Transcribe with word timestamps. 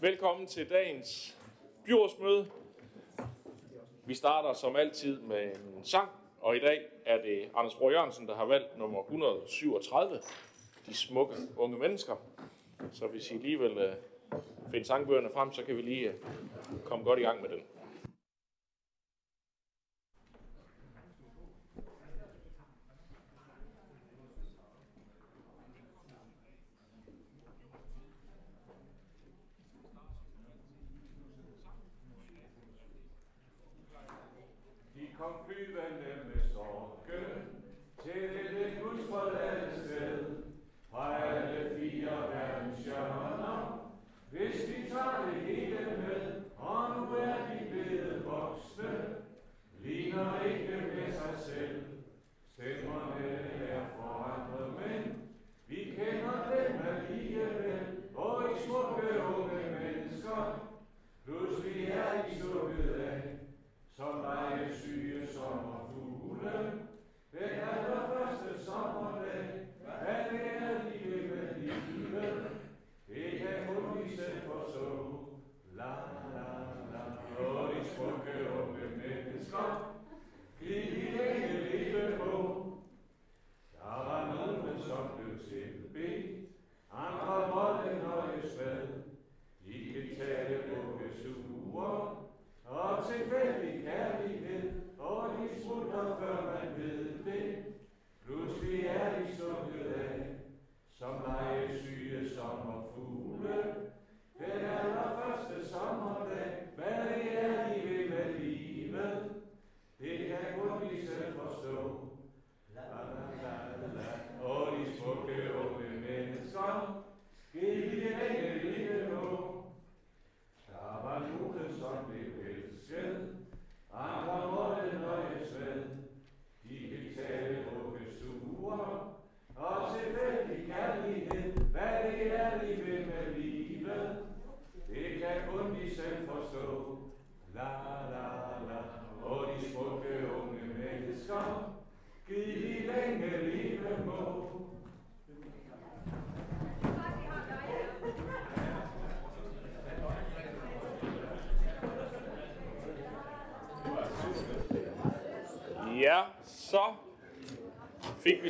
Velkommen 0.00 0.46
til 0.46 0.70
dagens 0.70 1.38
byrådsmøde. 1.84 2.50
Vi 4.04 4.14
starter 4.14 4.52
som 4.52 4.76
altid 4.76 5.20
med 5.20 5.44
en 5.44 5.84
sang, 5.84 6.08
og 6.40 6.56
i 6.56 6.58
dag 6.58 6.80
er 7.06 7.22
det 7.22 7.50
Anders 7.54 7.74
Bror 7.74 7.90
Jørgensen, 7.90 8.26
der 8.28 8.36
har 8.36 8.44
valgt 8.44 8.78
nummer 8.78 9.02
137, 9.02 10.20
De 10.86 10.96
smukke 10.96 11.34
unge 11.56 11.78
mennesker. 11.78 12.16
Så 12.92 13.06
hvis 13.06 13.30
I 13.30 13.34
lige 13.34 13.58
vil 13.58 13.78
øh, 13.78 13.94
finde 14.70 14.84
sangbøgerne 14.84 15.30
frem, 15.34 15.52
så 15.52 15.64
kan 15.64 15.76
vi 15.76 15.82
lige 15.82 16.08
øh, 16.08 16.14
komme 16.84 17.04
godt 17.04 17.18
i 17.18 17.22
gang 17.22 17.42
med 17.42 17.48
den. 17.48 17.62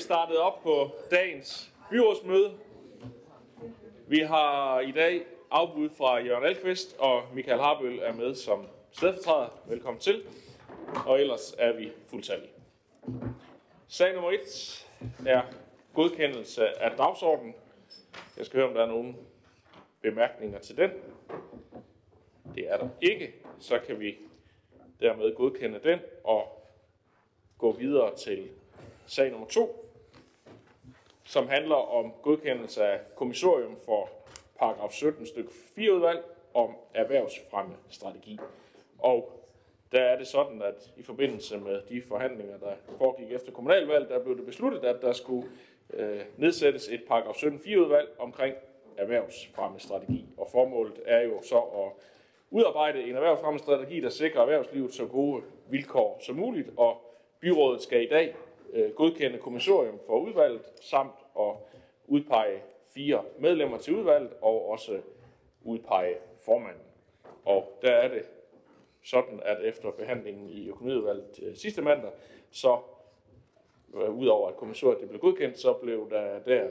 Startede 0.09 0.37
startet 0.37 0.39
op 0.39 0.63
på 0.63 0.91
dagens 1.11 1.73
byrådsmøde. 1.91 2.53
Vi 4.07 4.19
har 4.19 4.81
i 4.81 4.91
dag 4.93 5.23
afbud 5.51 5.91
fra 5.91 6.17
Jørgen 6.17 6.45
Alkvist, 6.45 6.97
og 6.99 7.23
Michael 7.35 7.61
Harbøl 7.61 7.99
er 7.99 8.13
med 8.13 8.35
som 8.35 8.67
stedfortræder. 8.91 9.49
Velkommen 9.67 10.01
til. 10.01 10.23
Og 11.07 11.21
ellers 11.21 11.55
er 11.59 11.73
vi 11.73 11.93
fuldtallige. 12.07 12.51
Sag 13.89 14.15
nummer 14.15 14.31
1 14.31 14.89
er 15.27 15.43
godkendelse 15.95 16.83
af 16.83 16.97
dagsordenen. 16.97 17.55
Jeg 18.37 18.47
skal 18.47 18.57
høre, 18.57 18.69
om 18.69 18.75
der 18.75 18.83
er 18.83 18.89
nogen 18.89 19.17
bemærkninger 20.03 20.59
til 20.59 20.77
den. 20.77 20.91
Det 22.55 22.73
er 22.73 22.77
der 22.77 22.89
ikke. 23.01 23.35
Så 23.59 23.79
kan 23.87 24.01
vi 24.01 24.17
dermed 25.01 25.35
godkende 25.35 25.81
den 25.85 25.99
og 26.25 26.63
gå 27.59 27.73
videre 27.73 28.17
til 28.17 28.49
sag 29.07 29.31
nummer 29.31 29.47
2, 29.47 29.88
som 31.29 31.49
handler 31.49 31.77
om 31.77 32.13
godkendelse 32.23 32.85
af 32.85 33.01
kommissorium 33.17 33.77
for 33.85 34.09
paragraf 34.59 34.93
17 34.93 35.27
stykke 35.27 35.51
4 35.75 35.95
udvalg 35.95 36.25
om 36.55 36.77
erhvervsfremme 36.95 37.75
strategi. 37.89 38.39
Og 38.99 39.45
der 39.93 40.01
er 40.01 40.19
det 40.19 40.27
sådan, 40.27 40.63
at 40.63 40.91
i 40.97 41.03
forbindelse 41.03 41.59
med 41.59 41.81
de 41.89 42.03
forhandlinger, 42.03 42.59
der 42.59 42.73
foregik 42.99 43.33
efter 43.33 43.53
kommunalvalg, 43.53 44.09
der 44.09 44.25
blev 44.25 44.37
det 44.37 44.47
besluttet, 44.47 44.85
at 44.85 45.03
der 45.03 45.13
skulle 45.13 45.49
øh, 45.95 46.21
nedsættes 46.37 46.89
et 46.89 47.03
paragraf 47.09 47.35
17 47.35 47.59
4 47.59 47.81
udvalg 47.81 48.09
omkring 48.19 48.55
erhvervsfremme 48.97 49.81
strategi. 49.81 50.27
Og 50.37 50.49
formålet 50.53 51.01
er 51.07 51.21
jo 51.21 51.43
så 51.43 51.59
at 51.59 51.93
udarbejde 52.51 53.03
en 53.03 53.15
erhvervsfremme 53.15 53.59
strategi, 53.59 54.01
der 54.01 54.09
sikrer 54.09 54.41
erhvervslivet 54.41 54.95
så 54.95 55.07
gode 55.07 55.43
vilkår 55.71 56.19
som 56.21 56.37
muligt, 56.37 56.71
og 56.77 57.09
Byrådet 57.41 57.83
skal 57.83 58.03
i 58.03 58.09
dag 58.09 58.35
øh, 58.73 58.95
godkende 58.95 59.39
kommissorium 59.39 59.99
for 60.07 60.19
udvalget, 60.19 60.73
samt 60.81 61.15
at 61.41 61.55
udpege 62.07 62.63
fire 62.95 63.25
medlemmer 63.39 63.79
til 63.79 63.95
udvalget, 63.95 64.33
og 64.43 64.69
også 64.69 65.01
udpege 65.65 66.17
formanden. 66.45 66.83
Og 67.45 67.79
der 67.83 67.93
er 67.93 68.09
det 68.09 68.23
sådan, 69.03 69.41
at 69.45 69.65
efter 69.65 69.91
behandlingen 69.91 70.49
i 70.49 70.69
økonomiudvalget 70.69 71.41
øh, 71.43 71.57
sidste 71.57 71.83
mandag, 71.83 72.11
så 72.51 72.79
øh, 73.95 74.11
udover 74.11 74.49
at 74.49 74.57
kommissoriet 74.57 75.01
det 75.01 75.09
blev 75.09 75.21
godkendt, 75.21 75.59
så 75.59 75.73
blev 75.73 76.11
der 76.11 76.39
der 76.39 76.65
øh, 76.65 76.71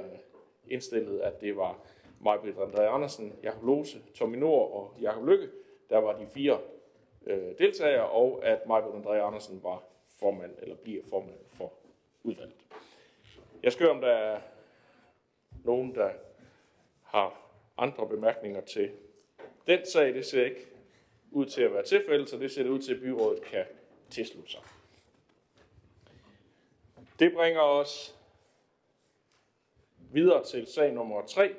indstillet, 0.67 1.19
at 1.19 1.41
det 1.41 1.57
var 1.57 1.79
Majbrit 2.21 2.55
André 2.55 2.81
Andersen, 2.81 3.33
Jakob 3.43 3.63
Lose, 3.63 4.01
Tommy 4.15 4.37
Nord 4.37 4.71
og 4.71 4.93
Jakob 5.01 5.27
Lykke, 5.27 5.47
der 5.89 5.97
var 5.97 6.17
de 6.17 6.27
fire 6.27 6.59
øh, 7.25 7.57
deltagere, 7.59 8.09
og 8.09 8.39
at 8.43 8.67
Majbrit 8.67 9.05
André 9.05 9.13
Andersen 9.13 9.59
var 9.63 9.83
formand, 10.19 10.51
eller 10.61 10.75
bliver 10.75 11.03
formand 11.09 11.37
for 11.49 11.73
udvalgt. 12.27 12.55
Jeg 13.63 13.71
skal 13.71 13.85
høre, 13.85 13.95
om 13.95 14.01
der 14.01 14.11
er 14.11 14.41
nogen, 15.63 15.95
der 15.95 16.11
har 17.03 17.51
andre 17.77 18.07
bemærkninger 18.07 18.61
til 18.61 18.91
den 19.67 19.85
sag. 19.85 20.13
Det 20.13 20.25
ser 20.25 20.45
ikke 20.45 20.67
ud 21.31 21.45
til 21.45 21.61
at 21.61 21.73
være 21.73 21.83
tilfældet, 21.83 22.29
så 22.29 22.37
det 22.37 22.51
ser 22.51 22.63
det 22.63 22.69
ud 22.69 22.79
til, 22.79 22.93
at 22.93 23.01
byrådet 23.01 23.43
kan 23.43 23.65
tilslutte 24.09 24.51
sig. 24.51 24.61
Det 27.19 27.33
bringer 27.33 27.61
os 27.61 28.15
videre 30.11 30.43
til 30.43 30.67
sag 30.67 30.93
nummer 30.93 31.25
3, 31.25 31.55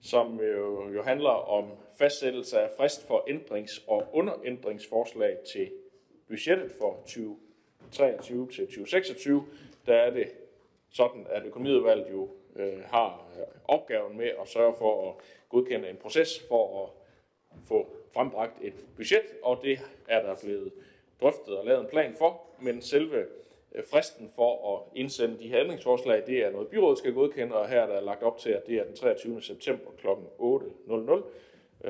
som 0.00 0.40
jo, 0.40 0.88
jo 0.90 1.02
handler 1.02 1.30
om 1.30 1.70
fastsættelse 1.98 2.60
af 2.60 2.70
frist 2.76 3.06
for 3.06 3.24
ændrings- 3.28 3.84
og 3.86 4.08
underændringsforslag 4.12 5.38
til 5.52 5.72
budgettet 6.28 6.72
for 6.78 6.94
2023 6.94 8.48
til 8.50 8.66
2026, 8.66 9.46
der 9.88 9.94
er 9.94 10.10
det 10.10 10.28
sådan, 10.90 11.26
at 11.30 11.46
økonomiudvalget 11.46 12.10
jo 12.10 12.28
øh, 12.56 12.82
har 12.84 13.28
øh, 13.38 13.46
opgaven 13.64 14.16
med 14.16 14.30
at 14.40 14.48
sørge 14.48 14.74
for 14.78 15.10
at 15.10 15.14
godkende 15.48 15.90
en 15.90 15.96
proces 15.96 16.44
for 16.48 16.84
at 16.84 16.90
få 17.64 17.86
frembragt 18.14 18.52
et 18.62 18.74
budget, 18.96 19.24
og 19.42 19.58
det 19.62 19.78
er 20.08 20.22
der 20.22 20.36
blevet 20.42 20.72
drøftet 21.20 21.58
og 21.58 21.66
lavet 21.66 21.80
en 21.80 21.86
plan 21.86 22.14
for, 22.14 22.40
men 22.60 22.82
selve 22.82 23.26
øh, 23.74 23.84
fristen 23.90 24.30
for 24.34 24.76
at 24.76 24.82
indsende 24.94 25.38
de 25.38 25.48
her 25.48 25.60
ændringsforslag, 25.60 26.26
det 26.26 26.38
er 26.38 26.50
noget 26.50 26.68
byrådet 26.68 26.98
skal 26.98 27.14
godkende, 27.14 27.56
og 27.56 27.68
her 27.68 27.80
er 27.80 27.86
der 27.86 28.00
lagt 28.00 28.22
op 28.22 28.38
til, 28.38 28.50
at 28.50 28.66
det 28.66 28.74
er 28.74 28.84
den 28.84 28.96
23. 28.96 29.42
september 29.42 29.90
kl. 29.98 30.06
8.00, 30.06 30.12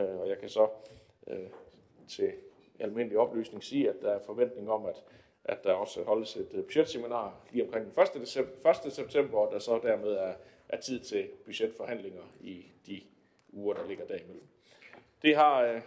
øh, 0.00 0.20
og 0.20 0.28
jeg 0.28 0.38
kan 0.38 0.48
så 0.48 0.68
til 2.08 2.32
almindelig 2.78 3.18
oplysning 3.18 3.64
sige, 3.64 3.88
at 3.88 3.96
der 4.02 4.10
er 4.10 4.18
forventning 4.26 4.70
om, 4.70 4.86
at, 4.86 5.04
at 5.44 5.64
der 5.64 5.72
også 5.72 6.02
holdes 6.02 6.36
et 6.36 6.48
øh, 6.52 6.64
budgetseminar 6.64 7.34
lige 7.50 7.64
omkring 7.64 7.94
den 7.94 8.02
1. 8.02 8.08
December, 8.14 8.70
1. 8.86 8.92
september, 8.92 9.38
og 9.38 9.52
der 9.52 9.58
så 9.58 9.80
dermed 9.82 10.10
er, 10.10 10.32
er 10.68 10.80
tid 10.80 11.00
til 11.00 11.28
budgetforhandlinger 11.44 12.22
i 12.40 12.66
de 12.86 13.00
uger, 13.52 13.74
der 13.74 13.86
ligger 13.86 14.06
derimellem. 14.06 14.46
Det 15.22 15.36
har 15.36 15.62
øh, 15.62 15.80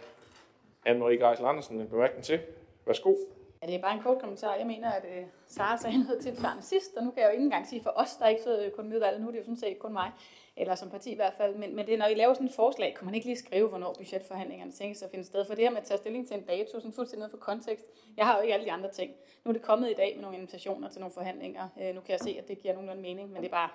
Anne-Marie 0.88 1.26
Geisel 1.26 1.44
Andersen 1.44 1.80
en 1.80 1.88
bemærkning 1.88 2.24
til. 2.24 2.40
Værsgo. 2.86 3.14
Ja, 3.62 3.66
det 3.66 3.74
er 3.74 3.80
bare 3.80 3.94
en 3.94 4.02
kort 4.02 4.18
kommentar. 4.18 4.54
Jeg 4.54 4.66
mener, 4.66 4.90
at 4.90 5.04
øh, 5.04 5.24
Sara 5.46 5.76
sagde 5.76 6.04
noget 6.04 6.22
tilsvarende 6.22 6.62
sidst, 6.62 6.96
og 6.96 7.04
nu 7.04 7.10
kan 7.10 7.22
jeg 7.22 7.28
jo 7.28 7.32
ikke 7.32 7.44
engang 7.44 7.66
sige 7.66 7.82
for 7.82 7.92
os, 7.96 8.16
der 8.16 8.28
ikke 8.28 8.42
så 8.42 8.70
kun 8.76 8.88
mødet 8.88 9.20
nu 9.20 9.26
er 9.26 9.30
det 9.30 9.38
jo 9.38 9.44
sådan 9.44 9.56
set 9.56 9.78
kun 9.78 9.92
mig, 9.92 10.10
eller 10.56 10.74
som 10.74 10.90
parti 10.90 11.12
i 11.12 11.14
hvert 11.14 11.34
fald, 11.36 11.54
men, 11.54 11.76
men 11.76 11.86
det 11.86 11.94
er, 11.94 11.98
når 11.98 12.06
I 12.06 12.14
laver 12.14 12.34
sådan 12.34 12.46
et 12.46 12.54
forslag, 12.54 12.94
kan 12.94 13.04
man 13.04 13.14
ikke 13.14 13.26
lige 13.26 13.38
skrive, 13.38 13.68
hvornår 13.68 13.94
budgetforhandlingerne 13.98 14.72
tænkes 14.72 15.02
at 15.02 15.10
finde 15.10 15.24
sted, 15.24 15.44
for 15.44 15.54
det 15.54 15.64
her 15.64 15.70
med 15.70 15.78
at 15.78 15.84
tage 15.84 15.98
stilling 15.98 16.28
til 16.28 16.36
en 16.36 16.42
dato, 16.42 16.72
sådan 16.72 16.92
fuldstændig 16.92 17.18
noget 17.18 17.30
for 17.30 17.38
kontekst, 17.38 17.86
jeg 18.16 18.26
har 18.26 18.36
jo 18.36 18.42
ikke 18.42 18.54
alle 18.54 18.66
de 18.66 18.72
andre 18.72 18.90
ting. 18.90 19.14
Nu 19.44 19.48
er 19.48 19.52
det 19.52 19.62
kommet 19.62 19.90
i 19.90 19.94
dag 19.94 20.12
med 20.14 20.22
nogle 20.22 20.36
invitationer 20.36 20.88
til 20.88 21.00
nogle 21.00 21.14
forhandlinger, 21.14 21.68
øh, 21.80 21.94
nu 21.94 22.00
kan 22.00 22.10
jeg 22.10 22.20
se, 22.20 22.36
at 22.38 22.48
det 22.48 22.58
giver 22.58 22.74
nogenlunde 22.74 23.02
mening, 23.02 23.32
men 23.32 23.42
det 23.42 23.48
er 23.48 23.52
bare, 23.52 23.68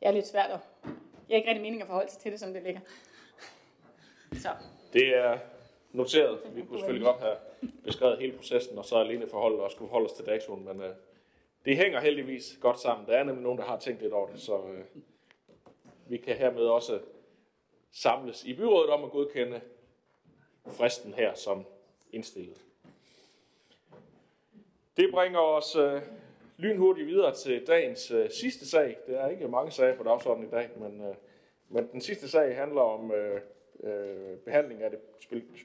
det 0.00 0.08
er 0.08 0.10
lidt 0.10 0.26
svært 0.26 0.50
at, 0.50 0.60
jeg 1.28 1.34
har 1.34 1.36
ikke 1.36 1.48
rigtig 1.48 1.62
mening 1.62 1.82
at 1.82 1.86
forholde 1.88 2.10
sig 2.10 2.20
til 2.20 2.32
det, 2.32 2.40
som 2.40 2.52
det 2.52 2.62
ligger. 2.62 2.80
Så. 4.32 4.48
Det 4.92 5.16
er 5.16 5.38
noteret. 5.92 6.38
Vi 6.54 6.62
kunne 6.62 6.78
selvfølgelig 6.78 7.06
godt 7.06 7.20
have 7.20 7.36
beskrevet 7.84 8.18
hele 8.18 8.36
processen, 8.36 8.78
og 8.78 8.84
så 8.84 8.96
alene 8.96 9.28
forholdet 9.28 9.60
og 9.60 9.70
skulle 9.70 9.90
holde 9.90 10.06
os 10.06 10.12
til 10.12 10.26
datoen, 10.26 10.64
men 10.64 10.80
øh, 10.80 10.94
det 11.64 11.76
hænger 11.76 12.00
heldigvis 12.00 12.58
godt 12.60 12.80
sammen. 12.80 13.06
Der 13.06 13.16
er 13.16 13.24
nemlig 13.24 13.42
nogen, 13.42 13.58
der 13.58 13.64
har 13.64 13.78
tænkt 13.78 14.02
lidt 14.02 14.12
over 14.12 14.28
det, 14.28 14.40
så 14.40 14.56
øh, 14.56 14.84
vi 16.08 16.16
kan 16.16 16.36
hermed 16.36 16.66
også 16.66 17.00
samles 17.92 18.44
i 18.44 18.54
byrådet 18.54 18.90
om 18.90 19.04
at 19.04 19.10
godkende 19.10 19.60
fristen 20.66 21.14
her 21.14 21.34
som 21.34 21.64
indstillet. 22.12 22.64
Det 24.96 25.10
bringer 25.10 25.40
os 25.40 25.76
øh, 25.76 26.02
lynhurtigt 26.56 27.06
videre 27.06 27.34
til 27.34 27.66
dagens 27.66 28.10
øh, 28.10 28.30
sidste 28.30 28.68
sag. 28.68 28.96
Det 29.06 29.20
er 29.20 29.28
ikke 29.28 29.48
mange 29.48 29.70
sager 29.70 29.96
på 29.96 30.02
dagsordenen 30.02 30.48
i 30.48 30.50
dag, 30.50 30.70
men, 30.76 31.00
øh, 31.00 31.14
men 31.68 31.88
den 31.92 32.00
sidste 32.00 32.28
sag 32.28 32.56
handler 32.56 32.80
om 32.80 33.12
øh, 33.12 33.40
øh, 33.82 34.36
behandling 34.36 34.82
af 34.82 34.90
det 34.90 35.00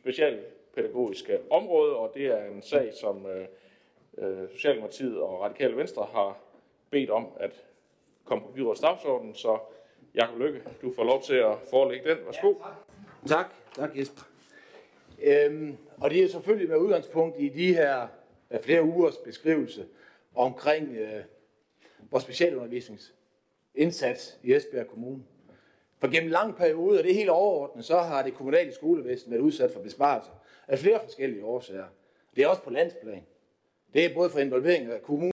specialpædagogiske 0.01 1.39
område, 1.49 1.95
og 1.95 2.11
det 2.13 2.25
er 2.25 2.45
en 2.45 2.61
sag, 2.61 2.93
som 2.93 3.25
øh, 3.25 3.47
øh, 4.17 4.49
Socialdemokratiet 4.49 5.21
og 5.21 5.41
Radikale 5.41 5.77
Venstre 5.77 6.07
har 6.11 6.39
bedt 6.89 7.09
om 7.09 7.27
at 7.39 7.65
komme 8.23 8.43
på 8.43 8.51
byrådets 8.51 8.81
dagsorden, 8.81 9.35
så 9.35 9.59
Jakob 10.15 10.39
Lykke, 10.39 10.63
du 10.81 10.93
får 10.95 11.03
lov 11.03 11.23
til 11.23 11.33
at 11.33 11.55
forelægge 11.69 12.09
den. 12.09 12.17
Værsgo. 12.25 12.49
Ja, 12.49 12.55
tak. 13.27 13.27
tak. 13.27 13.53
Tak, 13.75 13.97
Jesper. 13.97 14.21
Øhm, 15.23 15.77
og 15.97 16.09
det 16.09 16.23
er 16.23 16.27
selvfølgelig 16.27 16.69
med 16.69 16.77
udgangspunkt 16.77 17.35
i 17.39 17.49
de 17.49 17.73
her 17.73 18.07
øh, 18.51 18.59
flere 18.59 18.83
ugers 18.83 19.17
beskrivelse 19.17 19.87
omkring 20.35 20.97
øh, 20.97 21.23
vores 22.11 22.23
specialundervisningsindsats 22.23 24.39
i 24.43 24.53
Esbjerg 24.53 24.87
Kommune. 24.87 25.23
For 25.99 26.11
gennem 26.11 26.31
lang 26.31 26.55
periode, 26.55 26.99
og 26.99 27.03
det 27.03 27.11
er 27.11 27.15
helt 27.15 27.29
overordnet, 27.29 27.85
så 27.85 27.97
har 27.97 28.23
det 28.23 28.33
kommunale 28.33 28.73
skolevæsen 28.73 29.31
været 29.31 29.41
udsat 29.41 29.71
for 29.71 29.79
besparelser 29.79 30.31
af 30.67 30.79
flere 30.79 30.99
forskellige 31.03 31.45
årsager. 31.45 31.85
Det 32.35 32.43
er 32.43 32.47
også 32.47 32.61
på 32.61 32.69
landsplan. 32.69 33.25
Det 33.93 34.05
er 34.05 34.13
både 34.13 34.29
for 34.29 34.39
involvering 34.39 34.91
af 34.91 35.01
kommunen 35.01 35.33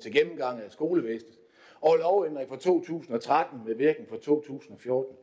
til 0.00 0.12
gennemgang 0.12 0.62
af 0.62 0.72
skolevæsenet 0.72 1.39
og 1.80 1.96
lovændring 1.96 2.48
fra 2.48 2.56
2013 2.56 3.60
med 3.66 3.74
virkning 3.74 4.08
fra 4.08 4.16
2014. 4.16 5.16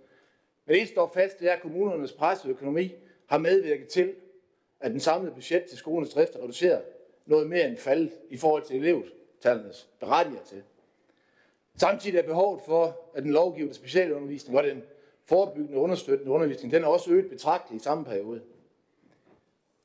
Men 0.65 0.75
det 0.75 0.88
står 0.88 1.12
fast, 1.13 1.39
det 1.39 1.50
er, 1.50 1.54
at 1.54 1.62
kommunernes 1.62 2.13
pressede 2.13 2.54
økonomi 2.54 2.94
har 3.25 3.38
medvirket 3.38 3.88
til, 3.88 4.13
at 4.80 4.92
den 4.92 5.00
samlede 5.00 5.33
budget 5.33 5.65
til 5.65 5.77
skolens 5.77 6.13
drift 6.13 6.36
er 6.36 6.39
reduceret 6.39 6.81
noget 7.25 7.50
mere 7.50 7.68
end 7.68 7.77
faldet 7.77 8.12
i 8.30 8.38
forhold 8.38 8.63
til 8.63 8.75
elevtallenes 8.75 9.89
berettiger 10.00 10.44
til. 10.44 10.63
Samtidig 11.75 12.18
er 12.18 12.24
behovet 12.24 12.62
for, 12.65 13.00
at 13.13 13.24
den 13.24 13.31
lovgivende 13.31 13.74
specialundervisning 13.74 14.57
og 14.57 14.63
den 14.63 14.83
forebyggende 15.25 15.77
understøttende 15.77 16.31
undervisning, 16.31 16.74
den 16.74 16.83
er 16.83 16.88
også 16.88 17.12
øget 17.12 17.30
betragteligt 17.30 17.81
i 17.81 17.83
samme 17.83 18.06
periode. 18.06 18.42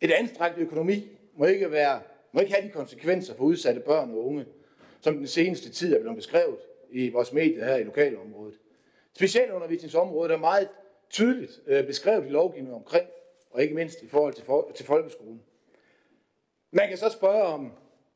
Et 0.00 0.10
anstrengt 0.10 0.58
økonomi 0.58 1.08
må 1.36 1.44
ikke, 1.44 1.70
være, 1.70 2.00
må 2.32 2.40
ikke 2.40 2.52
have 2.52 2.68
de 2.68 2.72
konsekvenser 2.72 3.34
for 3.34 3.44
udsatte 3.44 3.80
børn 3.80 4.10
og 4.10 4.26
unge, 4.26 4.46
som 5.02 5.16
den 5.16 5.26
seneste 5.26 5.70
tid 5.70 5.94
er 5.94 6.00
blevet 6.00 6.16
beskrevet 6.16 6.58
i 6.90 7.10
vores 7.10 7.32
medier 7.32 7.64
her 7.64 7.76
i 7.76 7.82
lokalområdet. 7.82 8.54
Specialundervisningsområdet 9.14 10.32
er 10.32 10.38
meget 10.38 10.68
tydeligt 11.10 11.60
øh, 11.66 11.86
beskrevet 11.86 12.26
i 12.26 12.28
lovgivningen 12.28 12.74
omkring, 12.74 13.06
og 13.50 13.62
ikke 13.62 13.74
mindst 13.74 14.02
i 14.02 14.08
forhold 14.08 14.34
til, 14.34 14.44
for, 14.44 14.72
til 14.74 14.86
folkeskolen. 14.86 15.42
Man 16.70 16.88
kan 16.88 16.98
så 16.98 17.08
spørge 17.10 17.42
om 17.42 17.72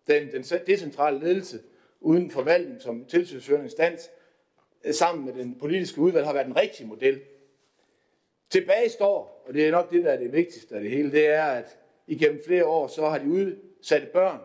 den, 0.07 0.33
den 0.33 0.43
decentrale 0.67 1.19
ledelse 1.19 1.61
uden 2.01 2.31
forvaltning 2.31 2.83
som 2.83 3.05
tilsynsførende 3.05 3.67
instans, 3.67 4.11
øh, 4.85 4.95
sammen 4.95 5.25
med 5.25 5.33
den 5.35 5.59
politiske 5.59 6.01
udvalg, 6.01 6.27
har 6.27 6.33
været 6.33 6.47
en 6.47 6.57
rigtig 6.57 6.87
model. 6.87 7.21
Tilbage 8.51 8.89
står, 8.89 9.45
og 9.47 9.55
det 9.55 9.67
er 9.67 9.71
nok 9.71 9.91
det, 9.91 10.05
der 10.05 10.13
er 10.13 10.19
det 10.19 10.33
vigtigste 10.33 10.75
af 10.75 10.81
det 10.81 10.91
hele, 10.91 11.13
det 11.13 11.27
er, 11.27 11.45
at 11.45 11.79
igennem 12.07 12.43
flere 12.47 12.67
år, 12.67 12.87
så 12.87 13.09
har 13.09 13.19
de 13.19 13.29
udsatte 13.29 14.07
børn 14.07 14.41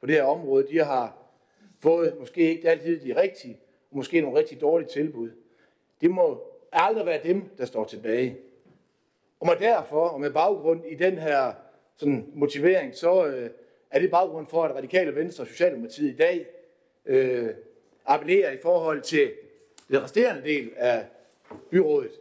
på 0.00 0.06
det 0.06 0.14
her 0.14 0.22
område, 0.22 0.66
de 0.68 0.78
har 0.78 1.23
fået 1.84 2.16
måske 2.18 2.40
ikke 2.40 2.70
altid 2.70 3.00
de 3.00 3.20
rigtige, 3.20 3.60
og 3.90 3.96
måske 3.96 4.20
nogle 4.20 4.38
rigtig 4.38 4.60
dårlige 4.60 4.88
tilbud. 4.88 5.30
Det 6.00 6.10
må 6.10 6.42
aldrig 6.72 7.06
være 7.06 7.22
dem, 7.22 7.42
der 7.58 7.64
står 7.64 7.84
tilbage. 7.84 8.38
Og 9.40 9.46
med 9.46 9.56
derfor, 9.56 10.08
og 10.08 10.20
med 10.20 10.30
baggrund 10.30 10.84
i 10.86 10.94
den 10.94 11.18
her 11.18 11.52
sådan, 11.96 12.30
motivering, 12.34 12.94
så 12.94 13.26
øh, 13.26 13.50
er 13.90 13.98
det 13.98 14.10
baggrund 14.10 14.46
for, 14.46 14.64
at 14.64 14.74
Radikale 14.74 15.14
Venstre 15.14 15.44
og 15.44 15.48
Socialdemokratiet 15.48 16.12
i 16.12 16.16
dag 16.16 16.46
øh, 17.06 17.50
appellerer 18.06 18.50
i 18.50 18.58
forhold 18.62 19.02
til 19.02 19.32
den 19.88 20.02
resterende 20.02 20.42
del 20.42 20.72
af 20.76 21.06
byrådet. 21.70 22.12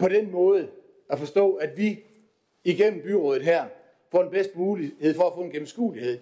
På 0.00 0.08
den 0.08 0.30
måde 0.30 0.68
at 1.10 1.18
forstå, 1.18 1.54
at 1.54 1.76
vi 1.76 2.04
igennem 2.64 3.02
byrådet 3.02 3.42
her 3.42 3.66
får 4.10 4.22
den 4.22 4.30
bedste 4.30 4.58
mulighed 4.58 5.14
for 5.14 5.24
at 5.24 5.34
få 5.34 5.40
en 5.40 5.50
gennemskuelighed, 5.50 6.18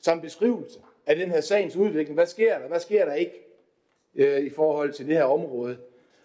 som 0.00 0.20
beskrivelse 0.20 0.80
af 1.06 1.16
den 1.16 1.30
her 1.30 1.40
sagens 1.40 1.76
udvikling. 1.76 2.14
Hvad 2.14 2.26
sker 2.26 2.58
der? 2.58 2.68
Hvad 2.68 2.80
sker 2.80 3.04
der 3.04 3.14
ikke 3.14 3.46
øh, 4.14 4.40
i 4.40 4.50
forhold 4.50 4.92
til 4.92 5.06
det 5.06 5.16
her 5.16 5.24
område? 5.24 5.78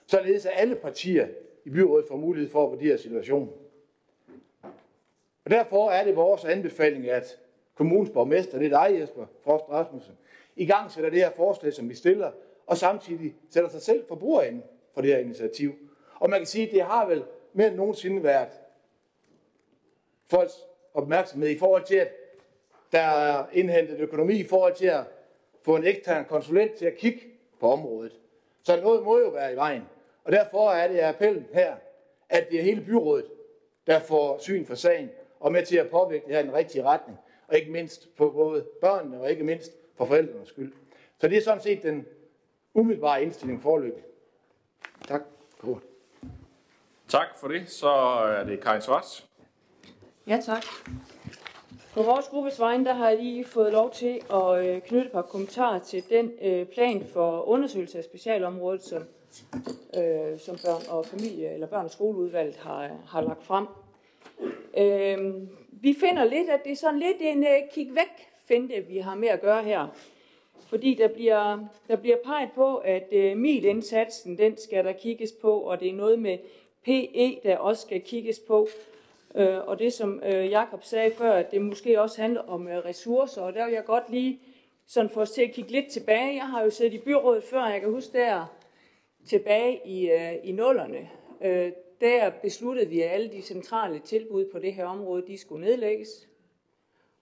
Således 0.07 0.45
at 0.45 0.53
alle 0.55 0.75
partier 0.75 1.27
i 1.65 1.69
byrådet 1.69 2.05
får 2.07 2.17
mulighed 2.17 2.51
for 2.51 2.63
at 2.63 2.71
vurdere 2.71 2.97
situationen. 2.97 3.49
Og 5.45 5.51
derfor 5.51 5.89
er 5.89 6.03
det 6.03 6.15
vores 6.15 6.45
anbefaling, 6.45 7.09
at 7.09 7.37
kommunens 7.75 8.09
borgmester, 8.09 8.59
det 8.59 8.73
er 8.73 8.87
dig, 8.87 8.99
Jesper 8.99 9.25
Frost 9.43 9.63
Rasmussen, 9.69 10.13
i 10.55 10.65
gang 10.65 10.91
sætter 10.91 11.09
det 11.09 11.19
her 11.19 11.31
forslag, 11.35 11.73
som 11.73 11.89
vi 11.89 11.95
stiller, 11.95 12.31
og 12.65 12.77
samtidig 12.77 13.35
sætter 13.49 13.69
sig 13.69 13.81
selv 13.81 14.07
for 14.07 14.15
bordenden 14.15 14.63
for 14.93 15.01
det 15.01 15.09
her 15.09 15.19
initiativ. 15.19 15.73
Og 16.19 16.29
man 16.29 16.39
kan 16.39 16.47
sige, 16.47 16.67
at 16.67 16.73
det 16.73 16.81
har 16.81 17.07
vel 17.07 17.23
mere 17.53 17.67
end 17.67 17.75
nogensinde 17.75 18.23
været 18.23 18.49
folks 20.27 20.53
opmærksomhed 20.95 21.49
i 21.49 21.57
forhold 21.57 21.83
til, 21.83 21.95
at 21.95 22.11
der 22.91 22.99
er 22.99 23.45
indhentet 23.51 23.99
økonomi 23.99 24.39
i 24.39 24.47
forhold 24.47 24.75
til 24.75 24.85
at 24.85 25.03
få 25.61 25.75
en 25.75 25.83
ekstern 25.83 26.25
konsulent 26.25 26.73
til 26.73 26.85
at 26.85 26.97
kigge 26.97 27.21
på 27.59 27.71
området. 27.71 28.11
Så 28.63 28.81
noget 28.81 29.03
må 29.03 29.19
jo 29.19 29.29
være 29.29 29.53
i 29.53 29.55
vejen. 29.55 29.83
Og 30.23 30.31
derfor 30.31 30.71
er 30.71 30.87
det 30.87 30.99
appellen 30.99 31.47
her, 31.53 31.75
at 32.29 32.49
det 32.49 32.59
er 32.59 32.63
hele 32.63 32.81
byrådet, 32.81 33.25
der 33.87 33.99
får 33.99 34.37
syn 34.39 34.65
for 34.65 34.75
sagen 34.75 35.09
og 35.39 35.51
med 35.51 35.65
til 35.65 35.77
at 35.77 35.89
påvirke 35.89 36.25
det 36.25 36.33
her 36.33 36.39
i 36.39 36.43
den 36.43 36.53
rigtige 36.53 36.83
retning 36.83 37.19
og 37.47 37.55
ikke 37.55 37.71
mindst 37.71 38.07
for 38.17 38.29
både 38.29 38.65
børnene 38.81 39.21
og 39.21 39.29
ikke 39.29 39.43
mindst 39.43 39.71
for 39.97 40.05
forældrenes 40.05 40.49
skyld. 40.49 40.73
Så 41.19 41.27
det 41.27 41.37
er 41.37 41.41
sådan 41.41 41.61
set 41.61 41.83
den 41.83 42.05
umiddelbare 42.73 43.23
indstilling 43.23 43.61
forløb. 43.61 44.03
Tak. 45.07 45.21
Godt. 45.59 45.83
Tak 47.07 47.27
for 47.37 47.47
det. 47.47 47.69
Så 47.69 47.89
er 47.89 48.43
det 48.43 48.59
Karin 48.59 48.81
Svarts. 48.81 49.24
Ja, 50.27 50.39
tak. 50.45 50.65
På 51.93 52.03
vores 52.03 52.27
gruppes 52.27 52.59
vegne, 52.59 52.85
der 52.85 52.93
har 52.93 53.09
jeg 53.09 53.17
lige 53.17 53.45
fået 53.45 53.71
lov 53.71 53.91
til 53.91 54.21
at 54.33 54.65
øh, 54.65 54.81
knytte 54.81 55.05
et 55.05 55.11
par 55.11 55.21
kommentarer 55.21 55.79
til 55.79 56.03
den 56.09 56.31
øh, 56.41 56.65
plan 56.65 57.05
for 57.13 57.41
undersøgelse 57.47 57.97
af 57.97 58.03
specialområdet, 58.03 58.83
som, 58.83 59.03
øh, 59.97 60.39
som 60.39 60.55
børn 60.55 60.89
og 60.89 61.05
familie 61.05 61.53
eller 61.53 61.67
børn 61.67 61.85
og 61.85 61.91
skoleudvalget 61.91 62.55
har, 62.55 62.91
har 63.07 63.21
lagt 63.21 63.43
frem. 63.43 63.65
Øh, 64.77 65.33
vi 65.71 65.95
finder 65.99 66.23
lidt, 66.23 66.49
at 66.49 66.63
det 66.63 66.71
er 66.71 66.75
sådan 66.75 66.99
lidt 66.99 67.17
en 67.19 67.39
uh, 67.39 67.73
kig 67.73 67.95
væk 67.95 68.27
finte, 68.45 68.85
vi 68.87 68.97
har 68.97 69.15
med 69.15 69.27
at 69.27 69.41
gøre 69.41 69.63
her. 69.63 69.87
Fordi 70.67 70.93
der 70.93 71.07
bliver, 71.07 71.59
der 71.87 71.95
bliver 71.95 72.17
peget 72.25 72.49
på, 72.55 72.75
at 72.75 73.07
øh, 73.11 73.31
uh, 73.31 73.37
milindsatsen, 73.37 74.37
den 74.37 74.57
skal 74.57 74.85
der 74.85 74.93
kigges 74.93 75.31
på, 75.31 75.59
og 75.59 75.79
det 75.79 75.89
er 75.89 75.93
noget 75.93 76.19
med 76.19 76.37
PE, 76.85 77.39
der 77.43 77.57
også 77.57 77.81
skal 77.81 78.01
kigges 78.01 78.39
på. 78.39 78.67
Øh, 79.35 79.67
og 79.67 79.79
det, 79.79 79.93
som 79.93 80.21
øh, 80.25 80.49
Jakob 80.49 80.83
sagde 80.83 81.11
før, 81.11 81.33
at 81.33 81.51
det 81.51 81.61
måske 81.61 82.01
også 82.01 82.21
handler 82.21 82.41
om 82.41 82.67
øh, 82.67 82.85
ressourcer, 82.85 83.41
og 83.41 83.53
der 83.53 83.65
vil 83.65 83.73
jeg 83.73 83.85
godt 83.85 84.09
lige 84.09 84.39
sådan 84.85 85.09
få 85.09 85.21
os 85.21 85.31
til 85.31 85.41
at 85.41 85.51
kigge 85.51 85.71
lidt 85.71 85.87
tilbage. 85.87 86.35
Jeg 86.35 86.47
har 86.47 86.63
jo 86.63 86.69
siddet 86.69 86.93
i 86.93 87.01
byrådet 87.05 87.43
før, 87.43 87.67
jeg 87.67 87.81
kan 87.81 87.91
huske 87.91 88.17
der 88.17 88.45
tilbage 89.25 89.81
i, 89.85 90.11
øh, 90.11 90.33
i 90.43 90.51
nullerne, 90.51 91.09
øh, 91.41 91.71
der 92.01 92.29
besluttede 92.29 92.89
vi, 92.89 93.01
at 93.01 93.11
alle 93.11 93.31
de 93.31 93.41
centrale 93.41 93.99
tilbud 93.99 94.45
på 94.51 94.59
det 94.59 94.73
her 94.73 94.85
område, 94.85 95.27
de 95.27 95.37
skulle 95.37 95.65
nedlægges. 95.65 96.27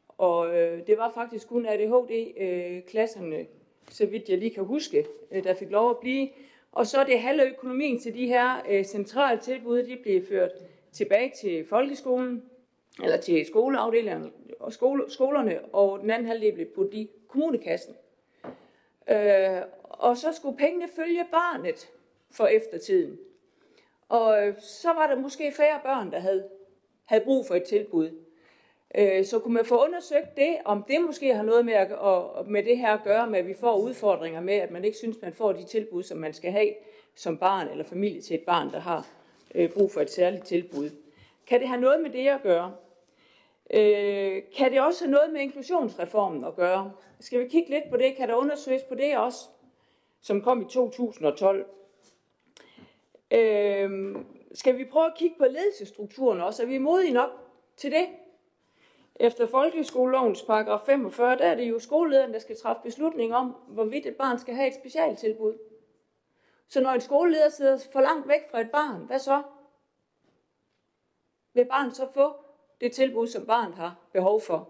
Og 0.08 0.56
øh, 0.58 0.88
det 0.88 0.98
var 0.98 1.12
faktisk 1.16 1.48
kun 1.48 1.66
ADHD-klasserne, 1.66 3.36
øh, 3.36 3.46
så 3.90 4.06
vidt 4.06 4.30
jeg 4.30 4.38
lige 4.38 4.54
kan 4.54 4.64
huske, 4.64 5.06
øh, 5.32 5.44
der 5.44 5.54
fik 5.54 5.70
lov 5.70 5.90
at 5.90 5.98
blive. 5.98 6.30
Og 6.72 6.88
så 6.88 7.04
det 7.04 7.20
halve 7.20 7.50
økonomien 7.50 8.00
til 8.00 8.14
de 8.14 8.28
her 8.28 8.62
øh, 8.70 8.84
centrale 8.84 9.40
tilbud, 9.40 9.84
de 9.84 9.98
blev 10.04 10.28
ført 10.28 10.52
tilbage 10.94 11.32
til 11.42 11.68
folkeskolen, 11.68 12.44
eller 13.04 13.18
til 13.18 13.46
skoleafdelingerne 13.46 14.32
og 14.60 14.74
skole, 14.74 15.04
skolerne, 15.08 15.60
og 15.74 16.00
den 16.00 16.10
anden 16.10 16.28
halvdel 16.28 16.54
blev 16.54 16.68
puttet 16.76 16.94
i 16.94 17.10
kommunekassen. 17.28 17.96
Øh, 19.10 19.62
og 19.84 20.18
så 20.18 20.34
skulle 20.34 20.58
pengene 20.58 20.88
følge 20.96 21.26
barnet 21.32 21.92
for 22.32 22.46
eftertiden. 22.46 23.20
Og 24.10 24.48
øh, 24.48 24.56
så 24.60 24.94
var 24.94 25.08
der 25.08 25.16
måske 25.16 25.52
færre 25.52 25.80
børn, 25.84 26.12
der 26.12 26.20
havde, 26.20 26.50
havde 27.06 27.24
brug 27.24 27.46
for 27.46 27.56
et 27.56 27.64
tilbud. 27.64 28.10
Øh, 28.96 29.26
så 29.26 29.40
kunne 29.40 29.54
man 29.54 29.66
få 29.66 29.86
undersøgt 29.86 30.38
det, 30.38 30.58
om 30.66 30.84
det 30.88 31.02
måske 31.02 31.36
har 31.36 31.44
noget 31.44 31.66
med, 31.66 31.74
at, 31.74 31.90
med 32.48 32.64
det 32.64 32.78
her 32.78 32.94
at 32.94 33.04
gøre, 33.04 33.30
med 33.30 33.40
at 33.40 33.48
vi 33.48 33.54
får 33.54 33.78
udfordringer 33.78 34.42
med, 34.42 34.54
at 34.54 34.72
man 34.72 34.86
ikke 34.86 34.98
synes, 34.98 35.18
man 35.22 35.34
får 35.34 35.52
de 35.52 35.64
tilbud, 35.64 36.04
som 36.04 36.18
man 36.18 36.34
skal 36.34 36.52
have 36.52 36.74
som 37.16 37.38
barn 37.38 37.68
eller 37.68 37.84
familie 37.84 38.22
til 38.22 38.36
et 38.36 38.44
barn, 38.46 38.72
der 38.72 38.80
har 38.80 39.08
øh, 39.56 39.70
brug 39.70 39.92
for 39.92 40.02
et 40.02 40.12
særligt 40.12 40.46
tilbud. 40.46 40.90
Kan 41.48 41.60
det 41.60 41.68
have 41.68 41.82
noget 41.82 42.02
med 42.02 42.10
det 42.10 42.28
at 42.28 42.42
gøre? 42.44 42.76
Øh, 43.74 44.42
kan 44.58 44.72
det 44.72 44.82
også 44.82 45.04
have 45.06 45.12
noget 45.12 45.34
med 45.34 45.42
inklusionsreformen 45.42 46.44
at 46.44 46.56
gøre? 46.56 46.92
Skal 47.20 47.40
vi 47.40 47.48
kigge 47.48 47.70
lidt 47.70 47.90
på 47.90 47.98
det? 47.98 48.16
Kan 48.16 48.30
der 48.30 48.36
undersøges 48.36 48.84
på 48.84 48.96
det 48.96 49.18
også, 49.18 49.46
som 50.22 50.42
kom 50.42 50.62
i 50.62 50.66
2012? 50.66 51.66
Øh, 53.32 54.16
skal 54.54 54.78
vi 54.78 54.86
prøve 54.86 55.06
at 55.06 55.16
kigge 55.16 55.36
på 55.38 55.46
ledelsesstrukturen 55.46 56.42
også? 56.42 56.64
Er 56.64 56.68
vi 56.68 56.78
modige 56.78 57.14
nok 57.14 57.30
til 57.78 57.92
det? 57.92 58.08
Efter 59.16 59.46
folkeskolelovens 59.46 60.44
paragraf 60.44 60.80
45, 60.86 61.38
der 61.38 61.46
er 61.46 61.56
det 61.56 61.70
jo 61.70 61.80
skolelederen, 61.80 62.34
der 62.34 62.40
skal 62.40 62.58
træffe 62.58 62.82
beslutning 62.84 63.36
om, 63.36 63.56
hvorvidt 63.68 64.06
et 64.06 64.16
barn 64.16 64.40
skal 64.40 64.56
have 64.56 64.68
et 64.68 64.74
specialtilbud. 64.74 65.54
Så 66.68 66.82
når 66.82 66.90
en 66.90 67.02
skoleleder 67.02 67.50
sidder 67.50 67.78
for 67.94 68.02
langt 68.02 68.28
væk 68.28 68.50
fra 68.52 68.62
et 68.62 68.72
barn, 68.72 69.02
hvad 69.02 69.20
så? 69.20 69.44
Vil 71.54 71.66
barnet 71.66 71.96
så 71.96 72.08
få 72.14 72.34
det 72.82 72.92
tilbud, 72.92 73.28
som 73.28 73.46
barnet 73.46 73.76
har 73.76 73.96
behov 74.12 74.42
for? 74.42 74.70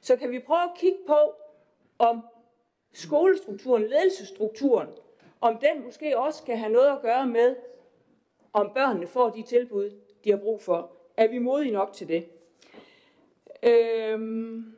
Så 0.00 0.16
kan 0.16 0.30
vi 0.30 0.38
prøve 0.38 0.62
at 0.62 0.76
kigge 0.76 0.98
på, 1.06 1.34
om 1.98 2.26
skolestrukturen, 2.92 3.82
ledelsesstrukturen, 3.82 4.88
om 5.40 5.58
den 5.58 5.84
måske 5.84 6.18
også 6.18 6.42
kan 6.42 6.58
have 6.58 6.72
noget 6.72 6.88
at 6.88 7.02
gøre 7.02 7.26
med, 7.26 7.56
om 8.52 8.70
børnene 8.74 9.06
får 9.06 9.30
de 9.30 9.42
tilbud, 9.42 9.90
de 10.24 10.30
har 10.30 10.36
brug 10.36 10.62
for. 10.62 10.90
Er 11.16 11.28
vi 11.28 11.38
modige 11.38 11.72
nok 11.72 11.92
til 11.92 12.08
det? 12.08 12.28
Øhm, 13.62 14.76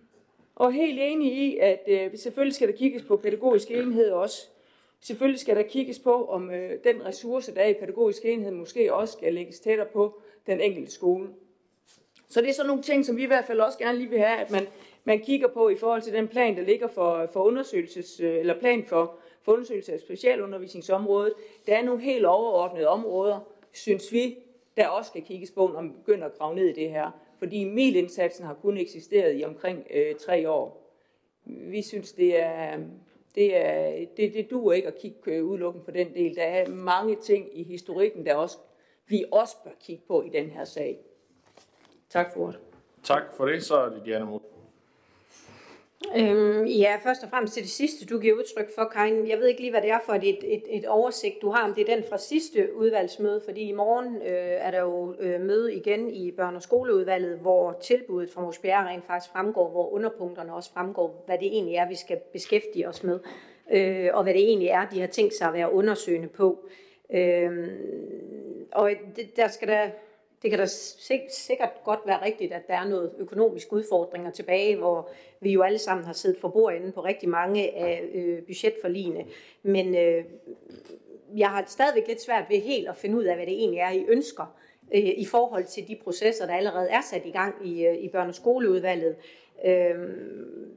og 0.55 0.73
helt 0.73 0.99
enig 1.01 1.33
i, 1.33 1.59
at 1.59 1.85
øh, 1.87 2.19
selvfølgelig 2.19 2.55
skal 2.55 2.69
der 2.69 2.77
kigges 2.77 3.03
på 3.03 3.17
pædagogiske 3.17 3.75
enheder 3.75 4.15
også. 4.15 4.49
Selvfølgelig 5.01 5.41
skal 5.41 5.57
der 5.57 5.63
kigges 5.63 5.99
på, 5.99 6.27
om 6.27 6.51
øh, 6.51 6.79
den 6.85 7.07
ressource, 7.07 7.55
der 7.55 7.61
er 7.61 7.69
i 7.69 7.75
pædagogisk 7.75 8.25
enhed, 8.25 8.51
måske 8.51 8.95
også 8.95 9.13
skal 9.13 9.35
lægges 9.35 9.61
tættere 9.61 9.87
på 9.93 10.21
den 10.47 10.61
enkelte 10.61 10.93
skole. 10.93 11.29
Så 12.29 12.41
det 12.41 12.49
er 12.49 12.53
sådan 12.53 12.67
nogle 12.67 12.83
ting, 12.83 13.07
som 13.07 13.17
vi 13.17 13.23
i 13.23 13.27
hvert 13.27 13.45
fald 13.45 13.61
også 13.61 13.79
gerne 13.79 13.99
lige 13.99 14.11
vil 14.11 14.19
have, 14.19 14.39
at 14.39 14.51
man, 14.51 14.67
man 15.05 15.21
kigger 15.21 15.49
på 15.49 15.69
i 15.69 15.77
forhold 15.77 16.03
til 16.03 16.13
den 16.13 16.29
plan, 16.29 16.57
der 16.57 16.63
ligger 16.63 16.89
for, 16.89 17.27
for 17.33 17.43
undersøgelses, 17.43 18.21
øh, 18.21 18.39
eller 18.39 18.61
plan 18.61 18.85
for, 18.85 19.15
for 19.43 19.53
undersøgelse 19.53 19.93
af 19.93 20.01
specialundervisningsområdet. 20.01 21.33
Der 21.67 21.77
er 21.77 21.83
nogle 21.83 22.03
helt 22.03 22.25
overordnede 22.25 22.89
områder, 22.89 23.41
synes 23.73 24.13
vi, 24.13 24.37
der 24.77 24.89
også 24.89 25.09
skal 25.09 25.23
kigges 25.23 25.51
på, 25.51 25.67
når 25.67 25.81
man 25.81 25.93
begynder 25.93 26.27
at 26.27 26.39
grave 26.39 26.55
ned 26.55 26.67
i 26.67 26.73
det 26.73 26.91
her. 26.91 27.11
Fordi 27.39 27.65
milindsatsen 27.65 28.47
har 28.47 28.55
kun 28.55 28.77
eksisteret 28.77 29.41
i 29.41 29.45
omkring 29.45 29.87
øh, 29.95 30.15
tre 30.15 30.51
år. 30.51 30.85
Vi 31.45 31.83
synes, 31.83 32.13
det 32.13 32.43
er, 32.43 32.79
det, 33.35 33.57
er, 33.57 34.07
det, 34.17 34.35
det 34.35 34.51
duer 34.51 34.73
ikke 34.73 34.89
at 34.89 34.99
kigge 34.99 35.19
øh, 35.27 35.45
udelukkende 35.45 35.85
på 35.85 35.91
den 35.91 36.15
del. 36.15 36.37
Der 36.37 36.43
er 36.43 36.69
mange 36.69 37.17
ting 37.17 37.59
i 37.59 37.63
historikken, 37.63 38.27
der 38.27 38.35
også, 38.35 38.59
vi 39.07 39.25
også 39.33 39.57
bør 39.65 39.71
kigge 39.81 40.03
på 40.07 40.23
i 40.23 40.29
den 40.29 40.51
her 40.51 40.65
sag. 40.65 40.99
Tak 42.11 42.33
for 42.35 42.47
det. 42.47 42.59
Tak 43.03 43.23
for 43.37 43.47
det. 43.47 43.65
Så 43.65 43.77
er 43.77 43.89
det 43.89 44.03
Diana 44.05 44.25
Øhm, 46.17 46.65
ja, 46.67 46.97
først 47.05 47.25
og 47.25 47.31
fremmest 47.31 47.55
til 47.55 47.63
det 47.63 47.71
sidste, 47.71 48.07
du 48.07 48.19
giver 48.19 48.35
udtryk 48.35 48.75
for, 48.75 48.85
Karin. 48.85 49.29
Jeg 49.29 49.39
ved 49.39 49.47
ikke 49.47 49.61
lige, 49.61 49.71
hvad 49.71 49.83
det 49.83 49.91
er 49.91 49.99
for 50.07 50.13
et, 50.13 50.25
et, 50.45 50.63
et 50.71 50.87
oversigt, 50.87 51.43
du 51.43 51.51
har, 51.51 51.69
om 51.69 51.75
det 51.75 51.89
er 51.89 51.95
den 51.95 52.05
fra 52.11 52.19
sidste 52.19 52.77
udvalgsmøde, 52.77 53.43
fordi 53.45 53.61
i 53.61 53.73
morgen 53.73 54.17
øh, 54.17 54.57
er 54.67 54.71
der 54.71 54.81
jo 54.81 55.15
øh, 55.21 55.41
møde 55.41 55.75
igen 55.75 56.11
i 56.11 56.31
børne- 56.31 56.55
og 56.55 56.63
skoleudvalget, 56.63 57.39
hvor 57.39 57.79
tilbuddet 57.83 58.31
fra 58.31 58.43
Mosbjerg 58.43 58.87
rent 58.87 59.07
faktisk 59.07 59.33
fremgår, 59.33 59.71
hvor 59.71 59.93
underpunkterne 59.93 60.55
også 60.55 60.73
fremgår, 60.73 61.23
hvad 61.27 61.39
det 61.39 61.47
egentlig 61.47 61.75
er, 61.75 61.89
vi 61.89 61.97
skal 61.97 62.19
beskæftige 62.33 62.89
os 62.89 63.03
med, 63.03 63.21
øh, 63.73 64.09
og 64.13 64.23
hvad 64.23 64.35
det 64.35 64.43
egentlig 64.43 64.69
er, 64.69 64.89
de 64.89 65.01
har 65.01 65.07
tænkt 65.07 65.35
sig 65.35 65.49
at 65.49 65.55
være 65.55 65.73
undersøgende 65.73 66.29
på. 66.29 66.59
Øh, 67.15 67.69
og 68.73 68.91
det, 69.17 69.37
der 69.37 69.49
skal 69.49 69.69
der 69.69 69.89
det 70.43 70.51
kan 70.51 70.59
da 70.59 70.67
sikkert 71.29 71.71
godt 71.85 72.01
være 72.07 72.25
rigtigt, 72.25 72.53
at 72.53 72.69
der 72.69 72.75
er 72.75 72.89
noget 72.89 73.13
økonomisk 73.19 73.73
udfordringer 73.73 74.31
tilbage, 74.31 74.77
hvor 74.77 75.11
vi 75.41 75.53
jo 75.53 75.63
alle 75.63 75.79
sammen 75.79 76.07
har 76.07 76.13
siddet 76.13 76.41
for 76.41 76.49
bordenden 76.49 76.93
på 76.93 77.01
rigtig 77.01 77.29
mange 77.29 77.77
af 77.77 78.05
øh, 78.15 78.43
budgetforligene. 78.43 79.25
Men 79.63 79.95
øh, 79.95 80.25
jeg 81.37 81.49
har 81.49 81.65
stadigvæk 81.67 82.09
lidt 82.09 82.23
svært 82.23 82.45
ved 82.49 82.61
helt 82.61 82.89
at 82.89 82.97
finde 82.97 83.17
ud 83.17 83.25
af, 83.25 83.35
hvad 83.35 83.47
det 83.47 83.55
egentlig 83.55 83.79
er, 83.79 83.91
I 83.91 84.05
ønsker 84.09 84.57
øh, 84.95 85.13
i 85.17 85.25
forhold 85.25 85.65
til 85.65 85.89
de 85.89 85.97
processer, 86.05 86.47
der 86.47 86.55
allerede 86.55 86.91
er 86.91 87.01
sat 87.01 87.27
i 87.27 87.31
gang 87.31 87.55
i, 87.67 87.87
øh, 87.87 87.95
i 87.95 88.09
børne- 88.09 88.29
og 88.29 88.35
skoleudvalget. 88.35 89.17
Øh, 89.65 89.95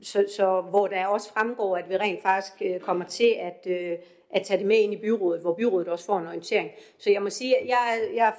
så, 0.01 0.25
så 0.35 0.61
hvor 0.61 0.87
der 0.87 1.05
også 1.05 1.33
fremgår, 1.33 1.77
at 1.77 1.89
vi 1.89 1.97
rent 1.97 2.21
faktisk 2.21 2.53
øh, 2.61 2.79
kommer 2.79 3.05
til 3.05 3.35
at, 3.39 3.67
øh, 3.67 3.97
at 4.29 4.43
tage 4.43 4.57
det 4.57 4.67
med 4.67 4.77
ind 4.77 4.93
i 4.93 4.97
byrådet, 4.97 5.41
hvor 5.41 5.53
byrådet 5.53 5.87
også 5.87 6.05
får 6.05 6.19
en 6.19 6.27
orientering. 6.27 6.71
Så 6.97 7.11
jeg 7.11 7.21
må 7.21 7.29
sige, 7.29 7.57
at 7.57 7.67
jeg 7.67 8.01
jeg 8.15 8.33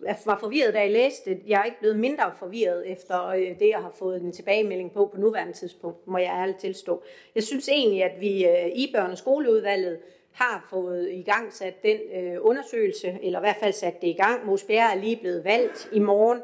var 0.00 0.38
forvirret, 0.40 0.74
da 0.74 0.80
jeg 0.80 0.90
læste 0.90 1.30
det. 1.30 1.40
Jeg 1.46 1.60
er 1.60 1.64
ikke 1.64 1.78
blevet 1.78 1.98
mindre 1.98 2.32
forvirret 2.38 2.90
efter 2.90 3.26
øh, 3.26 3.58
det, 3.58 3.68
jeg 3.68 3.78
har 3.78 3.94
fået 3.98 4.22
en 4.22 4.32
tilbagemelding 4.32 4.92
på 4.92 5.10
på 5.14 5.20
nuværende 5.20 5.52
tidspunkt, 5.52 6.06
må 6.06 6.18
jeg 6.18 6.32
ærligt 6.40 6.58
tilstå. 6.58 7.02
Jeg 7.34 7.42
synes 7.42 7.68
egentlig, 7.68 8.04
at 8.04 8.20
vi 8.20 8.46
øh, 8.46 8.66
i 8.66 8.94
børne- 8.96 9.10
og 9.10 9.18
skoleudvalget 9.18 9.98
har 10.32 10.66
fået 10.70 11.10
i 11.10 11.22
gang 11.22 11.52
sat 11.52 11.82
den 11.82 11.96
øh, 12.14 12.36
undersøgelse, 12.40 13.18
eller 13.22 13.38
i 13.38 13.42
hvert 13.42 13.56
fald 13.56 13.72
sat 13.72 14.00
det 14.00 14.08
i 14.08 14.12
gang. 14.12 14.46
Mosbjerg 14.46 14.96
er 14.96 15.00
lige 15.00 15.16
blevet 15.16 15.44
valgt 15.44 15.88
i 15.92 15.98
morgen. 15.98 16.38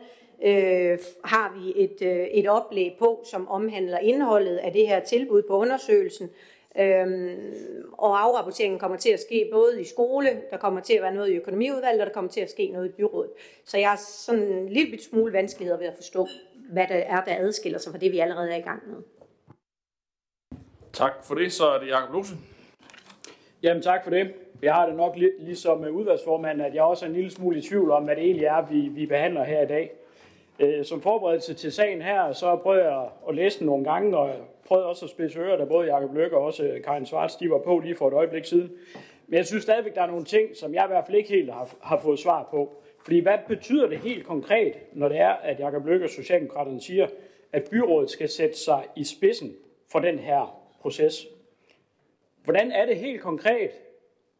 Øh, 0.44 0.98
har 1.24 1.58
vi 1.58 1.82
et, 1.84 2.02
øh, 2.02 2.26
et 2.26 2.48
oplæg 2.48 2.96
på, 2.98 3.24
som 3.24 3.48
omhandler 3.48 3.98
indholdet 3.98 4.56
af 4.56 4.72
det 4.72 4.86
her 4.86 5.00
tilbud 5.00 5.42
på 5.42 5.56
undersøgelsen. 5.56 6.30
Øhm, 6.78 7.90
og 7.92 8.22
afrapporteringen 8.22 8.78
kommer 8.78 8.96
til 8.96 9.10
at 9.10 9.20
ske 9.20 9.48
både 9.52 9.80
i 9.80 9.84
skole, 9.84 10.28
der 10.50 10.56
kommer 10.56 10.80
til 10.80 10.94
at 10.94 11.02
være 11.02 11.14
noget 11.14 11.30
i 11.30 11.34
økonomiudvalget, 11.34 12.00
og 12.00 12.06
der 12.06 12.12
kommer 12.12 12.30
til 12.30 12.40
at 12.40 12.50
ske 12.50 12.70
noget 12.72 12.88
i 12.88 12.92
byrådet. 12.92 13.30
Så 13.64 13.78
jeg 13.78 13.88
har 13.88 13.96
sådan 13.96 14.42
en 14.42 14.68
lille 14.68 15.02
smule 15.02 15.32
vanskeligheder 15.32 15.78
ved 15.78 15.86
at 15.86 15.94
forstå, 15.94 16.28
hvad 16.72 16.86
der 16.88 16.94
er, 16.94 17.24
der 17.24 17.36
adskiller 17.38 17.78
sig 17.78 17.92
fra 17.92 17.98
det, 17.98 18.12
vi 18.12 18.18
allerede 18.18 18.52
er 18.52 18.56
i 18.56 18.60
gang 18.60 18.82
med. 18.88 19.02
Tak 20.92 21.12
for 21.24 21.34
det. 21.34 21.52
Så 21.52 21.66
er 21.66 21.78
det 21.78 21.88
Jacob 21.88 22.12
Lose. 22.12 22.34
Jamen 23.62 23.82
tak 23.82 24.04
for 24.04 24.10
det. 24.10 24.34
Jeg 24.62 24.74
har 24.74 24.86
det 24.86 24.96
nok 24.96 25.16
lidt 25.16 25.42
ligesom 25.42 25.84
udvalgsformand, 25.84 26.62
at 26.62 26.74
jeg 26.74 26.82
også 26.82 27.04
er 27.04 27.08
en 27.08 27.14
lille 27.14 27.30
smule 27.30 27.58
i 27.58 27.62
tvivl 27.62 27.90
om, 27.90 28.04
hvad 28.04 28.16
det 28.16 28.24
egentlig 28.24 28.46
er, 28.46 28.66
vi, 28.66 28.80
vi 28.80 29.06
behandler 29.06 29.44
her 29.44 29.62
i 29.62 29.66
dag. 29.66 29.90
Øh, 30.58 30.84
som 30.84 31.02
forberedelse 31.02 31.54
til 31.54 31.72
sagen 31.72 32.02
her, 32.02 32.32
så 32.32 32.56
prøver 32.56 32.84
jeg 32.84 33.08
at 33.28 33.34
læse 33.34 33.58
den 33.58 33.66
nogle 33.66 33.84
gange, 33.84 34.16
og 34.16 34.34
prøvede 34.66 34.86
også 34.86 35.04
at 35.04 35.10
spidse 35.10 35.38
ører, 35.38 35.56
da 35.56 35.64
både 35.64 35.94
Jacob 35.94 36.14
Løkke 36.14 36.36
og 36.36 36.44
også 36.44 36.64
øh, 36.64 36.82
Karin 36.82 37.06
Svarts, 37.06 37.36
de 37.36 37.50
var 37.50 37.58
på 37.58 37.78
lige 37.78 37.94
for 37.94 38.08
et 38.08 38.14
øjeblik 38.14 38.44
siden. 38.44 38.72
Men 39.26 39.36
jeg 39.36 39.46
synes 39.46 39.62
stadigvæk, 39.62 39.94
der 39.94 40.02
er 40.02 40.06
nogle 40.06 40.24
ting, 40.24 40.56
som 40.56 40.74
jeg 40.74 40.84
i 40.84 40.86
hvert 40.86 41.06
fald 41.06 41.16
ikke 41.16 41.28
helt 41.28 41.52
har, 41.52 41.74
har 41.82 42.00
fået 42.00 42.18
svar 42.18 42.48
på. 42.50 42.72
Fordi 43.02 43.20
hvad 43.20 43.38
betyder 43.48 43.88
det 43.88 43.98
helt 43.98 44.26
konkret, 44.26 44.78
når 44.92 45.08
det 45.08 45.18
er, 45.18 45.28
at 45.30 45.60
Jacob 45.60 45.86
Løkke 45.86 46.06
og 46.06 46.10
Socialdemokraterne 46.10 46.80
siger, 46.80 47.06
at 47.52 47.68
byrådet 47.70 48.10
skal 48.10 48.28
sætte 48.28 48.58
sig 48.58 48.84
i 48.96 49.04
spidsen 49.04 49.56
for 49.92 49.98
den 49.98 50.18
her 50.18 50.62
proces? 50.80 51.26
Hvordan 52.44 52.70
er 52.70 52.86
det 52.86 52.96
helt 52.96 53.20
konkret, 53.20 53.70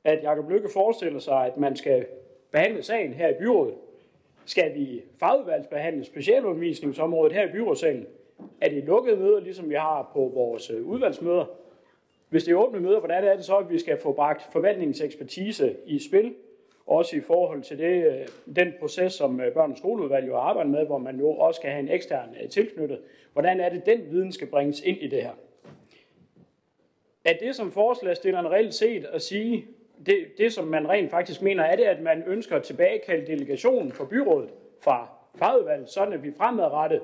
at 0.05 0.23
Jacob 0.23 0.51
Løkke 0.51 0.69
forestiller 0.73 1.19
sig, 1.19 1.47
at 1.47 1.57
man 1.57 1.77
skal 1.77 2.07
behandle 2.51 2.83
sagen 2.83 3.13
her 3.13 3.29
i 3.29 3.35
byrådet? 3.39 3.75
Skal 4.45 4.75
vi 4.75 5.03
fagudvalgsbehandle 5.21 6.05
specialundervisningsområdet 6.05 7.33
her 7.33 7.49
i 7.49 7.53
byrådssalen? 7.53 8.07
Er 8.61 8.69
det 8.69 8.85
lukkede 8.85 9.17
møder, 9.17 9.41
ligesom 9.41 9.71
vi 9.71 9.75
har 9.75 10.11
på 10.13 10.31
vores 10.35 10.71
øh, 10.71 10.87
udvalgsmøder? 10.87 11.45
Hvis 12.29 12.45
det 12.45 12.53
er 12.53 12.57
åbne 12.57 12.81
møder, 12.81 12.99
hvordan 12.99 13.25
er 13.25 13.37
det 13.37 13.45
så, 13.45 13.57
at 13.57 13.71
vi 13.71 13.79
skal 13.79 13.99
få 13.99 14.13
bragt 14.13 14.43
forvaltningens 14.53 15.01
ekspertise 15.01 15.77
i 15.87 15.99
spil? 15.99 16.35
Også 16.87 17.17
i 17.17 17.21
forhold 17.21 17.63
til 17.63 17.79
det, 17.79 18.07
øh, 18.07 18.27
den 18.57 18.73
proces, 18.81 19.13
som 19.13 19.41
øh, 19.41 19.53
børn- 19.53 19.71
og 19.71 19.79
skoleudvalg 19.79 20.29
jo 20.29 20.37
arbejder 20.37 20.71
med, 20.71 20.87
hvor 20.87 20.99
man 20.99 21.19
jo 21.19 21.31
også 21.31 21.59
skal 21.59 21.71
have 21.71 21.83
en 21.83 21.89
ekstern 21.89 22.29
tilknyttet. 22.51 23.01
Hvordan 23.33 23.61
er 23.61 23.69
det, 23.69 23.87
den 23.87 24.01
viden 24.11 24.33
skal 24.33 24.47
bringes 24.47 24.81
ind 24.81 24.99
i 24.99 25.07
det 25.07 25.23
her? 25.23 25.33
Er 27.25 27.33
det 27.41 27.55
som 27.55 27.73
forslagstilleren 27.73 28.51
reelt 28.51 28.75
set 28.75 29.05
at 29.05 29.23
sige, 29.23 29.67
det, 30.07 30.27
det, 30.39 30.53
som 30.53 30.67
man 30.67 30.89
rent 30.89 31.11
faktisk 31.11 31.43
mener, 31.43 31.65
er 31.65 31.77
det, 31.77 31.85
at 31.85 32.03
man 32.03 32.23
ønsker 32.27 32.57
at 32.57 32.63
tilbagekalde 32.63 33.27
delegationen 33.27 33.93
for 33.93 34.05
byrådet 34.05 34.51
fra 34.81 35.09
fagudvalget, 35.35 35.91
sådan 35.91 36.13
at 36.13 36.23
vi 36.23 36.33
fremadrettet 36.33 37.01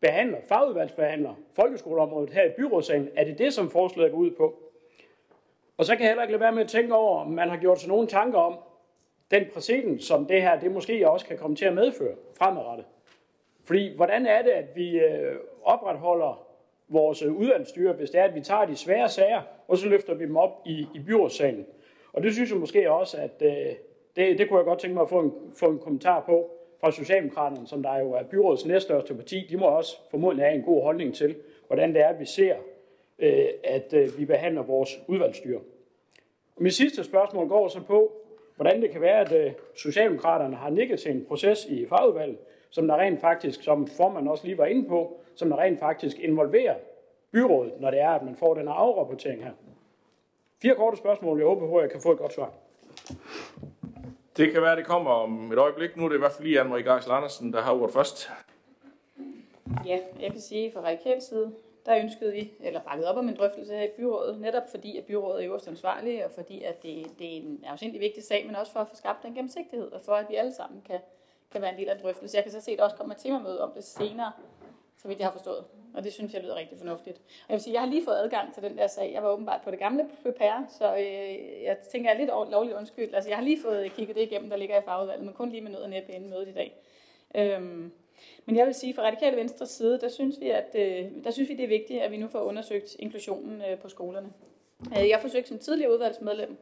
behandler, 0.00 0.38
fagudvalgsbehandler 0.48 1.34
folkeskoleområdet 1.52 2.30
her 2.30 2.44
i 2.44 2.50
byrådssalen. 2.56 3.08
Er 3.16 3.24
det 3.24 3.38
det, 3.38 3.52
som 3.52 3.70
forslaget 3.70 4.12
går 4.12 4.18
ud 4.18 4.30
på? 4.30 4.54
Og 5.76 5.84
så 5.84 5.92
kan 5.92 6.00
jeg 6.00 6.10
heller 6.10 6.22
ikke 6.22 6.32
lade 6.32 6.40
være 6.40 6.52
med 6.52 6.62
at 6.62 6.68
tænke 6.68 6.94
over, 6.94 7.20
om 7.20 7.30
man 7.30 7.48
har 7.48 7.56
gjort 7.56 7.80
sig 7.80 7.88
nogle 7.88 8.06
tanker 8.06 8.38
om 8.38 8.58
den 9.30 9.44
præcedens, 9.54 10.04
som 10.04 10.26
det 10.26 10.42
her, 10.42 10.60
det 10.60 10.72
måske 10.72 11.10
også 11.10 11.26
kan 11.26 11.38
komme 11.38 11.56
til 11.56 11.64
at 11.64 11.74
medføre 11.74 12.14
fremadrettet. 12.38 12.86
Fordi 13.64 13.96
hvordan 13.96 14.26
er 14.26 14.42
det, 14.42 14.50
at 14.50 14.76
vi 14.76 14.98
øh, 14.98 15.36
opretholder 15.62 16.46
vores 16.88 17.22
øh, 17.22 17.32
udvalgsstyre, 17.32 17.92
hvis 17.92 18.10
det 18.10 18.20
er, 18.20 18.24
at 18.24 18.34
vi 18.34 18.40
tager 18.40 18.66
de 18.66 18.76
svære 18.76 19.08
sager, 19.08 19.42
og 19.68 19.78
så 19.78 19.88
løfter 19.88 20.14
vi 20.14 20.24
dem 20.24 20.36
op 20.36 20.62
i, 20.64 20.86
i 20.94 20.98
byrådssalen. 20.98 21.66
Og 22.12 22.22
det 22.22 22.32
synes 22.32 22.50
jeg 22.50 22.58
måske 22.58 22.90
også, 22.90 23.16
at 23.16 23.42
øh, 23.42 23.74
det, 24.16 24.38
det 24.38 24.48
kunne 24.48 24.58
jeg 24.58 24.64
godt 24.64 24.78
tænke 24.78 24.94
mig 24.94 25.02
at 25.02 25.08
få 25.08 25.20
en, 25.20 25.32
få 25.56 25.66
en 25.66 25.78
kommentar 25.78 26.20
på 26.20 26.50
fra 26.80 26.92
Socialdemokraterne, 26.92 27.66
som 27.66 27.82
der 27.82 27.98
jo 27.98 28.12
er 28.12 28.22
byrådets 28.22 28.66
næststørste 28.66 29.14
parti. 29.14 29.46
De 29.50 29.56
må 29.56 29.66
også 29.66 29.96
formodentlig 30.10 30.46
have 30.46 30.58
en 30.58 30.64
god 30.64 30.82
holdning 30.82 31.14
til, 31.14 31.36
hvordan 31.66 31.94
det 31.94 32.02
er, 32.02 32.08
at 32.08 32.20
vi 32.20 32.24
ser, 32.24 32.56
øh, 33.18 33.46
at 33.64 33.92
øh, 33.92 34.18
vi 34.18 34.24
behandler 34.24 34.62
vores 34.62 35.00
udvalgsstyre. 35.08 35.60
Og 36.56 36.62
mit 36.62 36.74
sidste 36.74 37.04
spørgsmål 37.04 37.48
går 37.48 37.68
så 37.68 37.80
på, 37.80 38.12
hvordan 38.56 38.82
det 38.82 38.90
kan 38.90 39.00
være, 39.00 39.20
at 39.20 39.32
øh, 39.32 39.52
Socialdemokraterne 39.74 40.56
har 40.56 40.70
nikket 40.70 41.00
til 41.00 41.10
en 41.10 41.24
proces 41.24 41.64
i 41.64 41.86
fagudvalget, 41.86 42.38
som 42.70 42.88
der 42.88 42.96
rent 42.96 43.20
faktisk, 43.20 43.62
som 43.62 43.86
formanden 43.86 44.30
også 44.30 44.44
lige 44.46 44.58
var 44.58 44.66
inde 44.66 44.88
på, 44.88 45.20
som 45.34 45.48
der 45.48 45.58
rent 45.58 45.78
faktisk 45.80 46.18
involverer 46.18 46.74
byrådet, 47.32 47.72
når 47.80 47.90
det 47.90 48.00
er, 48.00 48.08
at 48.08 48.22
man 48.22 48.36
får 48.36 48.54
den 48.54 48.66
her 48.66 48.74
afrapportering 48.74 49.44
her. 49.44 49.52
Fire 50.62 50.74
korte 50.74 50.96
spørgsmål. 50.96 51.38
Jeg 51.38 51.46
håber 51.46 51.68
på, 51.68 51.76
at 51.76 51.82
jeg 51.82 51.90
kan 51.90 52.00
få 52.00 52.12
et 52.12 52.18
godt 52.18 52.32
svar. 52.32 52.52
Det 54.36 54.52
kan 54.52 54.62
være, 54.62 54.76
det 54.76 54.86
kommer 54.86 55.10
om 55.10 55.52
et 55.52 55.58
øjeblik. 55.58 55.96
Nu 55.96 56.04
er 56.04 56.08
det 56.08 56.16
i 56.16 56.18
hvert 56.18 56.32
fald 56.32 56.48
lige 56.48 56.60
Anne-Marie 56.60 56.92
Geisel 56.92 57.12
Andersen, 57.12 57.52
der 57.52 57.62
har 57.62 57.72
ordet 57.72 57.94
først. 57.94 58.30
Ja, 59.86 59.98
jeg 60.20 60.30
kan 60.30 60.40
sige 60.40 60.72
fra 60.72 60.80
radikal 60.80 61.22
side, 61.22 61.52
der 61.86 61.96
ønskede 61.96 62.32
vi, 62.32 62.52
eller 62.60 62.80
bakket 62.80 63.06
op 63.06 63.16
om 63.16 63.28
en 63.28 63.36
drøftelse 63.36 63.74
her 63.74 63.82
i 63.82 63.90
byrådet, 63.96 64.40
netop 64.40 64.62
fordi, 64.70 64.98
at 64.98 65.04
byrådet 65.04 65.44
er 65.44 65.48
øverst 65.48 65.68
ansvarlige, 65.68 66.24
og 66.24 66.30
fordi, 66.30 66.62
at 66.62 66.82
det, 66.82 67.06
det 67.18 67.26
er 67.26 67.36
en 67.36 67.64
afsindelig 67.66 68.00
vigtig 68.00 68.24
sag, 68.24 68.46
men 68.46 68.56
også 68.56 68.72
for 68.72 68.80
at 68.80 68.88
få 68.88 68.96
skabt 68.96 69.22
den 69.22 69.34
gennemsigtighed, 69.34 69.92
og 69.92 70.00
for 70.00 70.12
at 70.12 70.26
vi 70.28 70.34
alle 70.34 70.54
sammen 70.54 70.82
kan, 70.86 70.98
kan 71.52 71.62
være 71.62 71.72
en 71.72 71.78
del 71.78 71.88
af 71.88 71.94
en 71.94 72.02
drøftelse. 72.02 72.36
Jeg 72.36 72.44
kan 72.44 72.52
så 72.52 72.60
se, 72.60 72.70
at 72.72 72.78
der 72.78 72.84
også 72.84 72.96
kommer 72.96 73.14
et 73.14 73.20
temamøde 73.20 73.62
om 73.62 73.70
det 73.74 73.84
senere, 73.84 74.32
så 75.02 75.08
vidt 75.08 75.18
jeg 75.18 75.26
har 75.26 75.32
forstået. 75.32 75.64
Og 75.94 76.04
det 76.04 76.12
synes 76.12 76.34
jeg 76.34 76.42
lyder 76.42 76.54
rigtig 76.54 76.78
fornuftigt. 76.78 77.16
Og 77.18 77.48
jeg 77.48 77.54
vil 77.54 77.60
sige, 77.60 77.74
jeg 77.74 77.82
har 77.82 77.88
lige 77.88 78.04
fået 78.04 78.16
adgang 78.16 78.54
til 78.54 78.62
den 78.62 78.78
der 78.78 78.86
sag. 78.86 79.12
Jeg 79.12 79.22
var 79.22 79.28
åbenbart 79.28 79.60
på 79.64 79.70
det 79.70 79.78
gamle 79.78 80.08
Prepare, 80.22 80.66
så 80.68 80.96
øh, 80.96 81.62
jeg 81.64 81.78
tænker, 81.92 82.10
jeg 82.10 82.14
er 82.14 82.18
lidt 82.20 82.50
lovligt 82.50 82.76
undskyld. 82.76 83.14
Altså, 83.14 83.30
jeg 83.30 83.36
har 83.36 83.44
lige 83.44 83.62
fået 83.62 83.92
kigget 83.92 84.16
det 84.16 84.22
igennem, 84.22 84.50
der 84.50 84.56
ligger 84.56 84.78
i 84.78 84.84
fagudvalget, 84.84 85.24
men 85.24 85.34
kun 85.34 85.50
lige 85.50 85.60
med 85.60 85.70
noget 85.70 85.84
og 85.84 85.90
næppe 85.90 86.12
inden 86.12 86.30
mødet 86.30 86.48
i 86.48 86.52
dag. 86.52 86.82
Øhm, 87.34 87.92
men 88.46 88.56
jeg 88.56 88.66
vil 88.66 88.74
sige, 88.74 88.94
fra 88.94 89.02
Radikale 89.02 89.36
Venstre 89.36 89.66
side, 89.66 90.00
der 90.00 90.08
synes 90.08 90.40
vi, 90.40 90.50
at 90.50 90.74
øh, 90.74 91.24
der 91.24 91.30
synes 91.30 91.48
vi, 91.48 91.54
det 91.54 91.64
er 91.64 91.68
vigtigt, 91.68 92.02
at 92.02 92.10
vi 92.10 92.16
nu 92.16 92.28
får 92.28 92.40
undersøgt 92.40 92.96
inklusionen 92.98 93.62
øh, 93.70 93.78
på 93.78 93.88
skolerne. 93.88 94.32
Øh, 94.98 95.08
jeg 95.08 95.20
forsøgte 95.20 95.48
som 95.48 95.58
tidligere 95.58 95.92
udvalgsmedlem 95.92 96.56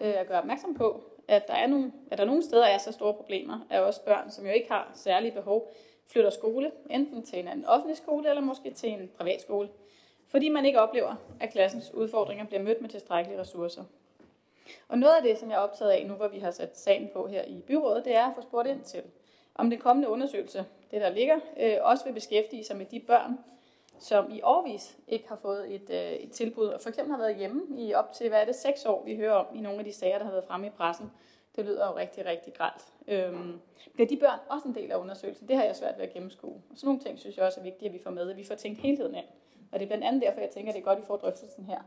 øh, 0.00 0.20
at 0.20 0.26
gøre 0.26 0.38
opmærksom 0.38 0.74
på, 0.74 1.04
at 1.28 1.48
der, 1.48 1.54
er 1.54 1.66
nogle, 1.66 1.92
at 2.10 2.18
der 2.18 2.24
nogle 2.24 2.42
steder 2.42 2.66
er 2.66 2.78
så 2.78 2.92
store 2.92 3.14
problemer 3.14 3.66
af 3.70 3.80
også 3.80 4.04
børn, 4.04 4.30
som 4.30 4.46
jo 4.46 4.52
ikke 4.52 4.68
har 4.70 4.90
særlige 4.94 5.32
behov, 5.32 5.70
flytter 6.06 6.30
skole, 6.30 6.70
enten 6.90 7.22
til 7.22 7.38
en 7.38 7.48
anden 7.48 7.64
offentlig 7.64 7.96
skole, 7.96 8.28
eller 8.28 8.42
måske 8.42 8.70
til 8.70 8.90
en 8.90 9.10
privat 9.18 9.40
skole, 9.40 9.68
fordi 10.28 10.48
man 10.48 10.66
ikke 10.66 10.80
oplever, 10.80 11.14
at 11.40 11.50
klassens 11.50 11.94
udfordringer 11.94 12.44
bliver 12.46 12.62
mødt 12.62 12.80
med 12.80 12.88
tilstrækkelige 12.88 13.40
ressourcer. 13.40 13.84
Og 14.88 14.98
noget 14.98 15.16
af 15.16 15.22
det, 15.22 15.38
som 15.38 15.50
jeg 15.50 15.56
er 15.56 15.60
optaget 15.60 15.90
af 15.90 16.06
nu, 16.06 16.14
hvor 16.14 16.28
vi 16.28 16.38
har 16.38 16.50
sat 16.50 16.78
sagen 16.78 17.10
på 17.12 17.26
her 17.26 17.44
i 17.44 17.60
byrådet, 17.66 18.04
det 18.04 18.14
er 18.14 18.26
at 18.26 18.34
få 18.34 18.42
spurgt 18.42 18.68
ind 18.68 18.82
til, 18.82 19.02
om 19.54 19.70
den 19.70 19.78
kommende 19.78 20.08
undersøgelse, 20.08 20.64
det 20.90 21.00
der 21.00 21.10
ligger, 21.10 21.36
øh, 21.60 21.76
også 21.80 22.04
vil 22.04 22.12
beskæftige 22.12 22.64
sig 22.64 22.76
med 22.76 22.86
de 22.86 23.00
børn, 23.00 23.38
som 23.98 24.30
i 24.30 24.40
årvis 24.42 24.96
ikke 25.08 25.28
har 25.28 25.36
fået 25.36 25.74
et, 25.74 25.90
øh, 25.90 26.12
et 26.12 26.30
tilbud, 26.30 26.66
og 26.66 26.80
for 26.80 26.88
eksempel 26.88 27.14
har 27.14 27.22
været 27.22 27.36
hjemme 27.36 27.62
i 27.78 27.94
op 27.94 28.12
til, 28.12 28.28
hvad 28.28 28.40
er 28.40 28.44
det, 28.44 28.54
seks 28.54 28.84
år, 28.84 29.04
vi 29.04 29.16
hører 29.16 29.34
om 29.34 29.46
i 29.56 29.60
nogle 29.60 29.78
af 29.78 29.84
de 29.84 29.92
sager, 29.92 30.18
der 30.18 30.24
har 30.24 30.32
været 30.32 30.44
fremme 30.44 30.66
i 30.66 30.70
pressen. 30.70 31.10
Det 31.56 31.64
lyder 31.64 31.86
jo 31.86 31.96
rigtig, 31.96 32.26
rigtig 32.26 32.54
gralt. 32.54 32.92
Øhm, 33.08 33.60
bliver 33.94 34.08
de 34.08 34.16
børn 34.16 34.38
også 34.48 34.68
en 34.68 34.74
del 34.74 34.92
af 34.92 34.96
undersøgelsen? 34.96 35.48
Det 35.48 35.56
har 35.56 35.64
jeg 35.64 35.76
svært 35.76 35.98
ved 35.98 36.04
at 36.04 36.12
gennemskue. 36.12 36.62
Og 36.70 36.76
sådan 36.76 36.86
nogle 36.86 37.00
ting 37.00 37.18
synes 37.18 37.36
jeg 37.36 37.46
også 37.46 37.60
er 37.60 37.64
vigtigt, 37.64 37.88
at 37.88 37.92
vi 37.92 37.98
får 37.98 38.10
med, 38.10 38.30
at 38.30 38.36
vi 38.36 38.44
får 38.44 38.54
tænkt 38.54 38.80
helheden 38.80 39.14
ind. 39.14 39.24
Og 39.72 39.78
det 39.78 39.82
er 39.82 39.86
blandt 39.86 40.04
andet 40.04 40.22
derfor, 40.22 40.40
jeg 40.40 40.50
tænker, 40.50 40.70
at 40.70 40.74
det 40.74 40.80
er 40.80 40.84
godt, 40.84 40.96
at 40.96 41.02
vi 41.02 41.06
får 41.06 41.16
drøftelsen 41.16 41.64
her. 41.64 41.80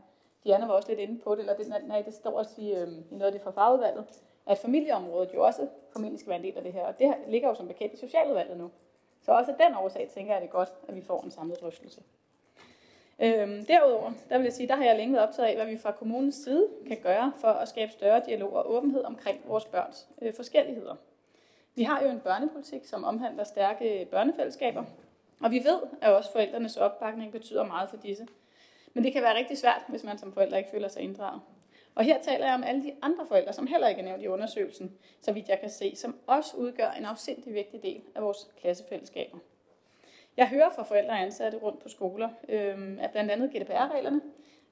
Diana 0.44 0.66
var 0.66 0.74
også 0.74 0.88
lidt 0.88 1.00
inde 1.00 1.18
på 1.18 1.34
det, 1.34 1.40
eller 1.40 1.56
det, 1.56 1.88
nej, 1.88 2.02
det 2.02 2.14
står 2.14 2.38
også 2.38 2.60
i, 2.60 2.74
øhm, 2.74 3.04
i 3.10 3.14
noget 3.14 3.26
af 3.26 3.32
det 3.32 3.40
fra 3.40 3.50
fagudvalget, 3.50 4.04
at 4.46 4.58
familieområdet 4.58 5.34
jo 5.34 5.44
også 5.44 5.68
formentlig 5.92 6.20
skal 6.20 6.30
være 6.30 6.38
en 6.38 6.44
del 6.44 6.56
af 6.56 6.62
det 6.62 6.72
her. 6.72 6.86
Og 6.86 6.98
det 6.98 7.14
ligger 7.28 7.48
jo 7.48 7.54
som 7.54 7.68
bekendt 7.68 7.94
i 7.94 7.96
socialudvalget 7.96 8.58
nu. 8.58 8.70
Så 9.22 9.32
også 9.32 9.50
af 9.50 9.56
den 9.66 9.76
årsag 9.76 10.08
tænker 10.14 10.32
jeg, 10.32 10.36
at 10.36 10.42
det 10.42 10.48
er 10.48 10.52
godt, 10.52 10.72
at 10.88 10.94
vi 10.94 11.02
får 11.02 11.20
en 11.20 11.30
samlet 11.30 11.60
drøftelse. 11.60 12.02
Øhm, 13.22 13.64
derudover, 13.66 14.12
der 14.28 14.38
vil 14.38 14.44
jeg 14.44 14.52
sige, 14.52 14.68
der 14.68 14.76
har 14.76 14.84
jeg 14.84 14.96
længe 14.96 15.14
været 15.14 15.28
optaget 15.28 15.48
af, 15.48 15.56
hvad 15.56 15.66
vi 15.66 15.78
fra 15.78 15.92
kommunens 15.92 16.34
side 16.34 16.68
kan 16.86 16.96
gøre 17.02 17.32
for 17.36 17.48
at 17.48 17.68
skabe 17.68 17.92
større 17.92 18.22
dialog 18.26 18.52
og 18.52 18.72
åbenhed 18.72 19.04
omkring 19.04 19.40
vores 19.46 19.64
børns 19.64 20.08
øh, 20.22 20.34
forskelligheder. 20.34 20.94
Vi 21.74 21.82
har 21.82 22.02
jo 22.02 22.08
en 22.08 22.20
børnepolitik, 22.20 22.84
som 22.84 23.04
omhandler 23.04 23.44
stærke 23.44 24.08
børnefællesskaber, 24.10 24.84
og 25.40 25.50
vi 25.50 25.58
ved, 25.64 25.80
at 26.00 26.12
også 26.12 26.32
forældrenes 26.32 26.76
opbakning 26.76 27.32
betyder 27.32 27.64
meget 27.66 27.90
for 27.90 27.96
disse. 27.96 28.26
Men 28.94 29.04
det 29.04 29.12
kan 29.12 29.22
være 29.22 29.36
rigtig 29.36 29.58
svært, 29.58 29.82
hvis 29.88 30.04
man 30.04 30.18
som 30.18 30.32
forældre 30.32 30.58
ikke 30.58 30.70
føler 30.70 30.88
sig 30.88 31.02
inddraget. 31.02 31.40
Og 31.94 32.04
her 32.04 32.22
taler 32.22 32.46
jeg 32.46 32.54
om 32.54 32.62
alle 32.62 32.82
de 32.82 32.92
andre 33.02 33.26
forældre, 33.26 33.52
som 33.52 33.66
heller 33.66 33.88
ikke 33.88 34.00
er 34.00 34.04
nævnt 34.04 34.22
i 34.22 34.28
undersøgelsen, 34.28 34.92
så 35.22 35.32
vidt 35.32 35.48
jeg 35.48 35.60
kan 35.60 35.70
se, 35.70 35.96
som 35.96 36.16
også 36.26 36.56
udgør 36.56 36.90
en 36.90 37.04
afsindig 37.04 37.54
vigtig 37.54 37.82
del 37.82 38.00
af 38.14 38.22
vores 38.22 38.48
klassefællesskaber. 38.60 39.38
Jeg 40.36 40.48
hører 40.48 40.70
fra 40.70 40.82
forældre 40.82 41.10
og 41.12 41.20
ansatte 41.20 41.58
rundt 41.58 41.82
på 41.82 41.88
skoler, 41.88 42.28
øh, 42.48 42.98
at 43.00 43.10
blandt 43.10 43.30
andet 43.30 43.50
GDPR-reglerne 43.50 44.20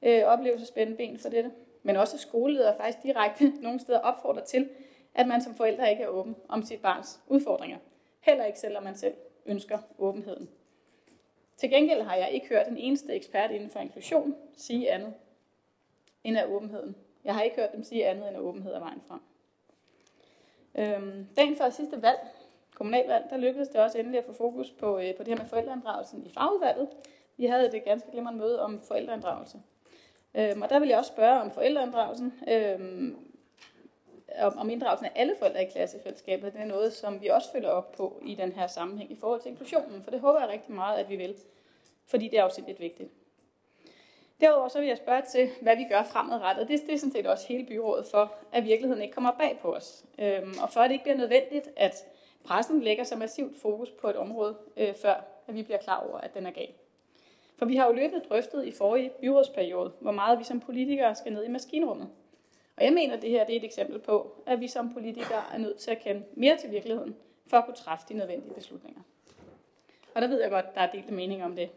øh, 0.02 0.24
oplever 0.24 0.60
at 0.60 0.66
spændende 0.66 0.96
ben 0.96 1.18
for 1.18 1.28
dette, 1.28 1.50
men 1.82 1.96
også 1.96 2.18
skoleledere 2.18 2.76
faktisk 2.76 3.02
direkte 3.02 3.52
nogle 3.62 3.80
steder 3.80 3.98
opfordrer 3.98 4.44
til, 4.44 4.68
at 5.14 5.28
man 5.28 5.42
som 5.42 5.54
forældre 5.54 5.90
ikke 5.90 6.02
er 6.02 6.08
åben 6.08 6.36
om 6.48 6.62
sit 6.62 6.80
barns 6.80 7.20
udfordringer. 7.26 7.78
Heller 8.20 8.44
ikke 8.44 8.58
selvom 8.58 8.82
man 8.82 8.96
selv 8.96 9.14
ønsker 9.46 9.78
åbenheden. 9.98 10.48
Til 11.56 11.70
gengæld 11.70 12.02
har 12.02 12.16
jeg 12.16 12.30
ikke 12.30 12.48
hørt 12.48 12.66
den 12.66 12.76
eneste 12.76 13.12
ekspert 13.12 13.50
inden 13.50 13.70
for 13.70 13.78
inklusion 13.78 14.36
sige 14.56 14.90
andet 14.90 15.14
end 16.24 16.38
af 16.38 16.44
åbenheden. 16.44 16.96
Jeg 17.24 17.34
har 17.34 17.42
ikke 17.42 17.56
hørt 17.56 17.72
dem 17.72 17.82
sige 17.82 18.06
andet 18.06 18.28
end 18.28 18.36
at 18.36 18.42
åbenhed 18.42 18.72
er 18.72 18.78
vejen 18.78 19.02
frem. 19.08 19.20
Øhm, 20.74 21.26
dagen 21.36 21.56
før 21.56 21.70
sidste 21.70 22.02
valg, 22.02 22.18
kommunalvalg, 22.78 23.24
der 23.30 23.36
lykkedes 23.36 23.68
det 23.68 23.80
også 23.80 23.98
endelig 23.98 24.18
at 24.18 24.24
få 24.24 24.32
fokus 24.32 24.70
på, 24.70 24.98
øh, 24.98 25.14
på 25.14 25.22
det 25.22 25.28
her 25.28 25.36
med 25.36 25.46
forældreinddragelsen 25.46 26.26
i 26.26 26.30
fagudvalget. 26.30 26.88
Vi 27.36 27.46
havde 27.46 27.66
et 27.66 27.74
øh, 27.74 27.80
ganske 27.84 28.10
glimrende 28.10 28.38
møde 28.38 28.62
om 28.62 28.80
forældreinddragelse. 28.80 29.58
Øhm, 30.34 30.62
og 30.62 30.70
der 30.70 30.78
vil 30.78 30.88
jeg 30.88 30.98
også 30.98 31.12
spørge 31.12 31.40
om 31.40 31.50
forældreinddragelsen, 31.50 32.34
øhm, 32.48 33.16
om, 34.38 34.58
om 34.58 34.70
inddragelsen 34.70 35.06
af 35.06 35.12
alle 35.14 35.34
forældre 35.38 35.62
i 35.62 35.70
klassefællesskabet. 35.70 36.52
Det 36.52 36.60
er 36.60 36.66
noget, 36.66 36.92
som 36.92 37.22
vi 37.22 37.28
også 37.28 37.52
følger 37.52 37.68
op 37.68 37.92
på 37.92 38.22
i 38.22 38.34
den 38.34 38.52
her 38.52 38.66
sammenhæng 38.66 39.12
i 39.12 39.16
forhold 39.16 39.40
til 39.40 39.50
inklusionen, 39.50 40.02
for 40.02 40.10
det 40.10 40.20
håber 40.20 40.40
jeg 40.40 40.48
rigtig 40.48 40.74
meget, 40.74 40.98
at 40.98 41.08
vi 41.08 41.16
vil, 41.16 41.34
fordi 42.06 42.28
det 42.28 42.38
er 42.38 42.42
også 42.42 42.62
lidt 42.66 42.80
vigtigt. 42.80 43.10
Derudover 44.40 44.68
så 44.68 44.78
vil 44.78 44.88
jeg 44.88 44.96
spørge 44.96 45.22
til, 45.22 45.50
hvad 45.60 45.76
vi 45.76 45.84
gør 45.90 46.02
fremadrettet. 46.02 46.68
Det, 46.68 46.80
det 46.86 46.94
er 46.94 46.98
sådan 46.98 47.12
set 47.12 47.26
også 47.26 47.46
hele 47.48 47.66
byrådet 47.66 48.06
for, 48.06 48.34
at 48.52 48.64
virkeligheden 48.64 49.02
ikke 49.02 49.14
kommer 49.14 49.32
bag 49.38 49.58
på 49.62 49.74
os. 49.74 50.04
Øhm, 50.18 50.54
og 50.62 50.70
for 50.70 50.80
at 50.80 50.90
det 50.90 50.94
ikke 50.94 51.04
bliver 51.04 51.16
nødvendigt, 51.16 51.68
at 51.76 52.06
pressen 52.48 52.80
lægger 52.80 53.04
så 53.04 53.16
massivt 53.16 53.60
fokus 53.62 53.90
på 53.90 54.08
et 54.08 54.16
område, 54.16 54.56
øh, 54.76 54.94
før 54.94 55.14
at 55.46 55.54
vi 55.54 55.62
bliver 55.62 55.78
klar 55.78 56.06
over, 56.08 56.18
at 56.18 56.34
den 56.34 56.46
er 56.46 56.50
gal. 56.50 56.72
For 57.58 57.66
vi 57.66 57.76
har 57.76 57.86
jo 57.86 57.92
løbende 57.92 58.24
drøftet 58.28 58.64
i 58.66 58.72
forrige 58.72 59.10
byrådsperiode, 59.20 59.92
hvor 60.00 60.12
meget 60.12 60.38
vi 60.38 60.44
som 60.44 60.60
politikere 60.60 61.14
skal 61.14 61.32
ned 61.32 61.44
i 61.44 61.48
maskinrummet. 61.48 62.08
Og 62.76 62.84
jeg 62.84 62.92
mener, 62.92 63.16
at 63.16 63.22
det 63.22 63.30
her 63.30 63.44
det 63.44 63.52
er 63.52 63.60
et 63.60 63.64
eksempel 63.64 63.98
på, 63.98 64.34
at 64.46 64.60
vi 64.60 64.68
som 64.68 64.92
politikere 64.92 65.42
er 65.54 65.58
nødt 65.58 65.78
til 65.78 65.90
at 65.90 65.98
kende 65.98 66.22
mere 66.34 66.56
til 66.56 66.70
virkeligheden, 66.70 67.16
for 67.46 67.56
at 67.56 67.64
kunne 67.64 67.76
træffe 67.76 68.04
de 68.08 68.14
nødvendige 68.14 68.54
beslutninger. 68.54 69.00
Og 70.14 70.22
der 70.22 70.28
ved 70.28 70.40
jeg 70.40 70.50
godt, 70.50 70.66
at 70.66 70.74
der 70.74 70.80
er 70.80 70.90
delte 70.90 71.12
mening 71.12 71.44
om 71.44 71.56
det. 71.56 71.70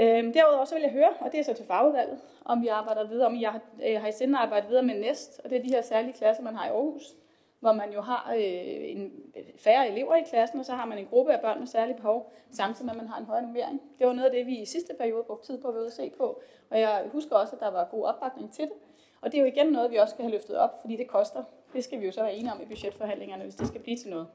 Øhm, 0.00 0.32
derudover 0.32 0.64
så 0.64 0.74
vil 0.74 0.82
jeg 0.82 0.92
høre, 0.92 1.10
og 1.20 1.32
det 1.32 1.40
er 1.40 1.44
så 1.44 1.54
til 1.54 1.66
fagudvalget, 1.66 2.20
om 2.44 2.62
vi 2.62 2.68
arbejder 2.68 3.08
videre, 3.08 3.26
om 3.26 3.40
jeg 3.40 3.52
har, 3.52 3.60
øh, 3.86 4.00
har 4.00 4.08
i 4.08 4.12
sinde 4.12 4.38
arbejdet 4.38 4.68
videre 4.68 4.82
med 4.82 5.00
næst, 5.00 5.40
og 5.44 5.50
det 5.50 5.58
er 5.58 5.62
de 5.62 5.70
her 5.70 5.82
særlige 5.82 6.12
klasser, 6.12 6.42
man 6.42 6.54
har 6.54 6.66
i 6.66 6.68
Aarhus, 6.68 7.14
hvor 7.60 7.72
man 7.72 7.92
jo 7.92 8.00
har 8.00 8.32
øh, 8.36 8.90
en, 8.90 9.12
øh, 9.36 9.44
færre 9.56 9.88
elever 9.88 10.16
i 10.16 10.22
klassen, 10.30 10.60
og 10.60 10.66
så 10.66 10.72
har 10.72 10.86
man 10.86 10.98
en 10.98 11.06
gruppe 11.06 11.32
af 11.32 11.40
børn 11.40 11.58
med 11.58 11.66
særlige 11.66 11.96
behov, 11.96 12.32
samtidig 12.50 12.86
med, 12.86 12.92
at 12.92 12.96
man 12.96 13.08
har 13.08 13.18
en 13.18 13.24
højere 13.24 13.42
normering. 13.42 13.82
Det 13.98 14.06
var 14.06 14.12
noget 14.12 14.26
af 14.26 14.32
det, 14.32 14.46
vi 14.46 14.58
i 14.58 14.64
sidste 14.64 14.94
periode 14.98 15.24
brugte 15.24 15.46
tid 15.46 15.62
på 15.62 15.68
at 15.68 15.74
være 15.74 15.90
se 15.90 16.12
på, 16.18 16.40
og 16.70 16.80
jeg 16.80 17.04
husker 17.12 17.36
også, 17.36 17.56
at 17.56 17.60
der 17.60 17.70
var 17.70 17.88
god 17.90 18.04
opbakning 18.04 18.52
til 18.52 18.64
det. 18.64 18.72
Og 19.20 19.32
det 19.32 19.38
er 19.38 19.42
jo 19.42 19.48
igen 19.48 19.66
noget, 19.66 19.90
vi 19.90 19.96
også 19.96 20.14
skal 20.14 20.22
have 20.22 20.32
løftet 20.32 20.56
op, 20.56 20.80
fordi 20.80 20.96
det 20.96 21.08
koster. 21.08 21.44
Det 21.72 21.84
skal 21.84 22.00
vi 22.00 22.06
jo 22.06 22.12
så 22.12 22.22
være 22.22 22.34
enige 22.34 22.52
om 22.52 22.62
i 22.62 22.64
budgetforhandlingerne, 22.64 23.42
hvis 23.42 23.54
det 23.54 23.66
skal 23.68 23.80
blive 23.80 23.96
til 23.96 24.10
noget. 24.10 24.26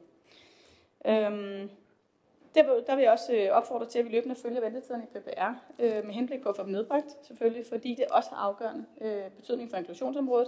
Øhm, 1.05 1.69
der, 2.55 2.81
der 2.87 2.95
vil 2.95 3.03
jeg 3.03 3.11
også 3.11 3.33
øh, 3.33 3.49
opfordre 3.51 3.85
til, 3.85 3.99
at 3.99 4.05
vi 4.05 4.09
løbende 4.09 4.35
følger 4.35 4.61
ventetiden 4.61 5.03
i 5.03 5.05
PPR, 5.05 5.49
øh, 5.79 6.05
med 6.05 6.13
henblik 6.13 6.41
på 6.41 6.49
at 6.49 6.55
få 6.55 6.63
dem 6.63 6.71
nedbragt, 6.71 7.17
selvfølgelig, 7.21 7.65
fordi 7.65 7.95
det 7.95 8.05
også 8.05 8.29
har 8.29 8.37
afgørende 8.37 8.85
øh, 9.01 9.31
betydning 9.31 9.69
for 9.69 9.77
inklusionsområdet, 9.77 10.47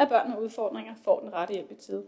at 0.00 0.08
børn 0.08 0.30
med 0.30 0.38
udfordringer 0.38 0.94
får 1.04 1.20
den 1.20 1.32
rette 1.32 1.54
hjælp 1.54 1.70
i 1.70 1.74
tide. 1.74 2.04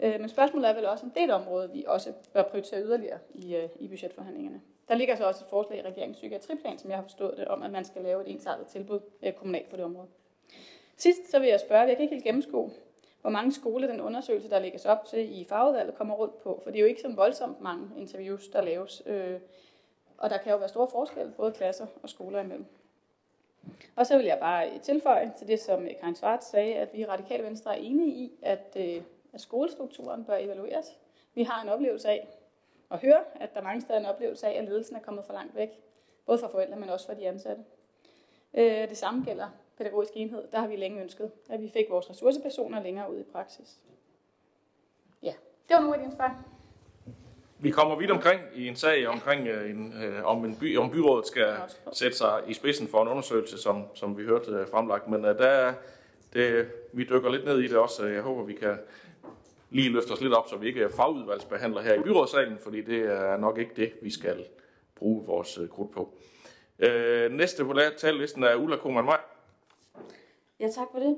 Øh, 0.00 0.20
men 0.20 0.28
spørgsmålet 0.28 0.70
er 0.70 0.74
vel 0.74 0.86
også, 0.86 1.06
om 1.06 1.10
det 1.10 1.20
er 1.20 1.24
et 1.24 1.30
område, 1.30 1.70
vi 1.72 1.84
også 1.86 2.12
bør 2.32 2.42
prioritere 2.42 2.82
yderligere 2.82 3.18
i, 3.34 3.56
øh, 3.56 3.68
i 3.80 3.88
budgetforhandlingerne. 3.88 4.60
Der 4.88 4.94
ligger 4.94 5.16
så 5.16 5.24
også 5.24 5.44
et 5.44 5.50
forslag 5.50 5.78
i 5.78 5.82
regeringens 5.82 6.16
psykiatriplan, 6.16 6.78
som 6.78 6.90
jeg 6.90 6.98
har 6.98 7.02
forstået 7.02 7.36
det, 7.36 7.48
om 7.48 7.62
at 7.62 7.70
man 7.70 7.84
skal 7.84 8.02
lave 8.02 8.22
et 8.22 8.30
ensartet 8.30 8.66
tilbud 8.66 9.00
øh, 9.22 9.32
kommunalt 9.32 9.70
på 9.70 9.76
det 9.76 9.84
område. 9.84 10.06
Sidst 10.96 11.30
så 11.30 11.38
vil 11.38 11.48
jeg 11.48 11.60
spørge, 11.60 11.80
jeg 11.80 11.96
kan 11.96 12.02
ikke 12.02 12.14
helt 12.14 12.24
gennemskue, 12.24 12.70
hvor 13.20 13.30
mange 13.30 13.52
skoler 13.52 13.86
den 13.86 14.00
undersøgelse, 14.00 14.50
der 14.50 14.58
lægges 14.58 14.86
op 14.86 15.04
til 15.04 15.40
i 15.40 15.44
fagudvalget, 15.44 15.94
kommer 15.94 16.14
rundt 16.14 16.42
på. 16.42 16.60
For 16.62 16.70
det 16.70 16.78
er 16.78 16.80
jo 16.80 16.86
ikke 16.86 17.00
så 17.00 17.12
voldsomt 17.14 17.60
mange 17.60 17.88
interviews, 17.96 18.48
der 18.48 18.62
laves. 18.62 19.02
Øh, 19.06 19.40
og 20.18 20.30
der 20.30 20.38
kan 20.38 20.52
jo 20.52 20.58
være 20.58 20.68
store 20.68 20.88
forskelle, 20.90 21.32
både 21.36 21.52
klasser 21.52 21.86
og 22.02 22.08
skoler 22.08 22.40
imellem. 22.40 22.66
Og 23.96 24.06
så 24.06 24.16
vil 24.16 24.26
jeg 24.26 24.38
bare 24.40 24.78
tilføje 24.78 25.32
til 25.38 25.48
det, 25.48 25.60
som 25.60 25.86
Karin 26.00 26.14
Svart 26.14 26.44
sagde, 26.44 26.74
at 26.74 26.92
vi 26.92 26.98
i 26.98 27.06
Radikale 27.06 27.44
Venstre 27.44 27.78
er 27.78 27.82
enige 27.82 28.08
i, 28.08 28.32
at, 28.42 28.76
øh, 28.76 29.02
at 29.32 29.40
skolestrukturen 29.40 30.24
bør 30.24 30.36
evalueres. 30.36 30.98
Vi 31.34 31.42
har 31.42 31.62
en 31.62 31.68
oplevelse 31.68 32.08
af 32.08 32.28
at 32.90 32.98
høre, 32.98 33.20
at 33.34 33.54
der 33.54 33.62
mange 33.62 33.80
steder 33.80 33.94
er 33.94 34.00
en 34.00 34.06
oplevelse 34.06 34.46
af, 34.46 34.58
at 34.58 34.64
ledelsen 34.64 34.96
er 34.96 35.00
kommet 35.00 35.24
for 35.24 35.32
langt 35.32 35.54
væk. 35.54 35.80
Både 36.26 36.38
for 36.38 36.48
forældre, 36.48 36.76
men 36.76 36.88
også 36.88 37.06
for 37.06 37.14
de 37.14 37.28
ansatte. 37.28 37.64
Øh, 38.54 38.88
det 38.88 38.96
samme 38.96 39.24
gælder 39.24 39.48
pædagogisk 39.76 40.12
enhed. 40.16 40.48
Der 40.52 40.58
har 40.58 40.66
vi 40.66 40.76
længe 40.76 41.02
ønsket, 41.02 41.32
at 41.50 41.62
vi 41.62 41.68
fik 41.68 41.90
vores 41.90 42.10
ressourcepersoner 42.10 42.82
længere 42.82 43.12
ud 43.12 43.18
i 43.18 43.22
praksis. 43.22 43.78
Ja, 45.22 45.34
det 45.68 45.74
var 45.74 45.80
nogle 45.80 45.94
af 45.94 46.00
dine 46.00 46.12
spørgsmål. 46.12 46.57
Vi 47.60 47.70
kommer 47.70 47.96
vidt 47.96 48.10
omkring 48.10 48.40
i 48.54 48.68
en 48.68 48.76
sag 48.76 49.08
omkring, 49.08 49.48
øh, 49.48 49.70
en, 49.70 49.94
øh, 50.04 50.24
om, 50.24 50.44
en 50.44 50.56
by, 50.56 50.78
om 50.78 50.90
byrådet 50.90 51.26
skal 51.26 51.56
sætte 51.92 52.16
sig 52.16 52.42
i 52.46 52.54
spidsen 52.54 52.88
for 52.88 53.02
en 53.02 53.08
undersøgelse, 53.08 53.58
som, 53.58 53.84
som 53.94 54.18
vi 54.18 54.24
hørte 54.24 54.50
øh, 54.50 54.68
fremlagt. 54.68 55.08
Men 55.08 55.24
øh, 55.24 55.38
der, 55.38 55.72
det, 56.32 56.68
vi 56.92 57.04
dykker 57.04 57.30
lidt 57.30 57.44
ned 57.44 57.58
i 57.58 57.66
det 57.66 57.76
også. 57.76 58.06
Jeg 58.06 58.22
håber, 58.22 58.42
vi 58.42 58.52
kan 58.52 58.78
lige 59.70 59.88
løfte 59.88 60.10
os 60.12 60.20
lidt 60.20 60.34
op, 60.34 60.48
så 60.48 60.56
vi 60.56 60.66
ikke 60.66 60.82
er 60.82 60.88
fagudvalgsbehandler 60.88 61.82
her 61.82 61.94
i 61.94 62.02
byrådssalen, 62.02 62.58
fordi 62.58 62.80
det 62.80 63.02
er 63.02 63.36
nok 63.36 63.58
ikke 63.58 63.72
det, 63.76 63.92
vi 64.02 64.10
skal 64.10 64.44
bruge 64.94 65.26
vores 65.26 65.58
øh, 65.58 65.68
krudt 65.68 65.92
på. 65.92 66.14
Øh, 66.78 67.32
næste 67.32 67.64
på 67.64 67.74
tallisten 67.98 68.42
er 68.42 68.54
Ulla 68.54 68.76
Koman 68.76 69.04
Maj. 69.04 69.20
Ja, 70.60 70.70
tak 70.70 70.86
for 70.92 70.98
det. 70.98 71.16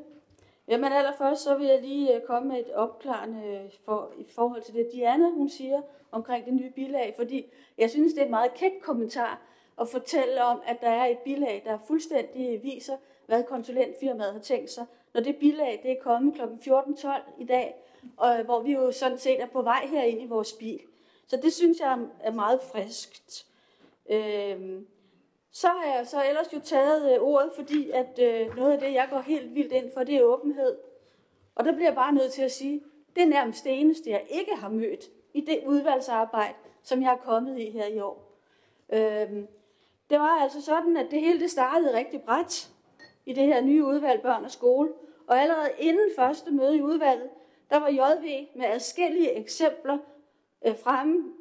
Jamen 0.70 0.92
allerførst 0.92 1.42
så 1.42 1.56
vil 1.56 1.66
jeg 1.66 1.82
lige 1.82 2.16
øh, 2.16 2.22
komme 2.22 2.48
med 2.48 2.60
et 2.60 2.74
opklarende 2.74 3.46
øh, 3.46 3.70
for, 3.84 4.12
i 4.18 4.24
forhold 4.34 4.62
til 4.62 4.74
det, 4.74 4.88
Diana 4.92 5.30
hun 5.30 5.48
siger 5.48 5.82
omkring 6.12 6.44
det 6.44 6.54
nye 6.54 6.70
bilag, 6.70 7.14
fordi 7.16 7.52
jeg 7.78 7.90
synes, 7.90 8.12
det 8.12 8.20
er 8.20 8.24
en 8.24 8.30
meget 8.30 8.54
kæk 8.54 8.72
kommentar 8.82 9.40
at 9.80 9.88
fortælle 9.88 10.44
om, 10.44 10.62
at 10.66 10.80
der 10.80 10.88
er 10.88 11.06
et 11.06 11.18
bilag, 11.18 11.62
der 11.64 11.78
fuldstændig 11.86 12.62
viser, 12.62 12.96
hvad 13.26 13.44
konsulentfirmaet 13.44 14.32
har 14.32 14.40
tænkt 14.40 14.70
sig. 14.70 14.86
Når 15.14 15.20
det 15.20 15.36
bilag 15.36 15.80
det 15.82 15.90
er 15.90 16.02
kommet 16.02 16.34
kl. 16.34 16.42
14.12 16.70 17.08
i 17.38 17.44
dag, 17.44 17.74
og, 18.16 18.38
øh, 18.38 18.44
hvor 18.44 18.60
vi 18.60 18.72
jo 18.72 18.92
sådan 18.92 19.18
set 19.18 19.40
er 19.42 19.46
på 19.46 19.62
vej 19.62 19.86
herind 19.86 20.22
i 20.22 20.26
vores 20.26 20.52
bil. 20.52 20.80
Så 21.26 21.36
det 21.36 21.52
synes 21.52 21.80
jeg 21.80 21.98
er 22.20 22.32
meget 22.32 22.60
friskt. 22.72 23.46
Øhm, 24.10 24.86
så 25.52 25.68
har 25.68 25.96
jeg 25.96 26.06
så 26.06 26.24
ellers 26.28 26.52
jo 26.54 26.60
taget 26.60 27.14
øh, 27.14 27.22
ordet, 27.22 27.52
fordi 27.56 27.90
at 27.90 28.18
øh, 28.18 28.56
noget 28.56 28.72
af 28.72 28.78
det, 28.78 28.92
jeg 28.92 29.08
går 29.10 29.20
helt 29.20 29.54
vildt 29.54 29.72
ind 29.72 29.92
for, 29.94 30.04
det 30.04 30.16
er 30.16 30.22
åbenhed. 30.22 30.76
Og 31.54 31.64
der 31.64 31.72
bliver 31.72 31.86
jeg 31.86 31.94
bare 31.94 32.12
nødt 32.12 32.32
til 32.32 32.42
at 32.42 32.52
sige, 32.52 32.82
det 33.16 33.22
er 33.22 33.28
nærmest 33.28 33.64
det 33.64 33.80
eneste, 33.80 34.10
jeg 34.10 34.26
ikke 34.30 34.54
har 34.54 34.68
mødt 34.68 35.04
i 35.34 35.40
det 35.40 35.60
udvalgsarbejde, 35.66 36.54
som 36.82 37.02
jeg 37.02 37.12
er 37.12 37.16
kommet 37.16 37.58
i 37.58 37.70
her 37.70 37.86
i 37.86 38.00
år. 38.00 38.40
Øhm, 38.92 39.48
det 40.10 40.18
var 40.18 40.40
altså 40.42 40.62
sådan, 40.62 40.96
at 40.96 41.10
det 41.10 41.20
hele 41.20 41.40
det 41.40 41.50
startede 41.50 41.96
rigtig 41.96 42.22
bredt 42.22 42.70
i 43.26 43.32
det 43.32 43.44
her 43.44 43.60
nye 43.60 43.84
udvalg 43.84 44.22
Børn 44.22 44.44
og 44.44 44.50
Skole. 44.50 44.92
Og 45.26 45.40
allerede 45.40 45.70
inden 45.78 46.10
første 46.16 46.50
møde 46.50 46.76
i 46.76 46.82
udvalget, 46.82 47.30
der 47.70 47.76
var 47.76 47.88
JV 47.88 48.46
med 48.54 48.66
adskillige 48.66 49.32
eksempler 49.32 49.98
øh, 50.66 50.78
fremme 50.78 51.32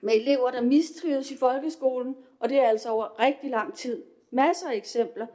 med 0.00 0.14
elever, 0.14 0.50
der 0.50 0.60
mistrives 0.60 1.30
i 1.30 1.36
folkeskolen, 1.36 2.16
og 2.44 2.50
det 2.50 2.58
er 2.58 2.68
altså 2.68 2.88
over 2.90 3.20
rigtig 3.20 3.50
lang 3.50 3.74
tid. 3.74 4.02
Masser 4.30 4.68
af 4.68 4.74
eksempler. 4.74 5.26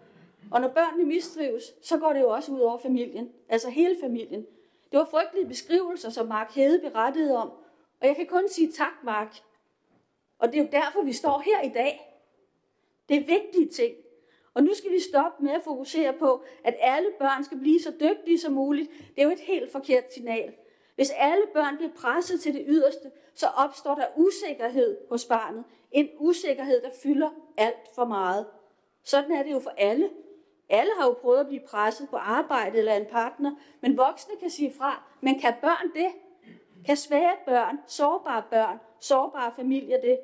Og 0.51 0.61
når 0.61 0.67
børnene 0.67 1.05
mistrives, 1.05 1.63
så 1.81 1.97
går 1.97 2.13
det 2.13 2.21
jo 2.21 2.29
også 2.29 2.51
ud 2.51 2.59
over 2.59 2.77
familien, 2.77 3.31
altså 3.49 3.69
hele 3.69 3.95
familien. 4.01 4.45
Det 4.91 4.99
var 4.99 5.05
frygtelige 5.05 5.47
beskrivelser, 5.47 6.09
som 6.09 6.27
Mark 6.27 6.55
Hede 6.55 6.79
berettede 6.79 7.37
om, 7.37 7.49
og 8.01 8.07
jeg 8.07 8.15
kan 8.15 8.25
kun 8.25 8.49
sige 8.49 8.71
tak, 8.71 8.93
Mark. 9.03 9.35
Og 10.39 10.47
det 10.47 10.59
er 10.59 10.63
jo 10.63 10.69
derfor, 10.71 11.01
vi 11.01 11.13
står 11.13 11.39
her 11.45 11.61
i 11.61 11.69
dag. 11.69 12.21
Det 13.09 13.17
er 13.17 13.25
vigtige 13.25 13.69
ting. 13.69 13.95
Og 14.53 14.63
nu 14.63 14.73
skal 14.73 14.91
vi 14.91 14.99
stoppe 14.99 15.43
med 15.43 15.51
at 15.51 15.63
fokusere 15.63 16.13
på, 16.13 16.43
at 16.63 16.75
alle 16.79 17.09
børn 17.19 17.43
skal 17.43 17.59
blive 17.59 17.79
så 17.81 17.93
dygtige 17.99 18.39
som 18.39 18.53
muligt. 18.53 18.91
Det 19.15 19.21
er 19.21 19.23
jo 19.23 19.31
et 19.31 19.39
helt 19.39 19.71
forkert 19.71 20.13
signal. 20.13 20.53
Hvis 20.95 21.11
alle 21.15 21.43
børn 21.53 21.77
bliver 21.77 21.91
presset 21.97 22.41
til 22.41 22.53
det 22.53 22.63
yderste, 22.67 23.11
så 23.33 23.47
opstår 23.47 23.95
der 23.95 24.05
usikkerhed 24.15 24.97
hos 25.09 25.25
barnet. 25.25 25.63
En 25.91 26.09
usikkerhed, 26.17 26.81
der 26.81 26.89
fylder 27.03 27.29
alt 27.57 27.95
for 27.95 28.05
meget. 28.05 28.45
Sådan 29.03 29.31
er 29.31 29.43
det 29.43 29.51
jo 29.51 29.59
for 29.59 29.73
alle. 29.77 30.09
Alle 30.69 30.91
har 30.97 31.05
jo 31.05 31.13
prøvet 31.21 31.39
at 31.39 31.47
blive 31.47 31.61
presset 31.67 32.09
på 32.09 32.15
arbejde 32.15 32.77
eller 32.77 32.93
en 32.93 33.05
partner, 33.11 33.55
men 33.81 33.97
voksne 33.97 34.33
kan 34.39 34.49
sige 34.49 34.73
fra. 34.77 35.03
Men 35.21 35.39
kan 35.39 35.53
børn 35.61 35.91
det? 35.95 36.07
Kan 36.85 36.97
svære 36.97 37.35
børn, 37.45 37.77
sårbare 37.87 38.43
børn, 38.49 38.79
sårbare 38.99 39.51
familier 39.55 40.01
det? 40.01 40.19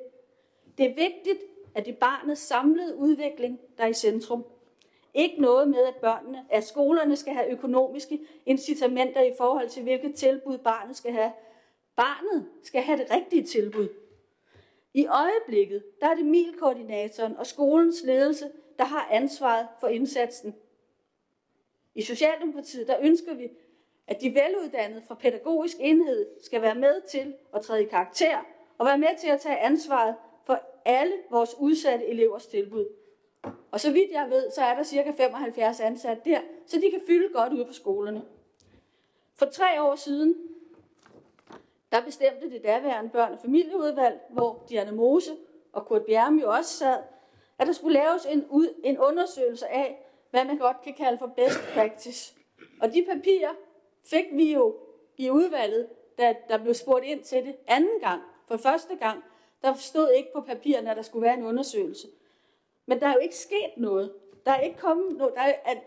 Det 0.78 0.86
er 0.86 0.94
vigtigt, 0.94 1.38
at 1.74 1.86
det 1.86 1.94
er 1.94 1.98
barnets 1.98 2.40
samlede 2.40 2.96
udvikling, 2.96 3.60
der 3.78 3.84
er 3.84 3.88
i 3.88 3.92
centrum. 3.92 4.44
Ikke 5.14 5.40
noget 5.40 5.68
med, 5.68 5.84
at 5.84 5.96
børnene, 5.96 6.44
at 6.50 6.64
skolerne 6.64 7.16
skal 7.16 7.32
have 7.32 7.50
økonomiske 7.50 8.20
incitamenter 8.46 9.20
i 9.20 9.32
forhold 9.38 9.68
til, 9.68 9.82
hvilket 9.82 10.14
tilbud 10.14 10.58
barnet 10.58 10.96
skal 10.96 11.12
have. 11.12 11.32
Barnet 11.96 12.46
skal 12.62 12.82
have 12.82 12.98
det 12.98 13.10
rigtige 13.10 13.44
tilbud. 13.44 13.88
I 14.96 15.06
øjeblikket, 15.06 15.82
der 16.00 16.08
er 16.08 16.14
det 16.14 16.26
MIL-koordinatoren 16.26 17.36
og 17.36 17.46
skolens 17.46 18.02
ledelse, 18.04 18.50
der 18.78 18.84
har 18.84 19.08
ansvaret 19.10 19.68
for 19.80 19.88
indsatsen. 19.88 20.54
I 21.94 22.02
Socialdemokratiet, 22.02 22.88
der 22.88 22.96
ønsker 23.00 23.34
vi, 23.34 23.50
at 24.06 24.20
de 24.20 24.34
veluddannede 24.34 25.02
fra 25.08 25.14
pædagogisk 25.14 25.76
enhed 25.80 26.26
skal 26.42 26.62
være 26.62 26.74
med 26.74 27.00
til 27.08 27.34
at 27.54 27.62
træde 27.62 27.82
i 27.82 27.86
karakter 27.86 28.38
og 28.78 28.86
være 28.86 28.98
med 28.98 29.18
til 29.18 29.28
at 29.28 29.40
tage 29.40 29.58
ansvaret 29.58 30.14
for 30.44 30.60
alle 30.84 31.14
vores 31.30 31.54
udsatte 31.58 32.06
elevers 32.06 32.46
tilbud. 32.46 32.86
Og 33.70 33.80
så 33.80 33.92
vidt 33.92 34.10
jeg 34.12 34.26
ved, 34.30 34.50
så 34.50 34.62
er 34.62 34.74
der 34.74 34.82
cirka 34.82 35.10
75 35.10 35.80
ansatte 35.80 36.30
der, 36.30 36.40
så 36.66 36.76
de 36.76 36.90
kan 36.90 37.00
fylde 37.06 37.28
godt 37.32 37.52
ud 37.52 37.64
på 37.64 37.72
skolerne. 37.72 38.22
For 39.34 39.46
tre 39.46 39.82
år 39.82 39.94
siden, 39.94 40.34
der 41.92 42.00
bestemte 42.00 42.50
det 42.50 42.62
daværende 42.64 43.10
børn- 43.10 43.32
og 43.32 43.38
familieudvalg, 43.38 44.20
hvor 44.30 44.64
Diana 44.68 44.92
Mose 44.92 45.36
og 45.72 45.86
Kurt 45.86 46.04
Bjerme 46.04 46.40
jo 46.40 46.50
også 46.50 46.76
sad, 46.76 46.98
at 47.58 47.66
der 47.66 47.72
skulle 47.72 47.98
laves 47.98 48.26
en, 48.26 48.46
ud, 48.50 48.74
en 48.84 48.98
undersøgelse 48.98 49.68
af, 49.68 50.06
hvad 50.30 50.44
man 50.44 50.58
godt 50.58 50.76
kan 50.84 50.94
kalde 50.94 51.18
for 51.18 51.26
best 51.26 51.58
practice. 51.74 52.34
Og 52.80 52.94
de 52.94 53.06
papirer 53.12 53.54
fik 54.04 54.24
vi 54.32 54.52
jo 54.52 54.76
i 55.16 55.30
udvalget, 55.30 55.88
da 56.18 56.34
der 56.48 56.58
blev 56.58 56.74
spurgt 56.74 57.04
ind 57.04 57.22
til 57.22 57.46
det 57.46 57.56
anden 57.66 58.00
gang. 58.00 58.22
For 58.48 58.56
første 58.56 58.96
gang, 58.96 59.24
der 59.62 59.74
stod 59.74 60.10
ikke 60.10 60.28
på 60.34 60.40
papirerne, 60.40 60.90
at 60.90 60.96
der 60.96 61.02
skulle 61.02 61.22
være 61.26 61.34
en 61.34 61.46
undersøgelse. 61.46 62.08
Men 62.86 63.00
der 63.00 63.06
er 63.06 63.12
jo 63.12 63.18
ikke 63.18 63.36
sket 63.36 63.72
noget. 63.76 64.12
Der 64.46 64.52
er 64.52 64.60
ikke 64.60 64.78
kommet 64.78 65.16
noget. 65.16 65.34
Der 65.34 65.40
er, 65.40 65.52
at 65.64 65.78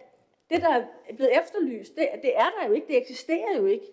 det, 0.50 0.62
der 0.62 0.70
er 0.70 0.86
blevet 1.16 1.38
efterlyst, 1.38 1.96
det, 1.96 2.10
det 2.22 2.38
er 2.38 2.50
der 2.60 2.68
jo 2.68 2.74
ikke. 2.74 2.88
Det 2.88 2.98
eksisterer 2.98 3.58
jo 3.58 3.66
ikke. 3.66 3.86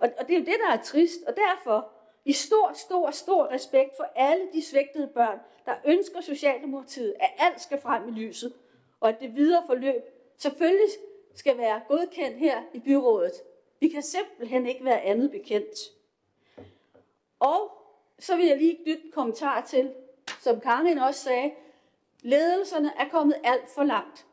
Og, 0.00 0.08
og 0.18 0.28
det 0.28 0.34
er 0.34 0.38
jo 0.38 0.44
det, 0.44 0.56
der 0.66 0.72
er 0.72 0.82
trist. 0.82 1.22
Og 1.26 1.34
derfor, 1.36 1.88
i 2.24 2.32
stor, 2.32 2.72
stor, 2.74 3.10
stor 3.10 3.48
respekt 3.48 3.96
for 3.96 4.06
alle 4.14 4.48
de 4.52 4.66
svægtede 4.66 5.06
børn, 5.06 5.38
der 5.66 5.74
ønsker 5.84 6.20
Socialdemokratiet, 6.20 7.14
at 7.20 7.30
alt 7.38 7.60
skal 7.60 7.80
frem 7.80 8.08
i 8.08 8.10
lyset, 8.10 8.52
og 9.00 9.08
at 9.08 9.20
det 9.20 9.34
videre 9.34 9.62
forløb 9.66 10.02
selvfølgelig 10.36 10.88
skal 11.34 11.58
være 11.58 11.80
godkendt 11.88 12.38
her 12.38 12.62
i 12.74 12.78
byrådet. 12.78 13.32
Vi 13.80 13.88
kan 13.88 14.02
simpelthen 14.02 14.66
ikke 14.66 14.84
være 14.84 15.00
andet 15.00 15.30
bekendt. 15.30 15.78
Og 17.40 17.70
så 18.18 18.36
vil 18.36 18.46
jeg 18.46 18.58
lige 18.58 18.78
knytte 18.84 19.04
en 19.04 19.12
kommentar 19.12 19.60
til, 19.60 19.92
som 20.40 20.60
Karin 20.60 20.98
også 20.98 21.20
sagde, 21.20 21.52
ledelserne 22.22 22.92
er 22.98 23.08
kommet 23.08 23.36
alt 23.44 23.68
for 23.68 23.84
langt 23.84 24.26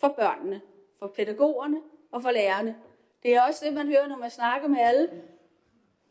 for 0.00 0.08
børnene, 0.08 0.60
for 0.98 1.06
pædagogerne 1.06 1.82
og 2.12 2.22
for 2.22 2.30
lærerne. 2.30 2.76
Det 3.22 3.34
er 3.34 3.42
også 3.42 3.64
det, 3.64 3.74
man 3.74 3.86
hører, 3.86 4.06
når 4.06 4.16
man 4.16 4.30
snakker 4.30 4.68
med 4.68 4.80
alle 4.80 5.08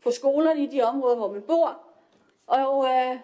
på 0.02 0.10
skolerne 0.10 0.62
i 0.62 0.66
de 0.66 0.82
områder, 0.82 1.16
hvor 1.16 1.32
man 1.32 1.42
bor. 1.42 1.80
Og 2.46 2.84
øh, 2.84 3.18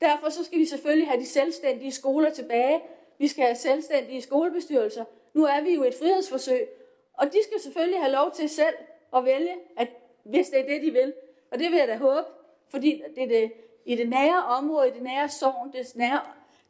derfor 0.00 0.28
så 0.28 0.44
skal 0.44 0.58
vi 0.58 0.64
selvfølgelig 0.64 1.08
have 1.08 1.20
de 1.20 1.26
selvstændige 1.26 1.92
skoler 1.92 2.30
tilbage. 2.30 2.80
Vi 3.18 3.28
skal 3.28 3.44
have 3.44 3.56
selvstændige 3.56 4.22
skolebestyrelser. 4.22 5.04
Nu 5.34 5.44
er 5.44 5.60
vi 5.60 5.74
jo 5.74 5.84
et 5.84 5.94
frihedsforsøg, 5.94 6.68
og 7.12 7.26
de 7.26 7.38
skal 7.44 7.60
selvfølgelig 7.60 8.00
have 8.00 8.12
lov 8.12 8.30
til 8.32 8.48
selv 8.48 8.74
at 9.16 9.24
vælge, 9.24 9.54
at, 9.76 9.88
hvis 10.24 10.48
det 10.48 10.60
er 10.60 10.66
det, 10.66 10.82
de 10.82 10.90
vil. 10.90 11.14
Og 11.50 11.58
det 11.58 11.70
vil 11.70 11.78
jeg 11.78 11.88
da 11.88 11.96
håbe, 11.96 12.26
fordi 12.68 13.02
det 13.14 13.22
er 13.22 13.28
det, 13.28 13.52
i 13.84 13.96
det 13.96 14.08
nære 14.08 14.44
område, 14.44 14.88
i 14.88 14.90
det 14.90 15.02
nære 15.02 15.28
sovn, 15.28 15.72
det 15.72 15.96
nære, 15.96 16.20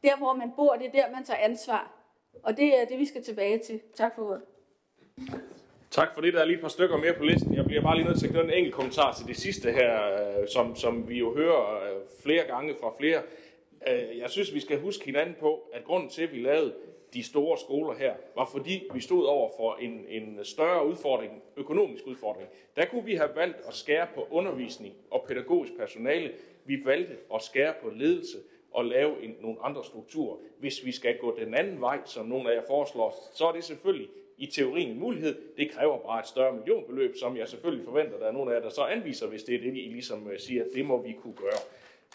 der 0.03 0.17
hvor 0.17 0.33
man 0.33 0.53
bor, 0.57 0.75
det 0.75 0.87
er 0.87 0.91
der, 0.91 1.11
man 1.11 1.25
tager 1.25 1.41
ansvar. 1.41 1.93
Og 2.43 2.57
det 2.57 2.81
er 2.81 2.85
det, 2.85 2.99
vi 2.99 3.07
skal 3.07 3.25
tilbage 3.25 3.59
til. 3.59 3.81
Tak 3.95 4.15
for 4.15 4.23
ordet. 4.23 4.43
Tak 5.91 6.15
for 6.15 6.21
det. 6.21 6.35
Der 6.35 6.41
er 6.41 6.45
lige 6.45 6.55
et 6.57 6.61
par 6.61 6.69
stykker 6.69 6.97
mere 6.97 7.13
på 7.13 7.25
listen. 7.25 7.55
Jeg 7.55 7.65
bliver 7.65 7.83
bare 7.83 7.97
lige 7.97 8.07
nødt 8.07 8.19
til 8.19 8.27
at 8.27 8.33
knytte 8.33 8.49
en 8.49 8.55
enkelt 8.59 8.75
kommentar 8.75 9.13
til 9.13 9.27
det 9.27 9.37
sidste 9.37 9.73
her, 9.73 10.13
øh, 10.13 10.49
som, 10.49 10.77
som 10.77 11.09
vi 11.09 11.19
jo 11.19 11.35
hører 11.35 11.85
øh, 11.85 12.01
flere 12.23 12.45
gange 12.45 12.75
fra 12.81 12.93
flere. 12.99 13.23
Øh, 13.89 14.19
jeg 14.19 14.31
synes, 14.31 14.55
vi 14.55 14.61
skal 14.61 14.81
huske 14.81 15.05
hinanden 15.05 15.37
på, 15.41 15.71
at 15.73 15.85
grunden 15.85 16.11
til, 16.11 16.23
at 16.23 16.33
vi 16.33 16.39
lavede 16.39 16.75
de 17.15 17.23
store 17.23 17.59
skoler 17.59 17.95
her, 17.95 18.15
var 18.37 18.49
fordi 18.53 18.89
vi 18.95 19.01
stod 19.01 19.25
over 19.27 19.51
for 19.57 19.77
en, 19.81 20.05
en 20.09 20.45
større 20.45 20.87
udfordring, 20.87 21.43
økonomisk 21.57 22.07
udfordring. 22.07 22.49
Der 22.77 22.85
kunne 22.85 23.05
vi 23.05 23.15
have 23.15 23.31
valgt 23.37 23.57
at 23.69 23.75
skære 23.75 24.07
på 24.15 24.27
undervisning 24.31 24.95
og 25.11 25.25
pædagogisk 25.29 25.73
personale. 25.79 26.33
Vi 26.65 26.83
valgte 26.85 27.17
at 27.35 27.43
skære 27.43 27.75
på 27.83 27.91
ledelse 27.91 28.39
og 28.73 28.85
lave 28.85 29.23
en, 29.23 29.37
nogle 29.41 29.57
andre 29.63 29.85
strukturer. 29.85 30.37
Hvis 30.59 30.85
vi 30.85 30.93
skal 30.93 31.19
gå 31.19 31.39
den 31.39 31.55
anden 31.55 31.81
vej, 31.81 31.99
som 32.05 32.27
nogle 32.27 32.51
af 32.51 32.57
jer 32.57 32.63
foreslår, 32.67 33.15
så 33.35 33.47
er 33.47 33.53
det 33.53 33.65
selvfølgelig 33.65 34.09
i 34.39 34.47
teorien 34.47 34.91
en 34.91 34.99
mulighed. 34.99 35.37
Det 35.57 35.71
kræver 35.71 35.99
bare 35.99 36.21
et 36.21 36.27
større 36.27 36.57
millionbeløb, 36.57 37.15
som 37.21 37.37
jeg 37.37 37.49
selvfølgelig 37.49 37.85
forventer, 37.85 38.19
der 38.19 38.27
er 38.27 38.33
nogen 38.33 38.51
af 38.51 38.55
jer, 38.55 38.61
der 38.61 38.69
så 38.69 38.83
anviser, 38.83 39.27
hvis 39.27 39.43
det 39.43 39.55
er 39.55 39.59
det, 39.59 39.77
I 39.77 39.89
ligesom 39.93 40.31
øh, 40.31 40.39
siger, 40.39 40.65
at 40.65 40.71
det 40.75 40.85
må 40.87 41.03
vi 41.03 41.13
kunne 41.23 41.35
gøre. 41.35 41.61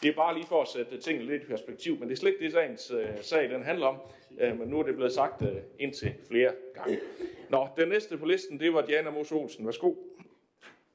Det 0.02 0.10
er 0.10 0.16
bare 0.16 0.34
lige 0.34 0.48
for 0.48 0.62
at 0.62 0.68
sætte 0.68 0.98
tingene 0.98 1.28
lidt 1.28 1.44
i 1.44 1.46
perspektiv, 1.46 2.00
men 2.00 2.10
det 2.10 2.16
er 2.16 2.20
slet 2.20 2.32
ikke 2.32 2.44
det, 2.44 2.52
sagens 2.52 2.92
øh, 2.92 3.08
sag 3.22 3.50
den 3.50 3.64
handler 3.64 3.88
om. 3.88 3.98
Øh, 4.40 4.60
men 4.60 4.68
nu 4.68 4.80
er 4.80 4.84
det 4.84 4.96
blevet 4.96 5.12
sagt 5.12 5.42
øh, 5.42 5.58
indtil 5.80 6.14
flere 6.28 6.52
gange. 6.74 7.00
Nå, 7.50 7.68
den 7.78 7.90
næste 7.90 8.18
på 8.18 8.26
listen, 8.26 8.60
det 8.60 8.74
var 8.74 8.82
Diana 8.82 9.10
Mos 9.10 9.32
Olsen. 9.32 9.66
Værsgo. 9.66 9.94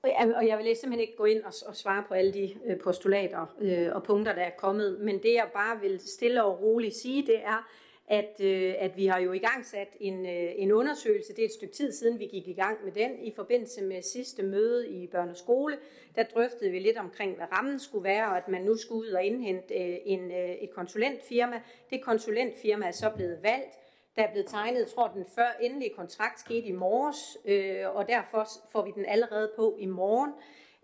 Og 0.02 0.46
jeg 0.46 0.58
vil 0.58 0.76
simpelthen 0.76 1.00
ikke 1.00 1.16
gå 1.16 1.24
ind 1.24 1.42
og, 1.42 1.52
og 1.66 1.76
svare 1.76 2.04
på 2.08 2.14
alle 2.14 2.32
de 2.32 2.54
øh, 2.66 2.78
postulater 2.80 3.56
øh, 3.60 3.88
og 3.94 4.02
punkter, 4.02 4.34
der 4.34 4.42
er 4.42 4.50
kommet. 4.58 5.00
Men 5.00 5.22
det 5.22 5.34
jeg 5.34 5.48
bare 5.54 5.80
vil 5.80 6.00
stille 6.00 6.44
og 6.44 6.62
roligt 6.62 6.94
sige, 6.94 7.26
det 7.26 7.38
er, 7.38 7.68
at, 8.08 8.40
øh, 8.40 8.74
at 8.78 8.96
vi 8.96 9.06
har 9.06 9.20
jo 9.20 9.32
i 9.32 9.38
gang 9.38 9.66
sat 9.66 9.88
en, 10.00 10.26
øh, 10.26 10.52
en 10.56 10.72
undersøgelse. 10.72 11.32
Det 11.32 11.42
er 11.42 11.46
et 11.46 11.52
stykke 11.52 11.74
tid 11.74 11.92
siden, 11.92 12.18
vi 12.18 12.26
gik 12.26 12.48
i 12.48 12.52
gang 12.52 12.84
med 12.84 12.92
den. 12.92 13.18
I 13.18 13.32
forbindelse 13.36 13.84
med 13.84 14.02
sidste 14.02 14.42
møde 14.42 14.88
i 14.88 15.06
børne- 15.14 15.30
og 15.30 15.36
skole, 15.36 15.78
der 16.14 16.22
drøftede 16.22 16.70
vi 16.70 16.78
lidt 16.78 16.96
omkring, 16.96 17.36
hvad 17.36 17.46
rammen 17.52 17.80
skulle 17.80 18.04
være, 18.04 18.26
og 18.26 18.36
at 18.36 18.48
man 18.48 18.62
nu 18.62 18.76
skulle 18.76 19.00
ud 19.00 19.12
og 19.12 19.24
indhente 19.24 19.74
øh, 19.74 19.98
en, 20.04 20.30
øh, 20.30 20.50
et 20.50 20.70
konsulentfirma. 20.70 21.60
Det 21.90 22.02
konsulentfirma 22.02 22.86
er 22.86 22.90
så 22.90 23.10
blevet 23.16 23.38
valgt. 23.42 23.78
Der 24.16 24.22
er 24.22 24.30
blevet 24.30 24.46
tegnet, 24.48 24.78
jeg 24.78 24.88
tror, 24.88 25.08
den 25.08 25.24
før 25.34 25.56
endelige 25.60 25.94
kontrakt 25.96 26.40
skete 26.40 26.66
i 26.66 26.72
morges, 26.72 27.38
øh, 27.44 27.96
og 27.96 28.08
derfor 28.08 28.48
får 28.72 28.84
vi 28.84 28.90
den 28.94 29.06
allerede 29.06 29.50
på 29.56 29.76
i 29.78 29.86
morgen. 29.86 30.32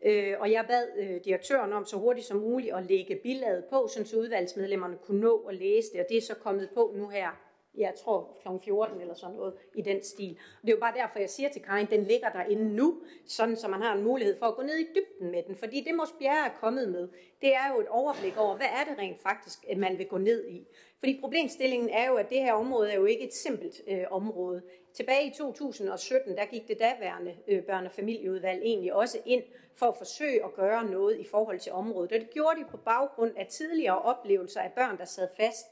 Øh, 0.04 0.34
og 0.40 0.52
jeg 0.52 0.64
bad 0.68 0.86
øh, 0.96 1.20
direktøren 1.24 1.72
om 1.72 1.84
så 1.84 1.96
hurtigt 1.96 2.26
som 2.26 2.36
muligt 2.36 2.74
at 2.74 2.86
lægge 2.86 3.20
billedet 3.22 3.64
på, 3.64 3.88
så 3.88 4.16
udvalgsmedlemmerne 4.18 4.96
kunne 4.96 5.20
nå 5.20 5.36
at 5.48 5.54
læse 5.54 5.92
det, 5.92 6.00
og 6.00 6.06
det 6.08 6.16
er 6.16 6.20
så 6.20 6.34
kommet 6.34 6.70
på 6.74 6.92
nu 6.96 7.08
her 7.08 7.28
jeg 7.74 7.94
tror 8.04 8.36
kl. 8.42 8.48
14 8.64 9.00
eller 9.00 9.14
sådan 9.14 9.36
noget 9.36 9.54
i 9.74 9.82
den 9.82 10.02
stil. 10.02 10.38
Og 10.60 10.66
det 10.66 10.68
er 10.68 10.76
jo 10.76 10.80
bare 10.80 10.94
derfor, 10.96 11.18
jeg 11.18 11.30
siger 11.30 11.48
til 11.48 11.62
Karin, 11.62 11.86
den 11.86 12.04
ligger 12.04 12.28
derinde 12.28 12.76
nu, 12.76 13.02
sådan 13.26 13.56
så 13.56 13.68
man 13.68 13.82
har 13.82 13.94
en 13.94 14.02
mulighed 14.02 14.38
for 14.38 14.46
at 14.46 14.54
gå 14.54 14.62
ned 14.62 14.76
i 14.76 14.86
dybden 14.94 15.30
med 15.30 15.42
den. 15.42 15.56
Fordi 15.56 15.80
det 15.80 15.94
Mos 15.94 16.14
Bjerre 16.18 16.46
er 16.46 16.54
kommet 16.60 16.88
med, 16.88 17.08
det 17.42 17.54
er 17.54 17.74
jo 17.74 17.80
et 17.80 17.88
overblik 17.88 18.36
over, 18.36 18.56
hvad 18.56 18.66
er 18.66 18.90
det 18.90 18.98
rent 18.98 19.20
faktisk, 19.20 19.64
at 19.68 19.78
man 19.78 19.98
vil 19.98 20.06
gå 20.06 20.18
ned 20.18 20.48
i. 20.48 20.66
Fordi 20.98 21.18
problemstillingen 21.20 21.88
er 21.88 22.08
jo, 22.08 22.14
at 22.16 22.30
det 22.30 22.38
her 22.38 22.52
område 22.52 22.90
er 22.90 22.96
jo 22.96 23.04
ikke 23.04 23.26
et 23.26 23.34
simpelt 23.34 23.80
øh, 23.88 24.04
område. 24.10 24.62
Tilbage 24.94 25.26
i 25.26 25.30
2017, 25.30 26.36
der 26.36 26.44
gik 26.44 26.68
det 26.68 26.78
daværende 26.78 27.36
øh, 27.48 27.62
børne- 27.68 27.84
og 27.84 27.92
familieudvalg 27.92 28.62
egentlig 28.62 28.92
også 28.94 29.18
ind 29.24 29.42
for 29.74 29.86
at 29.86 29.96
forsøge 29.96 30.44
at 30.44 30.54
gøre 30.54 30.84
noget 30.84 31.18
i 31.18 31.24
forhold 31.24 31.60
til 31.60 31.72
området. 31.72 32.12
Og 32.12 32.20
det 32.20 32.30
gjorde 32.30 32.60
de 32.60 32.64
på 32.70 32.76
baggrund 32.76 33.32
af 33.36 33.46
tidligere 33.46 34.02
oplevelser 34.02 34.60
af 34.60 34.72
børn, 34.72 34.98
der 34.98 35.04
sad 35.04 35.28
fast 35.36 35.66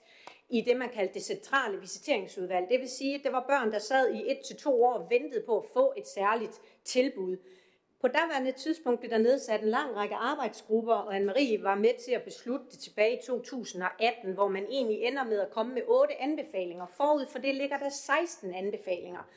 i 0.48 0.60
det, 0.60 0.76
man 0.76 0.88
kaldte 0.88 1.14
det 1.14 1.22
centrale 1.22 1.80
visiteringsudvalg. 1.80 2.68
Det 2.68 2.80
vil 2.80 2.88
sige, 2.88 3.14
at 3.14 3.20
det 3.24 3.32
var 3.32 3.44
børn, 3.48 3.72
der 3.72 3.78
sad 3.78 4.14
i 4.14 4.30
et 4.30 4.38
til 4.46 4.56
to 4.56 4.84
år 4.84 4.92
og 4.92 5.10
ventede 5.10 5.42
på 5.46 5.58
at 5.58 5.64
få 5.72 5.92
et 5.96 6.06
særligt 6.06 6.60
tilbud. 6.84 7.36
På 8.00 8.08
daværende 8.08 8.52
tidspunkt 8.52 9.00
blev 9.00 9.10
der 9.10 9.18
nedsat 9.18 9.62
en 9.62 9.68
lang 9.68 9.96
række 9.96 10.14
arbejdsgrupper, 10.14 10.94
og 10.94 11.16
Anne-Marie 11.16 11.62
var 11.62 11.74
med 11.74 11.94
til 12.04 12.12
at 12.12 12.22
beslutte 12.22 12.66
det 12.70 12.78
tilbage 12.78 13.16
i 13.16 13.20
2018, 13.26 14.32
hvor 14.32 14.48
man 14.48 14.66
egentlig 14.70 15.02
ender 15.02 15.24
med 15.24 15.40
at 15.40 15.50
komme 15.50 15.74
med 15.74 15.82
otte 15.88 16.20
anbefalinger. 16.22 16.86
Forud 16.96 17.26
for 17.26 17.38
det 17.38 17.54
ligger 17.54 17.78
der 17.78 17.88
16 17.88 18.54
anbefalinger. 18.54 19.28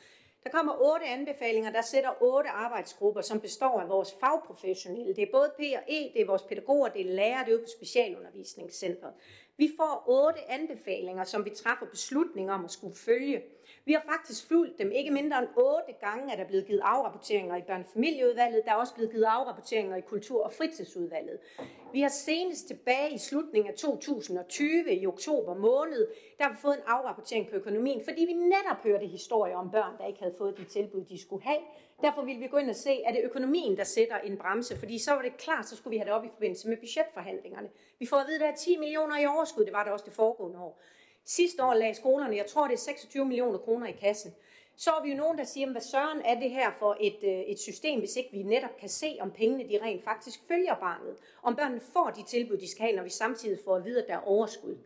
Der 0.44 0.50
kommer 0.50 0.72
otte 0.80 1.06
anbefalinger, 1.06 1.72
der 1.72 1.82
sætter 1.82 2.22
otte 2.22 2.50
arbejdsgrupper, 2.50 3.20
som 3.20 3.40
består 3.40 3.80
af 3.80 3.88
vores 3.88 4.14
fagprofessionelle. 4.20 5.16
Det 5.16 5.22
er 5.22 5.32
både 5.32 5.52
P 5.58 5.60
og 5.60 5.82
E, 5.88 6.12
det 6.12 6.20
er 6.20 6.26
vores 6.26 6.42
pædagoger, 6.42 6.88
det 6.88 7.00
er 7.00 7.14
lærere, 7.14 7.44
det 7.44 7.48
er 7.48 7.52
jo 7.52 7.58
på 7.58 7.70
specialundervisningscentret. 7.76 9.12
Vi 9.56 9.70
får 9.76 10.04
otte 10.06 10.50
anbefalinger, 10.50 11.24
som 11.24 11.44
vi 11.44 11.50
træffer 11.50 11.86
beslutninger 11.86 12.54
om 12.54 12.64
at 12.64 12.70
skulle 12.70 12.96
følge. 12.96 13.42
Vi 13.84 13.92
har 13.92 14.02
faktisk 14.12 14.48
fulgt 14.48 14.78
dem. 14.78 14.92
Ikke 14.92 15.10
mindre 15.10 15.38
end 15.38 15.48
otte 15.56 15.92
gange 16.00 16.32
er 16.32 16.36
der 16.36 16.44
blevet 16.44 16.66
givet 16.66 16.80
afrapporteringer 16.84 17.56
i 17.56 17.62
børnefamilieudvalget. 17.62 18.62
Der 18.64 18.70
er 18.70 18.76
også 18.76 18.94
blevet 18.94 19.12
givet 19.12 19.24
afrapporteringer 19.24 19.96
i 19.96 20.00
kultur- 20.00 20.44
og 20.44 20.52
fritidsudvalget. 20.52 21.38
Vi 21.92 22.00
har 22.00 22.08
senest 22.08 22.66
tilbage 22.66 23.14
i 23.14 23.18
slutningen 23.18 23.70
af 23.70 23.78
2020, 23.78 24.94
i 24.94 25.06
oktober 25.06 25.54
måned, 25.54 26.08
der 26.38 26.44
har 26.44 26.50
vi 26.50 26.56
fået 26.56 26.74
en 26.74 26.82
afrapportering 26.86 27.48
på 27.50 27.56
økonomien, 27.56 28.04
fordi 28.04 28.24
vi 28.24 28.32
netop 28.32 28.82
hørte 28.82 29.06
historier 29.06 29.56
om 29.56 29.70
børn, 29.70 29.98
der 29.98 30.06
ikke 30.06 30.18
havde 30.18 30.34
fået 30.38 30.58
de 30.58 30.64
tilbud, 30.64 31.04
de 31.04 31.22
skulle 31.22 31.44
have. 31.44 31.60
Derfor 32.02 32.22
ville 32.22 32.40
vi 32.40 32.46
gå 32.46 32.56
ind 32.56 32.70
og 32.70 32.76
se, 32.76 33.02
er 33.02 33.12
det 33.12 33.20
økonomien, 33.24 33.76
der 33.76 33.84
sætter 33.84 34.18
en 34.18 34.36
bremse? 34.36 34.76
Fordi 34.76 34.98
så 34.98 35.12
var 35.12 35.22
det 35.22 35.36
klart, 35.36 35.68
så 35.68 35.76
skulle 35.76 35.90
vi 35.90 35.98
have 35.98 36.06
det 36.06 36.12
op 36.12 36.24
i 36.24 36.28
forbindelse 36.28 36.68
med 36.68 36.76
budgetforhandlingerne. 36.76 37.68
Vi 37.98 38.06
får 38.06 38.16
at 38.16 38.26
vide, 38.26 38.36
at 38.36 38.40
der 38.40 38.46
er 38.46 38.56
10 38.56 38.76
millioner 38.76 39.18
i 39.18 39.26
overskud. 39.26 39.64
Det 39.64 39.72
var 39.72 39.84
det 39.84 39.92
også 39.92 40.04
det 40.04 40.12
foregående 40.12 40.58
år. 40.58 40.80
Sidste 41.24 41.64
år 41.64 41.74
lagde 41.74 41.94
skolerne, 41.94 42.36
jeg 42.36 42.46
tror 42.46 42.66
det 42.66 42.74
er 42.74 42.78
26 42.78 43.24
millioner 43.24 43.58
kroner 43.58 43.86
i 43.86 43.92
kassen. 43.92 44.34
Så 44.76 44.90
er 44.90 45.02
vi 45.02 45.10
jo 45.10 45.16
nogen, 45.16 45.38
der 45.38 45.44
siger, 45.44 45.70
hvad 45.70 45.80
søren 45.80 46.22
er 46.24 46.40
det 46.40 46.50
her 46.50 46.72
for 46.78 46.96
et, 47.00 47.18
øh, 47.22 47.40
et 47.40 47.58
system, 47.58 47.98
hvis 47.98 48.16
ikke 48.16 48.30
vi 48.32 48.42
netop 48.42 48.76
kan 48.80 48.88
se, 48.88 49.16
om 49.20 49.30
pengene 49.30 49.68
de 49.68 49.78
rent 49.82 50.04
faktisk 50.04 50.40
følger 50.48 50.74
barnet. 50.74 51.16
Om 51.42 51.56
børnene 51.56 51.80
får 51.80 52.10
de 52.16 52.22
tilbud, 52.22 52.56
de 52.56 52.70
skal 52.70 52.82
have, 52.82 52.96
når 52.96 53.02
vi 53.02 53.10
samtidig 53.10 53.58
får 53.64 53.76
at 53.76 53.84
vide, 53.84 54.02
at 54.02 54.08
der 54.08 54.14
er 54.14 54.28
overskud. 54.28 54.76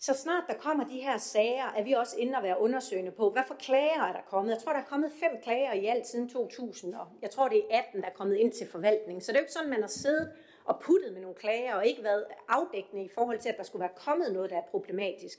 Så 0.00 0.14
snart 0.14 0.44
der 0.48 0.54
kommer 0.54 0.84
de 0.84 1.00
her 1.00 1.18
sager, 1.18 1.64
er 1.76 1.84
vi 1.84 1.92
også 1.92 2.16
inde 2.18 2.36
og 2.36 2.42
være 2.42 2.60
undersøgende 2.60 3.10
på, 3.10 3.30
hvad 3.30 3.42
for 3.46 3.54
klager 3.54 4.02
er 4.02 4.12
der 4.12 4.20
kommet. 4.30 4.52
Jeg 4.52 4.62
tror, 4.62 4.72
der 4.72 4.80
er 4.80 4.84
kommet 4.84 5.12
fem 5.20 5.42
klager 5.42 5.72
i 5.72 5.86
alt 5.86 6.06
siden 6.06 6.28
2000, 6.28 6.94
og 6.94 7.06
jeg 7.22 7.30
tror, 7.30 7.48
det 7.48 7.58
er 7.58 7.78
18, 7.78 8.00
der 8.00 8.08
er 8.08 8.12
kommet 8.12 8.36
ind 8.36 8.52
til 8.52 8.68
forvaltningen. 8.68 9.20
Så 9.20 9.32
det 9.32 9.36
er 9.36 9.40
jo 9.40 9.44
ikke 9.44 9.52
sådan, 9.52 9.70
man 9.70 9.80
har 9.80 9.88
siddet 9.88 10.32
og 10.68 10.80
puttet 10.80 11.12
med 11.12 11.20
nogle 11.20 11.36
klager, 11.36 11.74
og 11.74 11.86
ikke 11.86 12.02
været 12.02 12.24
afdækkende 12.48 13.04
i 13.04 13.08
forhold 13.08 13.38
til, 13.38 13.48
at 13.48 13.56
der 13.56 13.62
skulle 13.62 13.80
være 13.80 13.94
kommet 13.96 14.32
noget, 14.32 14.50
der 14.50 14.56
er 14.56 14.62
problematisk. 14.70 15.38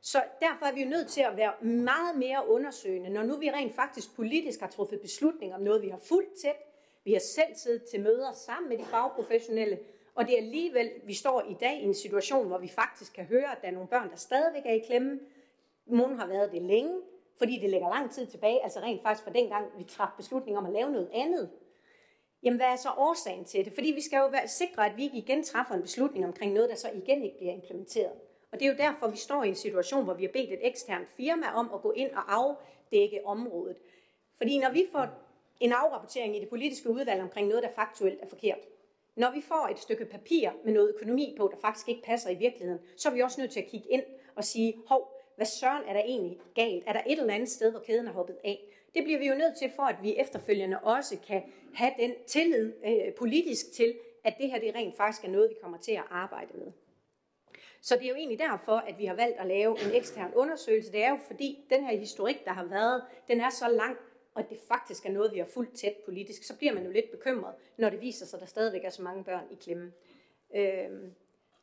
Så 0.00 0.22
derfor 0.40 0.66
er 0.66 0.72
vi 0.72 0.82
jo 0.82 0.88
nødt 0.88 1.08
til 1.08 1.20
at 1.20 1.36
være 1.36 1.64
meget 1.64 2.18
mere 2.18 2.48
undersøgende, 2.48 3.10
når 3.10 3.22
nu 3.22 3.36
vi 3.36 3.50
rent 3.50 3.74
faktisk 3.74 4.16
politisk 4.16 4.60
har 4.60 4.68
truffet 4.68 5.00
beslutning 5.00 5.54
om 5.54 5.60
noget, 5.60 5.82
vi 5.82 5.88
har 5.88 5.98
fuldt 5.98 6.34
tæt. 6.42 6.56
Vi 7.04 7.12
har 7.12 7.20
selv 7.20 7.54
siddet 7.54 7.82
til 7.84 8.00
møder 8.00 8.32
sammen 8.32 8.68
med 8.68 8.78
de 8.78 8.84
fagprofessionelle, 8.84 9.78
og 10.14 10.26
det 10.26 10.34
er 10.34 10.42
alligevel, 10.42 10.90
vi 11.04 11.14
står 11.14 11.42
i 11.50 11.56
dag 11.60 11.80
i 11.80 11.84
en 11.84 11.94
situation, 11.94 12.46
hvor 12.46 12.58
vi 12.58 12.68
faktisk 12.68 13.12
kan 13.12 13.24
høre, 13.24 13.52
at 13.52 13.58
der 13.62 13.68
er 13.68 13.72
nogle 13.72 13.88
børn, 13.88 14.10
der 14.10 14.16
stadigvæk 14.16 14.62
er 14.66 14.72
i 14.72 14.82
klemme. 14.86 15.20
Nogle 15.86 16.16
har 16.16 16.26
været 16.26 16.52
det 16.52 16.62
længe, 16.62 17.00
fordi 17.38 17.58
det 17.58 17.70
ligger 17.70 17.88
lang 17.88 18.10
tid 18.10 18.26
tilbage, 18.26 18.62
altså 18.62 18.80
rent 18.80 19.02
faktisk 19.02 19.24
fra 19.24 19.32
dengang, 19.32 19.66
vi 19.78 19.84
træffede 19.84 20.16
beslutning 20.16 20.58
om 20.58 20.66
at 20.66 20.72
lave 20.72 20.90
noget 20.90 21.10
andet. 21.14 21.50
Jamen, 22.44 22.56
hvad 22.56 22.66
er 22.66 22.76
så 22.76 22.88
årsagen 22.96 23.44
til 23.44 23.64
det? 23.64 23.72
Fordi 23.72 23.90
vi 23.90 24.00
skal 24.00 24.18
jo 24.18 24.26
være 24.26 24.48
sikre, 24.48 24.86
at 24.86 24.96
vi 24.96 25.02
ikke 25.02 25.16
igen 25.16 25.44
træffer 25.44 25.74
en 25.74 25.82
beslutning 25.82 26.26
omkring 26.26 26.52
noget, 26.52 26.70
der 26.70 26.76
så 26.76 26.90
igen 26.94 27.22
ikke 27.22 27.36
bliver 27.36 27.52
implementeret. 27.52 28.12
Og 28.52 28.60
det 28.60 28.66
er 28.66 28.70
jo 28.70 28.76
derfor, 28.76 29.08
vi 29.08 29.16
står 29.16 29.44
i 29.44 29.48
en 29.48 29.54
situation, 29.54 30.04
hvor 30.04 30.14
vi 30.14 30.24
har 30.24 30.32
bedt 30.32 30.52
et 30.52 30.58
eksternt 30.66 31.08
firma 31.08 31.46
om 31.54 31.70
at 31.74 31.82
gå 31.82 31.92
ind 31.92 32.10
og 32.10 32.34
afdække 32.34 33.20
området. 33.26 33.76
Fordi 34.36 34.58
når 34.58 34.72
vi 34.72 34.86
får 34.92 35.08
en 35.60 35.72
afrapportering 35.72 36.36
i 36.36 36.40
det 36.40 36.48
politiske 36.48 36.90
udvalg 36.90 37.22
omkring 37.22 37.48
noget, 37.48 37.62
der 37.62 37.70
faktuelt 37.70 38.18
er 38.22 38.26
forkert, 38.26 38.58
når 39.16 39.30
vi 39.30 39.40
får 39.40 39.68
et 39.70 39.78
stykke 39.78 40.04
papir 40.04 40.50
med 40.64 40.72
noget 40.72 40.94
økonomi 40.94 41.34
på, 41.38 41.48
der 41.52 41.58
faktisk 41.60 41.88
ikke 41.88 42.02
passer 42.02 42.30
i 42.30 42.34
virkeligheden, 42.34 42.80
så 42.96 43.08
er 43.08 43.12
vi 43.12 43.20
også 43.20 43.40
nødt 43.40 43.50
til 43.50 43.60
at 43.60 43.66
kigge 43.66 43.90
ind 43.90 44.02
og 44.34 44.44
sige, 44.44 44.74
hov, 44.86 45.20
hvad 45.36 45.46
søren 45.46 45.82
er 45.86 45.92
der 45.92 46.00
egentlig 46.00 46.40
galt? 46.54 46.84
Er 46.86 46.92
der 46.92 47.00
et 47.06 47.18
eller 47.18 47.34
andet 47.34 47.48
sted, 47.48 47.70
hvor 47.70 47.80
kæden 47.80 48.06
er 48.06 48.12
hoppet 48.12 48.36
af? 48.44 48.73
Det 48.94 49.04
bliver 49.04 49.18
vi 49.18 49.28
jo 49.28 49.34
nødt 49.34 49.56
til, 49.58 49.70
for 49.76 49.82
at 49.82 49.96
vi 50.02 50.16
efterfølgende 50.16 50.78
også 50.78 51.18
kan 51.26 51.42
have 51.74 51.92
den 51.98 52.14
tillid 52.26 52.72
øh, 52.84 53.14
politisk 53.14 53.72
til, 53.72 53.94
at 54.24 54.34
det 54.38 54.50
her 54.50 54.60
det 54.60 54.74
rent 54.74 54.96
faktisk 54.96 55.24
er 55.24 55.28
noget, 55.28 55.50
vi 55.50 55.54
kommer 55.62 55.78
til 55.78 55.92
at 55.92 56.04
arbejde 56.10 56.52
med. 56.54 56.72
Så 57.80 57.96
det 57.96 58.04
er 58.04 58.08
jo 58.08 58.14
egentlig 58.14 58.38
derfor, 58.38 58.76
at 58.76 58.98
vi 58.98 59.04
har 59.04 59.14
valgt 59.14 59.38
at 59.38 59.46
lave 59.46 59.80
en 59.80 59.94
ekstern 59.94 60.34
undersøgelse. 60.34 60.92
Det 60.92 61.04
er 61.04 61.10
jo 61.10 61.18
fordi, 61.26 61.66
den 61.70 61.84
her 61.84 61.96
historik, 61.96 62.44
der 62.44 62.52
har 62.52 62.64
været, 62.64 63.02
den 63.28 63.40
er 63.40 63.50
så 63.50 63.68
lang, 63.68 63.96
og 64.34 64.40
at 64.40 64.50
det 64.50 64.58
faktisk 64.68 65.06
er 65.06 65.10
noget, 65.10 65.32
vi 65.32 65.38
har 65.38 65.46
fuldt 65.46 65.74
tæt 65.74 65.96
politisk, 66.04 66.44
så 66.44 66.56
bliver 66.58 66.74
man 66.74 66.84
jo 66.84 66.90
lidt 66.90 67.10
bekymret, 67.10 67.54
når 67.76 67.90
det 67.90 68.00
viser 68.00 68.26
sig, 68.26 68.36
at 68.36 68.40
der 68.40 68.46
stadigvæk 68.46 68.84
er 68.84 68.90
så 68.90 69.02
mange 69.02 69.24
børn 69.24 69.44
i 69.50 69.54
klemme. 69.54 69.92
Øh, 70.54 70.90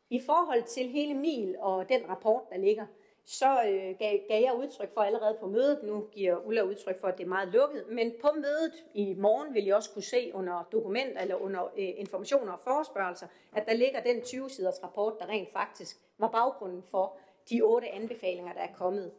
I 0.10 0.22
forhold 0.26 0.64
til 0.64 0.90
hele 0.90 1.14
MIL 1.14 1.56
og 1.60 1.90
den 1.90 2.10
rapport, 2.10 2.44
der 2.50 2.58
ligger, 2.58 2.86
så 3.26 3.64
øh, 3.64 3.96
gav, 4.00 4.20
gav 4.28 4.42
jeg 4.42 4.54
udtryk 4.54 4.94
for 4.94 5.02
allerede 5.02 5.38
på 5.40 5.48
mødet, 5.48 5.84
nu 5.84 6.08
giver 6.12 6.46
Ulla 6.46 6.62
udtryk 6.62 7.00
for, 7.00 7.08
at 7.08 7.18
det 7.18 7.24
er 7.24 7.28
meget 7.28 7.54
lukket, 7.54 7.86
men 7.90 8.14
på 8.22 8.28
mødet 8.36 8.74
i 8.94 9.14
morgen 9.14 9.54
vil 9.54 9.66
jeg 9.66 9.76
også 9.76 9.92
kunne 9.94 10.04
se 10.04 10.32
under 10.34 10.64
dokumenter 10.72 11.22
eller 11.22 11.36
under 11.36 11.64
øh, 11.64 11.90
informationer 11.98 12.52
og 12.52 12.60
forespørgelser, 12.60 13.28
at 13.54 13.66
der 13.66 13.74
ligger 13.74 14.02
den 14.02 14.18
20-siders 14.18 14.84
rapport, 14.84 15.14
der 15.20 15.26
rent 15.26 15.52
faktisk 15.52 15.98
var 16.18 16.28
baggrunden 16.28 16.84
for 16.84 17.18
de 17.50 17.62
otte 17.62 17.88
anbefalinger, 17.88 18.54
der 18.54 18.62
er 18.62 18.74
kommet. 18.74 19.12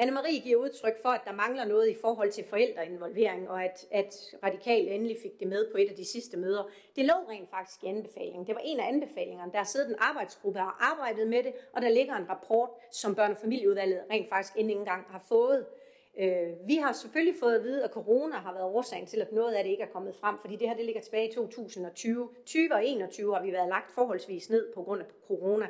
Anne-Marie 0.00 0.42
giver 0.42 0.56
udtryk 0.56 1.02
for, 1.02 1.08
at 1.08 1.20
der 1.24 1.32
mangler 1.32 1.64
noget 1.64 1.88
i 1.88 1.94
forhold 2.00 2.30
til 2.30 2.44
forældreinvolvering, 2.44 3.50
og 3.50 3.64
at, 3.64 3.86
at 3.90 4.14
radikal 4.42 4.88
endelig 4.88 5.16
fik 5.22 5.40
det 5.40 5.48
med 5.48 5.70
på 5.72 5.78
et 5.78 5.88
af 5.88 5.96
de 5.96 6.04
sidste 6.04 6.36
møder. 6.36 6.70
Det 6.96 7.04
lå 7.04 7.14
rent 7.28 7.50
faktisk 7.50 7.84
i 7.84 7.86
anbefalingen. 7.86 8.46
Det 8.46 8.54
var 8.54 8.60
en 8.64 8.80
af 8.80 8.88
anbefalingerne. 8.88 9.52
Der 9.52 9.58
er 9.58 9.64
siddet 9.64 9.88
en 9.88 9.96
arbejdsgruppe 9.98 10.58
og 10.58 10.64
har 10.64 10.90
arbejdet 10.92 11.28
med 11.28 11.42
det, 11.42 11.52
og 11.72 11.82
der 11.82 11.88
ligger 11.88 12.16
en 12.16 12.28
rapport, 12.28 12.70
som 12.90 13.12
børne- 13.12 13.30
og 13.30 13.36
familieudvalget 13.36 14.00
rent 14.10 14.28
faktisk 14.28 14.56
endnu 14.56 14.78
engang 14.78 15.06
har 15.08 15.24
fået. 15.28 15.66
Øh, 16.18 16.48
vi 16.66 16.76
har 16.76 16.92
selvfølgelig 16.92 17.40
fået 17.40 17.54
at 17.54 17.64
vide, 17.64 17.84
at 17.84 17.90
corona 17.90 18.36
har 18.36 18.52
været 18.52 18.64
årsagen 18.64 19.06
til, 19.06 19.20
at 19.20 19.32
noget 19.32 19.52
af 19.52 19.64
det 19.64 19.70
ikke 19.70 19.82
er 19.82 19.92
kommet 19.92 20.16
frem, 20.16 20.38
fordi 20.40 20.56
det 20.56 20.68
her 20.68 20.76
det 20.76 20.84
ligger 20.84 21.00
tilbage 21.00 21.28
i 21.28 21.32
2020. 21.32 22.28
20 22.46 22.72
og 22.72 22.86
21 22.86 23.34
har 23.34 23.42
vi 23.42 23.52
været 23.52 23.68
lagt 23.68 23.92
forholdsvis 23.94 24.50
ned 24.50 24.72
på 24.74 24.82
grund 24.82 25.00
af 25.00 25.06
corona. 25.28 25.66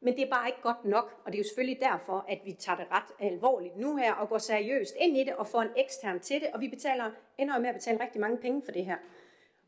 Men 0.00 0.16
det 0.16 0.22
er 0.22 0.30
bare 0.30 0.48
ikke 0.48 0.62
godt 0.62 0.84
nok, 0.84 1.20
og 1.24 1.32
det 1.32 1.38
er 1.38 1.42
jo 1.42 1.48
selvfølgelig 1.48 1.80
derfor, 1.80 2.24
at 2.28 2.38
vi 2.44 2.52
tager 2.52 2.76
det 2.76 2.86
ret 2.90 3.30
alvorligt 3.30 3.76
nu 3.76 3.96
her 3.96 4.14
og 4.14 4.28
går 4.28 4.38
seriøst 4.38 4.94
ind 5.00 5.16
i 5.16 5.24
det 5.24 5.34
og 5.34 5.46
får 5.46 5.62
en 5.62 5.70
ekstern 5.76 6.20
til 6.20 6.40
det, 6.40 6.48
og 6.54 6.60
vi 6.60 6.68
betaler, 6.68 7.10
ender 7.38 7.58
med 7.58 7.68
at 7.68 7.74
betale 7.74 8.02
rigtig 8.02 8.20
mange 8.20 8.36
penge 8.36 8.62
for 8.64 8.72
det 8.72 8.84
her. 8.84 8.96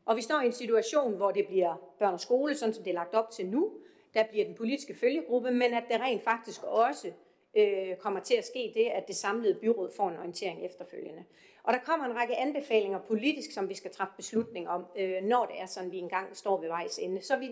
Og 0.05 0.15
vi 0.15 0.21
står 0.21 0.41
i 0.41 0.45
en 0.45 0.51
situation, 0.51 1.15
hvor 1.15 1.31
det 1.31 1.47
bliver 1.47 1.75
børn 1.99 2.13
og 2.13 2.19
skole, 2.19 2.55
sådan 2.55 2.73
som 2.73 2.83
det 2.83 2.91
er 2.91 2.95
lagt 2.95 3.13
op 3.13 3.29
til 3.29 3.45
nu. 3.45 3.73
Der 4.13 4.23
bliver 4.23 4.45
den 4.45 4.55
politiske 4.55 4.95
følgegruppe, 4.95 5.51
men 5.51 5.73
at 5.73 5.83
der 5.89 6.01
rent 6.01 6.23
faktisk 6.23 6.63
også 6.63 7.11
øh, 7.57 7.95
kommer 7.95 8.19
til 8.19 8.35
at 8.35 8.45
ske 8.45 8.71
det, 8.75 8.85
at 8.85 9.07
det 9.07 9.15
samlede 9.15 9.59
byråd 9.61 9.91
får 9.95 10.09
en 10.09 10.17
orientering 10.17 10.65
efterfølgende. 10.65 11.23
Og 11.63 11.73
der 11.73 11.79
kommer 11.79 12.05
en 12.05 12.15
række 12.15 12.37
anbefalinger 12.37 12.99
politisk, 12.99 13.51
som 13.51 13.69
vi 13.69 13.73
skal 13.73 13.91
træffe 13.91 14.13
beslutning 14.17 14.69
om, 14.69 14.85
øh, 14.95 15.23
når 15.23 15.45
det 15.45 15.61
er 15.61 15.65
sådan, 15.65 15.91
vi 15.91 15.97
engang 15.97 16.37
står 16.37 16.61
ved 16.61 16.67
vejs 16.67 16.97
ende. 16.99 17.21
Så 17.21 17.37
vi 17.37 17.51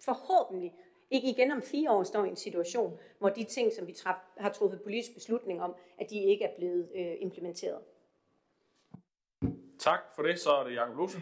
forhåbentlig 0.00 0.74
ikke 1.10 1.30
igen 1.30 1.50
om 1.50 1.62
fire 1.62 1.90
år 1.90 2.02
står 2.02 2.24
i 2.24 2.28
en 2.28 2.36
situation, 2.36 2.98
hvor 3.18 3.28
de 3.28 3.44
ting, 3.44 3.72
som 3.72 3.86
vi 3.86 3.92
træf, 3.92 4.16
har 4.36 4.50
truffet 4.50 4.82
politisk 4.82 5.14
beslutning 5.14 5.62
om, 5.62 5.74
at 5.98 6.10
de 6.10 6.18
ikke 6.18 6.44
er 6.44 6.56
blevet 6.56 6.88
øh, 6.94 7.14
implementeret. 7.18 7.78
Tak 9.78 10.00
for 10.14 10.22
det. 10.22 10.38
Så 10.38 10.50
er 10.50 10.64
det 10.64 10.74
Jacob 10.74 10.96
Lose. 10.96 11.18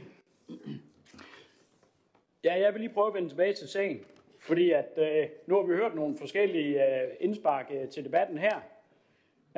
Ja, 2.45 2.61
jeg 2.61 2.73
vil 2.73 2.81
lige 2.81 2.95
prøve 2.95 3.09
at 3.09 3.15
vende 3.15 3.29
tilbage 3.29 3.55
til 3.55 3.69
sagen, 3.69 4.05
fordi 4.39 4.71
at 4.71 4.93
øh, 4.97 5.29
nu 5.47 5.55
har 5.57 5.63
vi 5.63 5.75
hørt 5.75 5.95
nogle 5.95 6.17
forskellige 6.19 7.03
øh, 7.03 7.11
indspark 7.21 7.71
øh, 7.75 7.89
til 7.89 8.05
debatten 8.05 8.39
her. 8.39 8.61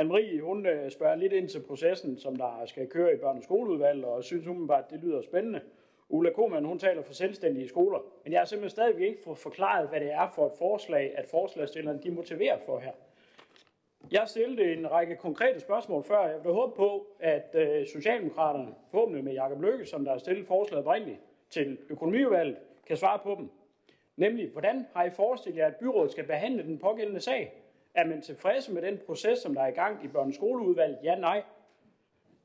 Anne-Marie, 0.01 0.41
hun 0.41 0.67
øh, 0.67 0.91
spørger 0.91 1.15
lidt 1.15 1.33
ind 1.33 1.49
til 1.49 1.61
processen, 1.61 2.19
som 2.19 2.37
der 2.37 2.67
skal 2.67 2.89
køre 2.89 3.13
i 3.15 3.17
børne- 3.17 3.37
og 3.37 3.43
skoleudvalget, 3.43 4.05
og 4.05 4.25
synes 4.25 4.47
umiddelbart, 4.47 4.91
det 4.91 5.01
lyder 5.01 5.23
spændende. 5.23 5.61
Ulla 6.15 6.31
Koman, 6.31 6.65
hun 6.65 6.79
taler 6.79 7.03
for 7.03 7.13
selvstændige 7.13 7.69
skoler. 7.69 7.99
Men 8.25 8.33
jeg 8.33 8.41
har 8.41 8.45
simpelthen 8.45 8.71
stadigvæk 8.71 9.09
ikke 9.09 9.23
fået 9.23 9.39
forklaret, 9.39 9.89
hvad 9.89 10.01
det 10.01 10.13
er 10.13 10.29
for 10.35 10.47
et 10.47 10.53
forslag, 10.59 11.15
at 11.19 11.27
forslagstillerne 11.27 12.03
de 12.03 12.11
motiverer 12.11 12.59
for 12.67 12.79
her. 12.79 12.93
Jeg 14.13 14.23
stillede 14.27 14.73
en 14.73 14.91
række 14.91 15.17
konkrete 15.17 15.61
spørgsmål 15.61 16.05
før. 16.05 16.27
Jeg 16.27 16.45
vil 16.45 16.53
håbe 16.53 16.77
på, 16.77 17.07
at 17.21 17.55
øh, 17.55 17.87
Socialdemokraterne, 17.87 18.75
forhåbentlig 18.91 19.25
med 19.25 19.33
Jakob 19.33 19.61
Løkke, 19.61 19.87
som 19.87 20.05
der 20.05 20.13
har 20.13 20.19
stillet 20.19 20.47
forslaget 20.47 20.87
oprindeligt 20.87 21.21
til 21.51 21.79
økonomivalget, 21.91 22.57
kan 22.87 22.97
svare 22.97 23.19
på 23.19 23.35
dem. 23.39 23.51
Nemlig, 24.17 24.49
hvordan 24.49 24.87
har 24.93 25.05
I 25.05 25.11
forestillet 25.11 25.59
jer, 25.59 25.67
at 25.67 25.77
byrådet 25.77 26.13
skal 26.13 26.25
behandle 26.25 26.63
den 26.63 26.79
pågældende 26.79 27.21
sag? 27.21 27.53
Er 27.95 28.07
man 28.07 28.23
tilfredse 28.23 28.73
med 28.73 28.83
den 28.83 29.01
proces, 29.07 29.39
som 29.39 29.55
der 29.55 29.63
er 29.63 29.69
i 29.69 29.71
gang 29.71 30.05
i 30.05 30.09
børneskoleudvalget? 30.09 30.99
Ja, 31.03 31.15
nej. 31.15 31.43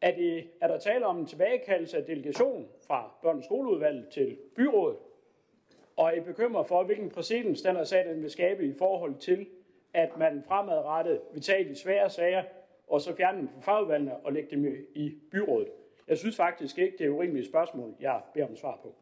Er, 0.02 0.16
det, 0.16 0.50
er 0.62 0.68
der 0.68 0.80
tale 0.80 1.06
om 1.06 1.20
en 1.20 1.26
tilbagekaldelse 1.26 1.98
af 1.98 2.06
delegation 2.06 2.68
fra 2.88 3.12
børneskoleudvalget 3.22 4.10
til 4.10 4.38
byrådet? 4.56 4.98
Og 5.96 6.08
er 6.08 6.12
I 6.12 6.20
bekymret 6.20 6.68
for, 6.68 6.84
hvilken 6.84 7.10
præcedens 7.10 7.62
den 7.62 7.76
her 7.76 7.84
sag 7.84 8.06
den 8.06 8.22
vil 8.22 8.30
skabe 8.30 8.66
i 8.66 8.74
forhold 8.74 9.16
til, 9.16 9.48
at 9.94 10.18
man 10.18 10.44
fremadrettet 10.48 11.22
vil 11.34 11.42
tage 11.42 11.70
de 11.70 11.76
svære 11.76 12.10
sager, 12.10 12.44
og 12.88 13.02
så 13.02 13.16
fjerne 13.16 13.38
dem 13.38 13.48
fra 13.48 13.62
fagudvalgene 13.62 14.18
og 14.18 14.34
lægge 14.34 14.56
dem 14.56 14.88
i 14.96 15.16
byrådet? 15.32 15.68
Jeg 16.08 16.18
synes 16.18 16.36
faktisk 16.36 16.78
ikke, 16.78 16.98
det 16.98 17.06
er 17.06 17.10
urimelige 17.10 17.46
spørgsmål, 17.46 17.96
jeg 18.00 18.22
beder 18.34 18.48
om 18.48 18.56
svar 18.56 18.80
på. 18.84 18.96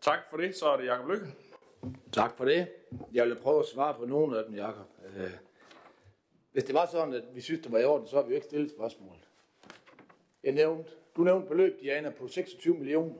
Tak 0.00 0.18
for 0.30 0.36
det. 0.36 0.54
Så 0.54 0.66
er 0.66 0.76
det 0.76 0.86
Jacob 0.86 1.08
Lykke. 1.08 1.26
Tak 2.12 2.36
for 2.36 2.44
det. 2.44 2.66
Jeg 3.12 3.26
vil 3.26 3.36
prøve 3.36 3.58
at 3.58 3.66
svare 3.66 3.94
på 3.94 4.06
nogle 4.06 4.38
af 4.38 4.44
dem, 4.44 4.54
Jacob. 4.54 4.86
Hvis 6.56 6.64
det 6.64 6.74
var 6.74 6.86
sådan, 6.86 7.14
at 7.14 7.24
vi 7.34 7.40
synes, 7.40 7.60
det 7.60 7.72
var 7.72 7.78
i 7.78 7.84
orden, 7.84 8.06
så 8.06 8.16
har 8.16 8.22
vi 8.22 8.28
jo 8.28 8.34
ikke 8.34 8.46
stillet 8.46 8.70
spørgsmål. 8.70 9.16
Jeg 10.42 10.52
nævnte, 10.52 10.90
du 11.16 11.24
nævnte 11.24 11.48
beløb, 11.48 11.80
Diana, 11.80 12.10
på 12.10 12.28
26 12.28 12.74
millioner. 12.74 13.14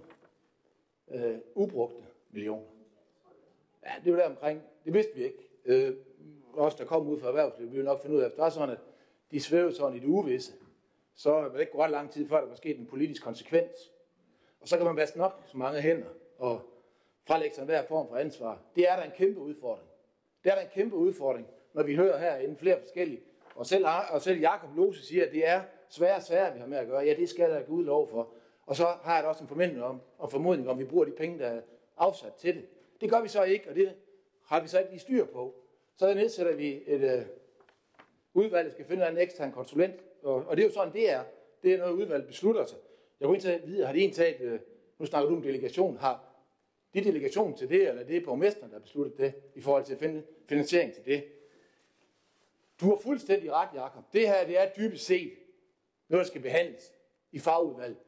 Øh, 1.10 1.38
ubrugte 1.54 2.06
millioner. 2.30 2.66
Ja, 3.86 3.92
det 4.04 4.12
var 4.12 4.18
der 4.18 4.28
omkring. 4.28 4.62
Det 4.84 4.94
vidste 4.94 5.14
vi 5.14 5.24
ikke. 5.24 5.50
Øh, 5.64 5.96
os, 6.54 6.74
der 6.74 6.84
kom 6.84 7.08
ud 7.08 7.20
fra 7.20 7.28
erhvervslivet, 7.28 7.70
vi 7.72 7.76
ville 7.76 7.88
nok 7.88 8.02
finde 8.02 8.16
ud 8.16 8.20
af, 8.20 8.24
at 8.24 8.30
det 8.30 8.38
var 8.38 8.50
sådan, 8.50 8.70
at 8.70 8.80
de 9.30 9.40
svævede 9.40 9.74
sådan 9.74 9.96
i 9.96 10.00
det 10.00 10.06
uvisse. 10.06 10.52
Så 11.14 11.42
vil 11.42 11.52
det 11.52 11.60
ikke 11.60 11.72
gå 11.72 11.82
ret 11.82 11.90
lang 11.90 12.10
tid, 12.10 12.28
før 12.28 12.40
der 12.40 12.48
var 12.48 12.54
sket 12.54 12.78
en 12.78 12.86
politisk 12.86 13.22
konsekvens. 13.22 13.92
Og 14.60 14.68
så 14.68 14.76
kan 14.76 14.86
man 14.86 14.96
vaske 14.96 15.18
nok 15.18 15.42
så 15.46 15.56
mange 15.56 15.80
hænder 15.80 16.08
og 16.38 16.60
frelægge 17.24 17.56
sig 17.56 17.64
hver 17.64 17.86
form 17.86 18.08
for 18.08 18.16
ansvar. 18.16 18.62
Det 18.76 18.90
er 18.90 18.96
der 18.96 19.02
en 19.02 19.12
kæmpe 19.16 19.40
udfordring. 19.40 19.88
Det 20.44 20.52
er 20.52 20.54
der 20.54 20.62
en 20.62 20.70
kæmpe 20.74 20.96
udfordring, 20.96 21.46
når 21.76 21.82
vi 21.82 21.94
hører 21.94 22.18
herinde 22.18 22.56
flere 22.56 22.80
forskellige. 22.80 23.20
Og 23.54 23.66
selv, 23.66 23.86
og 24.10 24.22
selv 24.22 24.40
Jakob 24.40 24.76
Lose 24.76 25.06
siger, 25.06 25.26
at 25.26 25.32
det 25.32 25.48
er 25.48 25.62
svære 25.88 26.20
svære, 26.20 26.52
vi 26.52 26.58
har 26.58 26.66
med 26.66 26.78
at 26.78 26.86
gøre. 26.86 27.04
Ja, 27.04 27.14
det 27.14 27.28
skal 27.28 27.50
der 27.50 27.62
Gud 27.62 27.84
lov 27.84 28.08
for. 28.08 28.32
Og 28.66 28.76
så 28.76 28.84
har 29.02 29.14
jeg 29.14 29.22
da 29.22 29.28
også 29.28 29.42
en 29.42 29.48
forventning 29.48 29.84
om, 29.84 30.00
og 30.18 30.30
formodning 30.30 30.68
om, 30.68 30.78
at 30.78 30.84
vi 30.84 30.88
bruger 30.88 31.04
de 31.04 31.10
penge, 31.10 31.38
der 31.38 31.46
er 31.46 31.60
afsat 31.96 32.34
til 32.34 32.54
det. 32.54 32.66
Det 33.00 33.10
gør 33.10 33.22
vi 33.22 33.28
så 33.28 33.44
ikke, 33.44 33.68
og 33.68 33.74
det 33.74 33.94
har 34.46 34.60
vi 34.60 34.68
så 34.68 34.78
ikke 34.78 34.90
lige 34.90 35.00
styr 35.00 35.24
på. 35.24 35.54
Så 35.96 36.14
nedsætter 36.14 36.56
vi 36.56 36.82
et 36.86 37.18
øh, 37.18 37.26
udvalg, 38.34 38.66
der 38.66 38.72
skal 38.72 38.84
finde 38.84 39.08
en 39.08 39.18
ekstern 39.18 39.52
konsulent, 39.52 39.94
og, 40.22 40.34
og 40.34 40.56
det 40.56 40.62
er 40.62 40.66
jo 40.66 40.74
sådan, 40.74 40.92
det 40.92 41.10
er. 41.10 41.24
Det 41.62 41.72
er 41.72 41.78
noget, 41.78 41.92
udvalget 41.92 42.26
beslutter 42.26 42.64
sig. 42.66 42.78
Jeg 43.20 43.26
kunne 43.26 43.36
ikke 43.36 43.66
vide, 43.66 43.86
har 43.86 43.92
de 43.92 44.00
en 44.00 44.12
taget, 44.12 44.40
øh, 44.40 44.60
nu 44.98 45.06
snakker 45.06 45.30
du 45.30 45.36
om 45.36 45.42
delegation, 45.42 45.96
har 45.96 46.24
de 46.94 47.04
delegation 47.04 47.56
til 47.56 47.68
det, 47.68 47.88
eller 47.88 48.04
det 48.04 48.16
er 48.16 48.24
borgmesteren, 48.24 48.70
der 48.70 48.76
har 48.76 48.82
besluttet 48.82 49.18
det, 49.18 49.32
i 49.54 49.60
forhold 49.60 49.84
til 49.84 49.92
at 49.92 49.98
finde 49.98 50.22
finansiering 50.48 50.94
til 50.94 51.04
det. 51.04 51.24
Du 52.80 52.88
har 52.88 52.96
fuldstændig 52.96 53.52
ret, 53.52 53.68
Jakob. 53.74 54.04
Det 54.12 54.28
her, 54.28 54.46
det 54.46 54.60
er 54.60 54.70
dybest 54.76 55.06
set 55.06 55.32
noget, 56.08 56.24
der 56.24 56.28
skal 56.30 56.42
behandles 56.42 56.92
i 57.32 57.38
fagudvalget. 57.38 57.98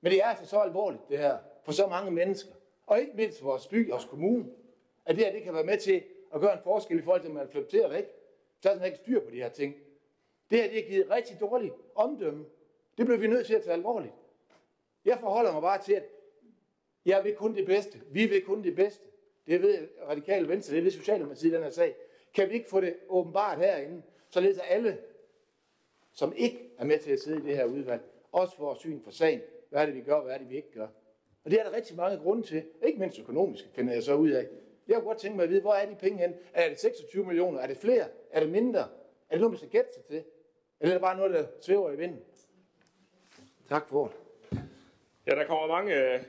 Men 0.00 0.12
det 0.12 0.20
er 0.20 0.26
altså 0.26 0.46
så 0.46 0.58
alvorligt, 0.58 1.02
det 1.08 1.18
her, 1.18 1.38
for 1.64 1.72
så 1.72 1.86
mange 1.86 2.10
mennesker. 2.10 2.52
Og 2.86 3.00
ikke 3.00 3.12
mindst 3.16 3.44
vores 3.44 3.66
by, 3.66 3.90
vores 3.90 4.04
kommune, 4.04 4.50
at 5.04 5.16
det 5.16 5.24
her, 5.24 5.32
det 5.32 5.42
kan 5.42 5.54
være 5.54 5.64
med 5.64 5.78
til 5.78 6.02
at 6.34 6.40
gøre 6.40 6.52
en 6.52 6.62
forskel 6.62 6.98
i 6.98 7.02
forhold 7.02 7.20
til, 7.20 7.28
at 7.28 7.34
man 7.34 7.48
flytter 7.48 7.88
væk. 7.88 8.06
Så 8.60 8.70
er 8.70 8.78
der 8.78 8.84
ikke 8.84 8.98
styr 8.98 9.20
på 9.20 9.30
de 9.30 9.36
her 9.36 9.48
ting. 9.48 9.74
Det 10.50 10.58
her, 10.58 10.68
det 10.68 10.82
har 10.82 10.90
givet 10.90 11.10
rigtig 11.10 11.40
dårligt 11.40 11.74
omdømme. 11.94 12.44
Det 12.98 13.06
bliver 13.06 13.18
vi 13.18 13.26
nødt 13.26 13.46
til 13.46 13.54
at 13.54 13.62
tage 13.62 13.74
alvorligt. 13.74 14.14
Jeg 15.04 15.18
forholder 15.20 15.52
mig 15.52 15.62
bare 15.62 15.82
til, 15.82 15.92
at 15.92 16.04
jeg 17.06 17.24
vil 17.24 17.34
kun 17.34 17.54
det 17.54 17.66
bedste. 17.66 18.00
Vi 18.10 18.26
vil 18.26 18.44
kun 18.44 18.64
det 18.64 18.76
bedste. 18.76 19.04
Det 19.46 19.62
ved 19.62 19.88
radikale 20.08 20.48
venstre, 20.48 20.74
det 20.76 20.84
ved 20.84 20.90
Socialdemokratiet 20.90 21.50
i 21.50 21.54
den 21.54 21.62
her 21.62 21.70
sag. 21.70 21.96
Kan 22.34 22.48
vi 22.48 22.54
ikke 22.54 22.68
få 22.70 22.80
det 22.80 22.96
åbenbart 23.08 23.58
herinde, 23.58 24.02
så 24.32 24.40
at 24.40 24.60
alle, 24.68 24.98
som 26.12 26.32
ikke 26.36 26.70
er 26.78 26.84
med 26.84 26.98
til 26.98 27.12
at 27.12 27.20
sidde 27.20 27.38
i 27.38 27.42
det 27.42 27.56
her 27.56 27.64
udvalg, 27.64 28.02
også 28.32 28.56
får 28.56 28.74
syn 28.74 29.02
for 29.04 29.10
sagen. 29.10 29.40
Hvad 29.70 29.82
er 29.82 29.86
det, 29.86 29.94
vi 29.94 30.00
gør, 30.00 30.20
hvad 30.20 30.34
er 30.34 30.38
det, 30.38 30.50
vi 30.50 30.56
ikke 30.56 30.72
gør? 30.72 30.88
Og 31.44 31.50
det 31.50 31.60
er 31.60 31.64
der 31.64 31.72
rigtig 31.72 31.96
mange 31.96 32.18
grunde 32.18 32.42
til. 32.42 32.64
Ikke 32.86 32.98
mindst 32.98 33.18
økonomisk, 33.18 33.64
finder 33.74 33.94
jeg 33.94 34.02
så 34.02 34.14
ud 34.14 34.30
af. 34.30 34.46
Jeg 34.88 34.96
kunne 34.96 35.06
godt 35.06 35.18
tænke 35.18 35.36
mig 35.36 35.42
at 35.42 35.50
vide, 35.50 35.60
hvor 35.60 35.72
er 35.74 35.86
de 35.86 35.94
penge 35.94 36.18
hen? 36.18 36.34
Er 36.54 36.68
det 36.68 36.78
26 36.78 37.24
millioner? 37.24 37.60
Er 37.60 37.66
det 37.66 37.76
flere? 37.76 38.04
Er 38.30 38.40
det 38.40 38.48
mindre? 38.48 38.80
Er 38.80 38.84
det 39.30 39.40
noget, 39.40 39.50
man 39.50 39.58
skal 39.58 39.70
gætte 39.70 39.94
sig 39.94 40.04
til? 40.04 40.24
Eller 40.80 40.94
er 40.94 40.98
det 40.98 41.00
bare 41.00 41.16
noget, 41.16 41.34
der 41.34 41.46
svæver 41.60 41.90
i 41.90 41.96
vinden? 41.96 42.20
Tak 43.68 43.88
for 43.88 44.12
Ja, 45.26 45.34
der 45.34 45.46
kommer 45.46 45.66
mange 45.66 45.94
øh, 45.94 46.20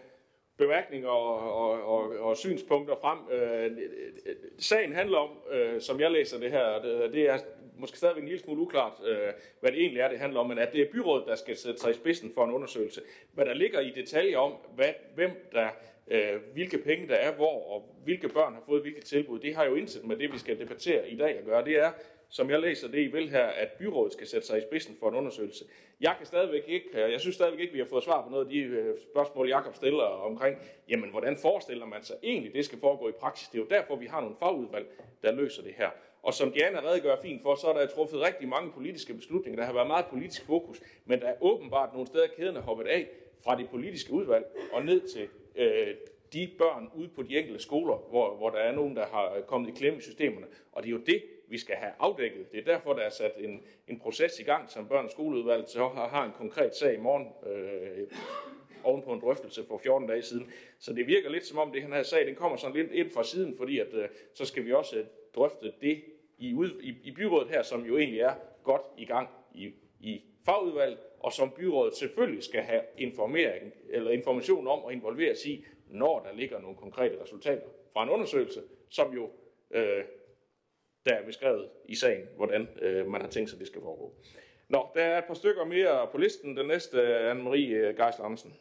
bemærkninger 0.58 1.10
og, 1.10 1.54
og, 1.54 1.84
og, 1.84 2.20
og 2.20 2.38
synspunkter 2.38 2.96
frem. 3.02 3.20
Øh, 3.32 3.66
øh, 3.66 3.72
øh 4.26 4.36
sagen 4.60 4.94
handler 4.94 5.18
om, 5.18 5.30
øh, 5.52 5.82
som 5.82 6.00
jeg 6.00 6.12
læser 6.12 6.40
det 6.40 6.52
her, 6.52 6.82
det, 6.82 7.14
det 7.14 7.30
er 7.30 7.40
måske 7.78 7.98
stadigvæk 7.98 8.22
en 8.22 8.28
lille 8.30 8.44
smule 8.44 8.62
uklart, 8.62 8.94
øh, 9.06 9.34
hvad 9.60 9.72
det 9.72 9.80
egentlig 9.80 10.02
er, 10.02 10.10
det 10.10 10.20
handler 10.20 10.40
om, 10.40 10.48
men 10.48 10.58
at 10.58 10.74
det 10.74 10.82
er 10.82 10.92
byrådet, 10.92 11.28
der 11.28 11.36
skal 11.36 11.58
sætte 11.58 11.80
sig 11.80 11.92
i 11.92 11.94
spidsen 11.94 12.32
for 12.34 12.46
en 12.46 12.52
undersøgelse. 12.52 13.02
Hvad 13.34 13.46
der 13.46 13.54
ligger 13.54 13.80
i 13.80 13.90
detaljer 13.90 14.38
om, 14.38 14.54
hvad, 14.76 14.94
hvem 15.16 15.50
der, 15.52 15.70
øh, 16.08 16.36
hvilke 16.54 16.78
penge 16.78 17.08
der 17.08 17.16
er 17.16 17.32
hvor, 17.32 17.74
og 17.76 17.96
hvilke 18.04 18.30
børn 18.30 18.54
har 18.54 18.64
fået 18.66 18.82
hvilke 18.82 19.02
tilbud, 19.02 19.40
det 19.40 19.56
har 19.56 19.66
jo 19.66 19.76
indsat 19.76 20.04
med 20.04 20.18
det, 20.18 20.34
vi 20.34 20.38
skal 20.38 20.60
debattere 20.60 21.10
i 21.10 21.18
dag 21.18 21.38
at 21.38 21.46
gøre. 21.46 21.66
Det 21.66 21.80
er, 21.80 21.92
som 22.30 22.50
jeg 22.50 22.60
læser 22.60 22.88
det, 22.88 23.00
I 23.00 23.08
vil 23.08 23.30
her, 23.30 23.46
at 23.46 23.72
byrådet 23.72 24.14
skal 24.14 24.28
sætte 24.28 24.48
sig 24.48 24.58
i 24.58 24.62
spidsen 24.62 24.96
for 25.00 25.10
en 25.10 25.16
undersøgelse. 25.16 25.66
Jeg 26.02 26.16
kan 26.18 26.26
stadigvæk 26.26 26.64
ikke, 26.68 26.90
øh, 26.94 27.12
jeg 27.12 27.20
synes 27.20 27.36
stadigvæk 27.36 27.60
ikke, 27.60 27.74
vi 27.74 27.80
har 27.80 27.86
fået 27.86 28.04
svar 28.04 28.24
på 28.24 28.30
noget 28.30 28.46
af 28.46 28.52
de 28.52 28.60
øh, 28.60 28.96
spørgsmål, 29.12 29.50
Jakob 29.50 29.76
stiller 29.76 30.04
omkring, 30.04 30.58
jamen, 30.90 31.10
hvordan 31.10 31.38
forestiller 31.38 31.86
man 31.86 32.04
sig 32.04 32.16
egentlig, 32.24 32.54
det 32.54 32.66
skal 32.66 32.80
foregå 32.80 33.10
i 33.10 33.12
praksis? 33.12 33.48
Det 33.48 33.58
er 33.58 33.62
jo 33.62 33.70
derfor, 33.70 33.96
vi 33.96 34.06
har 34.06 34.22
nogle 34.22 34.36
fagudvalg, 34.40 34.88
der 35.24 35.32
løser 35.32 35.64
det 35.64 35.74
her. 35.78 35.90
Og 36.24 36.34
som 36.34 36.52
Diana 36.52 36.80
redegør 36.80 37.16
fint 37.22 37.42
for, 37.42 37.56
så 37.56 37.68
er 37.68 37.74
der 37.74 37.86
truffet 37.86 38.22
rigtig 38.22 38.48
mange 38.48 38.72
politiske 38.72 39.14
beslutninger. 39.14 39.60
Der 39.60 39.66
har 39.66 39.74
været 39.74 39.88
meget 39.88 40.06
politisk 40.06 40.46
fokus, 40.46 40.82
men 41.06 41.20
der 41.20 41.28
er 41.28 41.36
åbenbart 41.42 41.94
nogle 41.94 42.08
steder, 42.08 42.28
kæden 42.38 42.56
er 42.56 42.62
hoppet 42.62 42.88
af 42.88 43.08
fra 43.44 43.58
det 43.58 43.70
politiske 43.70 44.14
udvalg 44.14 44.46
og 44.74 44.86
ned 44.86 45.02
til 45.08 45.28
øh, 45.56 45.96
de 46.34 46.50
børn 46.58 46.90
ude 46.96 47.08
på 47.08 47.24
de 47.24 47.38
enkelte 47.38 47.60
skoler, 47.60 47.98
hvor, 48.10 48.36
hvor 48.36 48.50
der 48.50 48.58
er 48.58 48.72
nogen, 48.72 48.96
der 48.96 49.06
har 49.06 49.42
kommet 49.48 49.70
i 49.70 49.72
klemme 49.72 50.00
i 50.00 50.02
systemerne. 50.02 50.46
Og 50.72 50.84
det 50.84 50.90
er 50.90 50.92
jo 50.92 51.02
det, 51.06 51.24
vi 51.48 51.58
skal 51.58 51.76
have 51.76 51.92
afdækket. 52.00 52.52
Det 52.52 52.60
er 52.60 52.64
derfor, 52.64 52.94
der 52.94 53.02
er 53.02 53.10
sat 53.10 53.34
en, 53.38 53.62
en 53.88 54.00
proces 54.00 54.40
i 54.40 54.44
gang, 54.44 54.70
som 54.70 54.88
børn- 54.88 55.06
og 55.06 55.12
skoleudvalget 55.12 55.70
så 55.70 55.88
har, 55.88 56.08
har 56.08 56.26
en 56.26 56.32
konkret 56.32 56.76
sag 56.76 56.94
i 56.94 56.98
morgen 56.98 57.28
øh, 57.54 58.08
oven 58.84 59.02
på 59.02 59.14
en 59.14 59.20
drøftelse 59.20 59.66
for 59.68 59.78
14 59.78 60.08
dage 60.08 60.22
siden. 60.22 60.52
Så 60.80 60.94
det 60.94 61.08
virker 61.08 61.30
lidt 61.30 61.46
som 61.46 61.58
om, 61.58 61.72
det 61.72 61.84
her 61.84 62.04
sag 62.04 62.26
den 62.26 62.36
kommer 62.36 62.58
sådan 62.58 62.76
lidt 62.76 62.92
ind 62.92 63.12
fra 63.12 63.24
siden, 63.24 63.58
fordi 63.58 63.80
at, 63.80 63.94
øh, 63.94 64.10
så 64.34 64.46
skal 64.46 64.66
vi 64.66 64.72
også 64.72 64.98
øh, 64.98 65.06
drøfte 65.36 65.74
det 65.82 66.04
i, 66.38 66.54
ud, 66.54 66.82
i, 66.82 66.96
i 67.04 67.12
byrådet 67.12 67.50
her, 67.50 67.64
som 67.64 67.86
jo 67.86 67.98
egentlig 67.98 68.20
er 68.20 68.36
godt 68.64 68.82
i 68.98 69.06
gang 69.06 69.30
i, 69.54 69.72
i 70.00 70.22
fagudvalget, 70.46 71.00
og 71.20 71.34
som 71.34 71.52
byrådet 71.52 71.96
selvfølgelig 71.96 72.44
skal 72.44 72.62
have 72.62 72.82
informering, 72.98 73.74
eller 73.90 74.12
information 74.12 74.68
om 74.68 74.80
og 74.80 74.94
involveres 74.94 75.46
i, 75.46 75.66
når 75.88 76.20
der 76.20 76.36
ligger 76.36 76.60
nogle 76.60 76.78
konkrete 76.78 77.24
resultater 77.24 77.68
fra 77.94 78.04
en 78.04 78.10
undersøgelse, 78.10 78.62
som 78.90 79.14
jo 79.14 79.30
øh, 79.72 80.04
der 81.06 81.14
er 81.14 81.26
beskrevet 81.26 81.70
i 81.86 81.96
sagen, 81.96 82.28
hvordan 82.36 82.68
øh, 82.82 83.08
man 83.08 83.22
har 83.22 83.28
tænkt 83.28 83.50
sig, 83.50 83.58
at 83.58 83.60
det 83.60 83.68
skal 83.68 83.82
foregå. 83.82 84.14
Nå, 84.70 84.88
der 84.96 85.02
er 85.02 85.18
et 85.18 85.26
par 85.26 85.34
stykker 85.34 85.66
mere 85.66 86.08
på 86.12 86.18
listen. 86.18 86.58
Den 86.58 86.68
næste 86.68 87.02
er 87.02 87.34
Anne-Marie 87.34 87.74
øh, 87.74 87.96
Geisler 87.96 88.26
Andersen. 88.26 88.54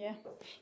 Ja, 0.00 0.14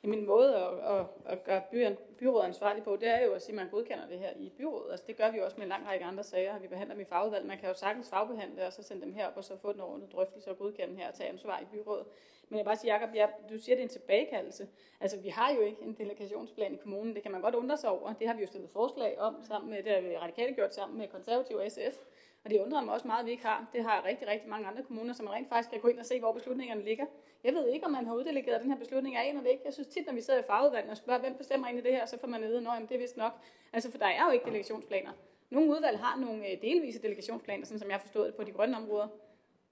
min 0.02 0.26
måde 0.26 0.56
at, 0.56 0.98
at, 0.98 1.06
at 1.26 1.44
gøre 1.44 1.62
byrådet 1.70 1.98
byrådet 1.98 2.46
ansvarlig 2.46 2.82
på, 2.82 2.96
det 2.96 3.08
er 3.08 3.24
jo 3.24 3.32
at 3.32 3.42
sige, 3.42 3.52
at 3.52 3.56
man 3.56 3.68
godkender 3.70 4.06
det 4.06 4.18
her 4.18 4.30
i 4.36 4.52
byrådet. 4.58 4.90
Altså, 4.90 5.06
det 5.06 5.16
gør 5.16 5.30
vi 5.30 5.40
også 5.40 5.56
med 5.56 5.62
en 5.64 5.68
lang 5.68 5.86
række 5.86 6.04
andre 6.04 6.24
sager. 6.24 6.58
Vi 6.58 6.68
behandler 6.68 6.94
dem 6.94 7.02
i 7.02 7.04
fagudvalg. 7.04 7.46
Man 7.46 7.58
kan 7.58 7.68
jo 7.68 7.74
sagtens 7.74 8.10
fagbehandle 8.10 8.66
og 8.66 8.72
så 8.72 8.82
sende 8.82 9.02
dem 9.02 9.14
herop 9.14 9.36
og 9.36 9.44
så 9.44 9.56
få 9.56 9.72
den 9.72 9.80
ordentlige 9.80 10.12
drøftelse 10.12 10.50
og 10.50 10.58
godkende 10.58 10.96
her 10.96 11.08
og 11.08 11.14
tage 11.14 11.28
ansvar 11.28 11.60
i 11.60 11.64
byrådet. 11.64 12.06
Men 12.48 12.56
jeg 12.56 12.64
bare 12.64 12.76
sige, 12.76 12.94
Jacob, 12.94 13.14
ja, 13.14 13.26
du 13.50 13.58
siger, 13.58 13.76
det 13.76 13.80
er 13.80 13.86
en 13.86 13.88
tilbagekaldelse. 13.88 14.68
Altså, 15.00 15.18
vi 15.20 15.28
har 15.28 15.52
jo 15.52 15.60
ikke 15.60 15.82
en 15.82 15.94
delegationsplan 15.94 16.74
i 16.74 16.76
kommunen. 16.76 17.14
Det 17.14 17.22
kan 17.22 17.32
man 17.32 17.40
godt 17.40 17.54
undre 17.54 17.76
sig 17.76 17.90
over. 17.90 18.12
Det 18.12 18.26
har 18.26 18.34
vi 18.34 18.40
jo 18.40 18.46
stillet 18.46 18.70
forslag 18.70 19.18
om 19.18 19.36
sammen 19.48 19.70
med, 19.70 19.82
det 19.82 19.92
har 19.92 20.00
vi 20.00 20.16
radikale 20.16 20.54
gjort 20.54 20.74
sammen 20.74 20.98
med 20.98 21.08
konservative 21.08 21.60
og 21.60 21.70
SF. 21.70 21.98
Og 22.44 22.50
det 22.50 22.60
undrer 22.60 22.80
mig 22.80 22.94
også 22.94 23.06
meget, 23.06 23.20
at 23.20 23.26
vi 23.26 23.30
ikke 23.30 23.46
har. 23.46 23.66
Det 23.72 23.84
har 23.84 24.04
rigtig, 24.04 24.28
rigtig 24.28 24.48
mange 24.48 24.66
andre 24.66 24.82
kommuner, 24.82 25.12
som 25.12 25.26
rent 25.26 25.48
faktisk 25.48 25.70
kan 25.70 25.80
gå 25.80 25.88
ind 25.88 25.98
og 25.98 26.06
se, 26.06 26.20
hvor 26.20 26.32
beslutningerne 26.32 26.84
ligger. 26.84 27.06
Jeg 27.44 27.54
ved 27.54 27.68
ikke, 27.68 27.86
om 27.86 27.92
man 27.92 28.06
har 28.06 28.14
uddelegeret 28.14 28.62
den 28.62 28.70
her 28.70 28.78
beslutning. 28.78 29.16
af 29.16 29.22
en 29.24 29.36
eller 29.36 29.50
ikke. 29.50 29.62
Jeg 29.64 29.72
synes 29.72 29.88
tit, 29.88 30.06
når 30.06 30.12
vi 30.12 30.20
sidder 30.20 30.40
i 30.40 30.42
fagudvalget 30.46 30.90
og 30.90 30.96
spørger, 30.96 31.20
hvem 31.20 31.34
bestemmer 31.34 31.66
egentlig 31.66 31.84
det 31.84 31.92
her, 31.92 32.06
så 32.06 32.18
får 32.18 32.28
man 32.28 32.42
at 32.42 32.48
vide, 32.48 32.58
at 32.58 32.88
det 32.88 32.94
er 32.94 32.98
vist 32.98 33.16
nok. 33.16 33.32
Altså, 33.72 33.90
for 33.90 33.98
der 33.98 34.06
er 34.06 34.24
jo 34.26 34.30
ikke 34.30 34.44
delegationsplaner. 34.44 35.12
Nogle 35.50 35.70
udvalg 35.70 35.98
har 35.98 36.20
nogle 36.20 36.50
øh, 36.50 36.62
delvise 36.62 37.02
delegationsplaner, 37.02 37.66
sådan 37.66 37.78
som 37.78 37.88
jeg 37.88 37.96
har 37.96 38.00
forstået 38.00 38.26
det 38.26 38.34
på 38.34 38.44
de 38.44 38.52
grønne 38.52 38.76
områder. 38.76 39.08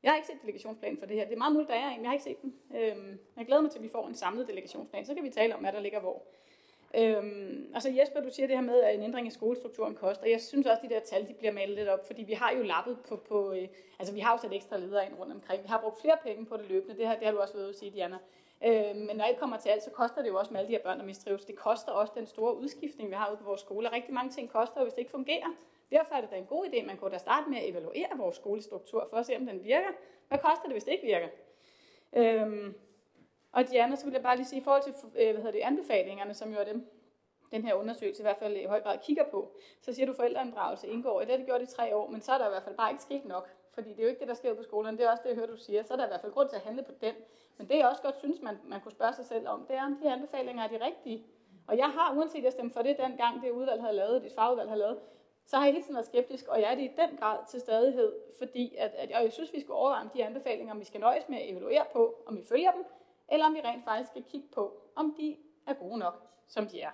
Jeg 0.03 0.11
har 0.11 0.17
ikke 0.17 0.27
set 0.27 0.43
delegationsplanen 0.43 0.99
for 0.99 1.07
det 1.07 1.17
her. 1.17 1.25
Det 1.25 1.33
er 1.33 1.39
meget 1.39 1.53
muligt, 1.53 1.71
der 1.71 1.77
er 1.77 1.89
en, 1.89 2.01
jeg 2.01 2.09
har 2.09 2.13
ikke 2.13 2.25
set 2.25 2.43
den. 2.43 2.55
Øhm, 2.77 3.19
jeg 3.37 3.47
glæder 3.47 3.63
mig 3.63 3.71
til, 3.71 3.79
at 3.79 3.83
vi 3.83 3.89
får 3.89 4.09
en 4.09 4.15
samlet 4.15 4.49
delegationsplan. 4.49 5.05
Så 5.05 5.15
kan 5.15 5.25
vi 5.25 5.31
tale 5.31 5.55
om, 5.55 5.61
hvad 5.61 5.73
der 5.73 5.81
ligger 5.81 6.01
hvor. 6.01 6.23
Øhm, 6.95 7.73
og 7.75 7.83
så 7.83 7.91
Jesper, 7.91 8.21
du 8.21 8.31
siger 8.31 8.47
det 8.47 8.57
her 8.57 8.63
med, 8.63 8.81
at 8.81 8.95
en 8.95 9.03
ændring 9.03 9.27
i 9.27 9.31
skolestrukturen 9.31 9.95
koster. 9.95 10.27
Jeg 10.27 10.41
synes 10.41 10.67
også, 10.67 10.81
at 10.85 10.91
de 10.91 10.95
der 10.95 11.01
tal 11.01 11.29
de 11.29 11.35
bliver 11.35 11.53
malet 11.53 11.77
lidt 11.77 11.89
op, 11.89 12.07
fordi 12.07 12.23
vi 12.23 12.33
har 12.33 12.53
jo 12.53 12.63
lappet 12.63 12.99
på, 13.09 13.17
på 13.17 13.53
øh, 13.53 13.69
altså 13.99 14.15
vi 14.15 14.21
har 14.21 14.33
jo 14.33 14.39
sat 14.39 14.53
ekstra 14.53 14.77
ledere 14.77 15.07
ind 15.07 15.15
rundt 15.19 15.33
omkring. 15.33 15.63
Vi 15.63 15.69
har 15.69 15.81
brugt 15.81 16.01
flere 16.01 16.17
penge 16.23 16.47
på 16.47 16.57
det 16.57 16.69
løbende, 16.69 16.97
det, 16.97 17.09
her, 17.09 17.19
det 17.19 17.25
har 17.25 17.33
du 17.33 17.39
også 17.39 17.55
været 17.55 17.69
at 17.69 17.77
sige, 17.77 17.91
Diana. 17.91 18.19
Øhm, 18.65 18.99
men 18.99 19.17
når 19.17 19.25
alt 19.25 19.39
kommer 19.39 19.57
til 19.57 19.69
alt, 19.69 19.83
så 19.83 19.91
koster 19.91 20.23
det 20.23 20.29
jo 20.29 20.39
også 20.39 20.53
med 20.53 20.61
alle 20.61 20.69
de 20.69 20.77
her 20.77 20.83
børn, 20.83 20.99
der 20.99 21.05
mistrives. 21.05 21.45
Det 21.45 21.57
koster 21.57 21.93
også 21.93 22.13
den 22.17 22.27
store 22.27 22.57
udskiftning, 22.57 23.11
vi 23.11 23.15
har 23.15 23.31
ude 23.31 23.39
på 23.39 23.45
vores 23.45 23.61
skoler. 23.61 23.93
Rigtig 23.93 24.15
mange 24.15 24.31
ting 24.31 24.51
koster, 24.51 24.83
hvis 24.83 24.93
det 24.93 24.99
ikke 24.99 25.11
fungerer. 25.11 25.55
Derfor 25.91 26.15
er 26.15 26.21
det 26.21 26.31
da 26.31 26.37
en 26.37 26.47
god 26.47 26.67
idé, 26.67 26.87
man 26.87 26.97
kunne 26.97 27.11
da 27.11 27.19
starte 27.19 27.51
med 27.51 27.59
at 27.59 27.69
evaluere 27.69 28.09
vores 28.17 28.37
skolestruktur, 28.37 29.07
for 29.11 29.17
at 29.17 29.27
se, 29.27 29.37
om 29.37 29.47
den 29.47 29.65
virker. 29.65 29.89
Hvad 30.29 30.39
koster 30.39 30.65
det, 30.65 30.73
hvis 30.73 30.85
det 30.85 30.93
ikke 30.93 31.07
virker? 31.07 31.29
Øhm, 32.13 32.75
og 33.53 33.69
Diana, 33.69 33.97
så 33.97 34.05
vil 34.05 34.13
jeg 34.13 34.23
bare 34.23 34.37
lige 34.37 34.47
sige, 34.47 34.61
i 34.61 34.65
forhold 34.65 34.83
til 34.83 34.95
øh, 35.15 35.31
hvad 35.33 35.43
hedder 35.43 35.51
det, 35.51 35.59
anbefalingerne, 35.59 36.35
som 36.35 36.53
jo 36.53 36.59
er 36.59 36.65
dem, 36.65 36.91
den 37.53 37.65
her 37.65 37.75
undersøgelse 37.75 38.23
i 38.23 38.25
hvert 38.25 38.37
fald 38.37 38.57
i 38.57 38.65
høj 38.65 38.81
grad 38.81 38.99
kigger 38.99 39.25
på, 39.25 39.53
så 39.81 39.93
siger 39.93 40.07
du, 40.07 40.13
at 40.13 40.17
forældreinddragelse 40.17 40.89
indgår. 40.89 41.21
Det 41.21 41.31
har 41.31 41.37
det 41.37 41.47
gjort 41.47 41.63
i 41.63 41.67
tre 41.67 41.97
år, 41.97 42.11
men 42.11 42.21
så 42.21 42.33
er 42.33 42.39
der 42.39 42.47
i 42.47 42.51
hvert 42.51 42.63
fald 42.63 42.77
bare 42.77 42.91
ikke 42.91 43.03
sket 43.03 43.25
nok. 43.25 43.49
Fordi 43.75 43.89
det 43.89 43.99
er 43.99 44.03
jo 44.03 44.09
ikke 44.09 44.21
det, 44.21 44.29
der 44.29 44.35
sker 44.35 44.55
på 44.55 44.63
skolerne. 44.63 44.99
Det 44.99 45.07
er 45.07 45.11
også 45.11 45.23
det, 45.23 45.29
jeg 45.29 45.37
hører, 45.37 45.47
du 45.47 45.57
siger. 45.57 45.83
Så 45.83 45.93
er 45.93 45.97
der 45.97 46.05
i 46.05 46.09
hvert 46.09 46.21
fald 46.21 46.33
grund 46.33 46.49
til 46.49 46.57
at 46.57 46.63
handle 46.63 46.83
på 46.83 46.93
den. 47.01 47.15
Men 47.59 47.69
det, 47.69 47.77
jeg 47.79 47.89
også 47.89 48.03
godt 48.03 48.19
synes, 48.19 48.43
man, 48.43 48.57
man 48.65 48.81
kunne 48.81 48.93
spørge 48.93 49.13
sig 49.13 49.25
selv 49.25 49.49
om, 49.49 49.67
det 49.69 49.77
er, 49.77 49.85
om 49.85 49.97
de 49.97 50.03
her 50.03 50.13
anbefalinger 50.13 50.63
er 50.65 50.69
de 50.69 50.85
rigtige. 50.85 51.27
Og 51.67 51.79
jeg 51.79 51.89
har, 51.89 52.15
uanset 52.17 52.39
at 52.39 52.45
jeg 52.45 52.53
stemte 52.53 52.75
for 52.75 52.83
det 52.83 52.99
dengang, 52.99 53.43
det 53.43 53.51
udvalg 53.51 53.81
havde 53.81 53.97
lavet, 53.97 54.23
det 54.23 54.33
fagudvalg 54.33 54.69
havde 54.69 54.81
lavet, 54.81 54.99
så 55.47 55.57
har 55.57 55.65
jeg 55.65 55.73
hele 55.73 55.85
tiden 55.85 55.95
været 55.95 56.07
skeptisk, 56.07 56.49
og 56.49 56.61
jeg 56.61 56.71
er 56.71 56.75
det 56.75 56.83
i 56.83 56.91
den 56.97 57.17
grad 57.17 57.39
til 57.51 57.61
stadighed, 57.61 58.13
fordi 58.39 58.75
at, 58.79 58.91
at, 58.95 59.13
og 59.13 59.23
jeg 59.23 59.33
synes, 59.33 59.53
vi 59.53 59.61
skal 59.61 59.73
overveje 59.73 60.03
om 60.03 60.09
de 60.09 60.25
anbefalinger, 60.25 60.75
om 60.75 60.81
vi 60.81 60.85
skal 60.85 61.01
nøjes 61.01 61.29
med 61.29 61.39
at 61.39 61.51
evaluere 61.51 61.85
på, 61.93 62.23
om 62.27 62.37
vi 62.37 62.45
følger 62.45 62.71
dem, 62.71 62.85
eller 63.31 63.47
om 63.47 63.55
vi 63.55 63.61
rent 63.61 63.85
faktisk 63.85 64.11
skal 64.11 64.23
kigge 64.23 64.49
på, 64.55 64.83
om 64.97 65.15
de 65.19 65.37
er 65.67 65.75
gode 65.75 65.99
nok, 65.99 66.23
som 66.47 66.67
de 66.67 66.81
er. 66.81 66.91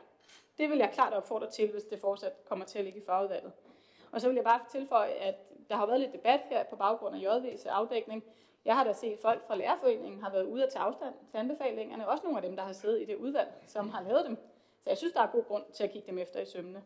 Det 0.58 0.70
vil 0.70 0.78
jeg 0.78 0.90
klart 0.92 1.12
opfordre 1.12 1.50
til, 1.50 1.70
hvis 1.70 1.84
det 1.84 2.00
fortsat 2.00 2.44
kommer 2.44 2.64
til 2.64 2.78
at 2.78 2.84
ligge 2.84 3.00
i 3.00 3.04
fagudvalget. 3.04 3.52
Og 4.12 4.20
så 4.20 4.28
vil 4.28 4.34
jeg 4.34 4.44
bare 4.44 4.60
tilføje, 4.70 5.10
at 5.10 5.34
der 5.68 5.76
har 5.76 5.86
været 5.86 6.00
lidt 6.00 6.12
debat 6.12 6.40
her 6.50 6.64
på 6.64 6.76
baggrund 6.76 7.16
af 7.16 7.20
JV's 7.20 7.68
afdækning. 7.68 8.24
Jeg 8.64 8.76
har 8.76 8.84
da 8.84 8.92
set 8.92 9.18
folk 9.18 9.46
fra 9.46 9.56
Lærerforeningen 9.56 10.22
har 10.22 10.30
været 10.30 10.44
ude 10.44 10.62
at 10.62 10.72
tage 10.72 10.82
afstand 10.82 11.14
til 11.30 11.38
anbefalingerne. 11.38 12.08
Også 12.08 12.24
nogle 12.24 12.38
af 12.38 12.42
dem, 12.42 12.56
der 12.56 12.62
har 12.62 12.72
siddet 12.72 13.02
i 13.02 13.04
det 13.04 13.16
udvalg, 13.16 13.48
som 13.66 13.88
har 13.88 14.02
lavet 14.02 14.26
dem. 14.26 14.36
Så 14.82 14.90
jeg 14.90 14.98
synes, 14.98 15.12
der 15.12 15.20
er 15.20 15.26
god 15.26 15.44
grund 15.44 15.64
til 15.72 15.84
at 15.84 15.90
kigge 15.90 16.10
dem 16.10 16.18
efter 16.18 16.40
i 16.40 16.46
sømne. 16.46 16.82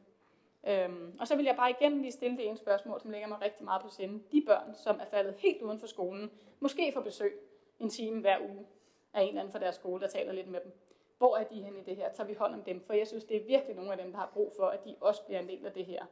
Øhm, 0.66 1.16
og 1.20 1.28
så 1.28 1.36
vil 1.36 1.44
jeg 1.44 1.56
bare 1.56 1.70
igen 1.70 2.00
lige 2.00 2.12
stille 2.12 2.36
det 2.36 2.46
ene 2.46 2.56
spørgsmål, 2.56 3.00
som 3.00 3.10
ligger 3.10 3.28
mig 3.28 3.40
rigtig 3.40 3.64
meget 3.64 3.82
på 3.82 3.88
sinde. 3.88 4.22
De 4.32 4.42
børn, 4.46 4.74
som 4.74 5.00
er 5.00 5.04
faldet 5.04 5.34
helt 5.38 5.62
uden 5.62 5.80
for 5.80 5.86
skolen, 5.86 6.30
måske 6.60 6.92
får 6.92 7.00
besøg 7.00 7.40
en 7.80 7.88
time 7.88 8.20
hver 8.20 8.38
uge 8.40 8.66
af 9.14 9.22
en 9.22 9.28
eller 9.28 9.40
anden 9.40 9.52
fra 9.52 9.58
deres 9.58 9.74
skole, 9.74 10.00
der 10.00 10.08
taler 10.08 10.32
lidt 10.32 10.48
med 10.48 10.60
dem. 10.60 10.72
Hvor 11.18 11.36
er 11.36 11.44
de 11.44 11.62
henne 11.62 11.78
i 11.78 11.82
det 11.82 11.96
her? 11.96 12.12
Tager 12.12 12.26
vi 12.26 12.34
hånd 12.34 12.54
om 12.54 12.62
dem? 12.62 12.80
For 12.86 12.92
jeg 12.92 13.06
synes, 13.06 13.24
det 13.24 13.36
er 13.36 13.44
virkelig 13.46 13.76
nogle 13.76 13.92
af 13.92 13.98
dem, 13.98 14.10
der 14.12 14.18
har 14.18 14.30
brug 14.34 14.52
for, 14.56 14.66
at 14.66 14.84
de 14.84 14.94
også 15.00 15.22
bliver 15.26 15.40
en 15.40 15.48
del 15.48 15.66
af 15.66 15.72
det 15.72 15.86
her. 15.86 16.04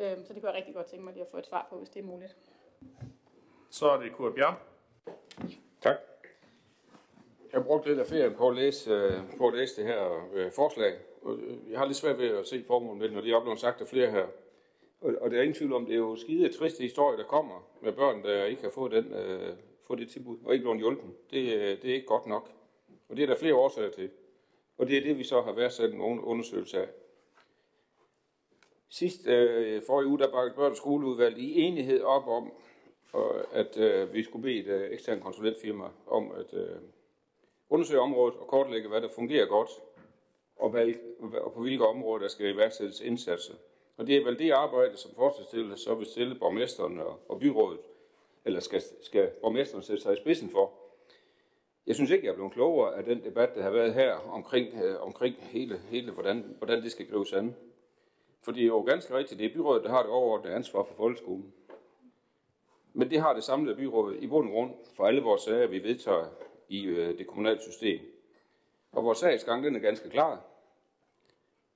Øhm, 0.00 0.24
så 0.24 0.32
det 0.32 0.42
kunne 0.42 0.50
jeg 0.50 0.56
rigtig 0.56 0.74
godt 0.74 0.86
tænke 0.86 1.04
mig 1.04 1.14
lige 1.14 1.24
at 1.24 1.30
få 1.30 1.38
et 1.38 1.46
svar 1.46 1.66
på, 1.70 1.76
hvis 1.76 1.88
det 1.88 2.00
er 2.00 2.04
muligt. 2.04 2.36
Så 3.70 3.90
er 3.90 3.96
det 3.96 4.12
Kurt 4.12 4.34
Bjørn. 4.34 4.54
Tak. 5.80 5.96
Jeg 7.52 7.64
brugte 7.64 7.88
lidt 7.88 8.00
af 8.00 8.06
ferien 8.06 8.34
på 8.34 8.48
at 8.48 8.56
læse, 8.56 8.90
øh, 8.90 9.12
på 9.38 9.48
at 9.48 9.54
læse 9.54 9.82
det 9.82 9.84
her 9.84 10.28
øh, 10.32 10.52
forslag. 10.52 10.98
Øh, 11.26 11.70
jeg 11.70 11.78
har 11.78 11.86
lidt 11.86 11.96
svært 11.96 12.18
ved 12.18 12.28
at 12.28 12.46
se 12.46 12.64
formålet 12.66 12.98
med 12.98 13.06
det, 13.06 13.14
når 13.14 13.20
det 13.20 13.32
er 13.32 13.40
blevet 13.40 13.60
sagt 13.60 13.80
af 13.80 13.86
flere 13.86 14.10
her. 14.10 14.26
Og, 15.00 15.14
og 15.20 15.30
der 15.30 15.38
er 15.38 15.42
ingen 15.42 15.54
tvivl 15.54 15.72
om, 15.72 15.86
det 15.86 15.92
er 15.92 15.98
jo 15.98 16.16
skide 16.16 16.52
triste 16.52 16.82
historie, 16.82 17.18
der 17.18 17.24
kommer 17.24 17.68
med 17.80 17.92
børn, 17.92 18.22
der 18.22 18.44
ikke 18.44 18.62
har 18.62 18.70
fået, 18.70 18.92
den, 18.92 19.12
øh, 19.12 19.56
få 19.86 19.94
det 19.94 20.10
tilbud, 20.10 20.38
og 20.44 20.52
ikke 20.52 20.62
blevet 20.62 20.78
hjulpet. 20.78 21.30
Det, 21.30 21.54
øh, 21.54 21.82
det 21.82 21.90
er 21.90 21.94
ikke 21.94 22.06
godt 22.06 22.26
nok. 22.26 22.50
Og 23.08 23.16
det 23.16 23.22
er 23.22 23.26
der 23.26 23.36
flere 23.36 23.54
årsager 23.54 23.90
til. 23.90 24.10
Og 24.78 24.88
det 24.88 24.96
er 24.96 25.00
det, 25.00 25.18
vi 25.18 25.24
så 25.24 25.42
har 25.42 25.52
været 25.52 25.72
sat 25.72 25.92
en 25.92 26.00
undersøgelse 26.00 26.80
af. 26.80 26.88
Sidst 28.88 29.26
øh, 29.26 29.82
forrige 29.82 30.08
uge, 30.08 30.18
der 30.18 30.30
bakkede 30.30 30.56
børn- 30.56 30.70
og 30.70 30.76
skoleudvalget 30.76 31.38
i 31.38 31.60
enighed 31.60 32.02
op 32.02 32.28
om, 32.28 32.52
at 33.52 33.76
øh, 33.76 34.14
vi 34.14 34.22
skulle 34.22 34.42
bede 34.42 34.58
et 34.58 34.66
øh, 34.66 34.92
ekstern 34.92 35.20
konsulentfirma 35.20 35.84
om 36.06 36.32
at 36.32 36.54
øh, 36.54 36.76
undersøge 37.70 38.00
området 38.00 38.38
og 38.38 38.46
kortlægge, 38.46 38.88
hvad 38.88 39.00
der 39.00 39.08
fungerer 39.08 39.46
godt, 39.46 39.70
og, 40.56 40.70
hvad, 40.70 40.92
og 41.40 41.52
på 41.52 41.60
hvilke 41.60 41.86
områder 41.86 42.22
der 42.22 42.28
skal 42.28 42.54
iværksættes 42.54 43.00
indsatser. 43.00 43.54
Og 43.96 44.06
det 44.06 44.16
er 44.16 44.24
vel 44.24 44.38
det 44.38 44.50
arbejde, 44.50 44.96
som 44.96 45.14
forslagsstillerne 45.14 45.76
så 45.76 45.94
vil 45.94 46.06
stille 46.06 46.34
borgmesteren 46.34 47.00
og, 47.00 47.20
og 47.28 47.40
byrådet, 47.40 47.80
eller 48.46 48.60
skal, 48.60 48.82
skal 49.02 49.30
borgmesteren 49.40 49.82
sætte 49.82 50.02
sig 50.02 50.12
i 50.12 50.16
spidsen 50.16 50.50
for. 50.50 50.72
Jeg 51.86 51.94
synes 51.94 52.10
ikke, 52.10 52.26
jeg 52.26 52.30
er 52.30 52.34
blevet 52.34 52.52
klogere 52.52 52.96
af 52.96 53.04
den 53.04 53.24
debat, 53.24 53.54
der 53.54 53.62
har 53.62 53.70
været 53.70 53.94
her 53.94 54.14
omkring, 54.14 54.74
øh, 54.82 55.02
omkring 55.02 55.36
hele, 55.40 55.78
hele 55.78 56.12
hvordan, 56.12 56.54
hvordan 56.58 56.82
det 56.82 56.92
skal 56.92 57.06
gribes 57.10 57.32
an. 57.32 57.56
For 58.42 58.52
det 58.52 58.62
er 58.62 58.66
jo 58.66 58.80
ganske 58.80 59.16
rigtigt, 59.16 59.40
det 59.40 59.46
er 59.46 59.54
byrådet, 59.54 59.84
der 59.84 59.90
har 59.90 60.02
det 60.02 60.10
overordnede 60.10 60.54
ansvar 60.54 60.82
for 60.82 60.94
folkeskolen. 60.94 61.52
Men 62.92 63.10
det 63.10 63.20
har 63.20 63.34
det 63.34 63.44
samlede 63.44 63.76
byråd 63.76 64.14
i 64.14 64.26
bund 64.26 64.48
og 64.48 64.52
grund 64.52 64.74
for 64.96 65.06
alle 65.06 65.22
vores 65.22 65.42
sager, 65.42 65.66
vi 65.66 65.82
vedtager 65.82 66.26
i 66.68 66.84
øh, 66.84 67.18
det 67.18 67.26
kommunale 67.26 67.60
system. 67.60 68.00
Og 68.92 69.04
vores 69.04 69.18
sagsgang 69.18 69.64
den 69.64 69.76
er 69.76 69.80
ganske 69.80 70.10
klar. 70.10 70.44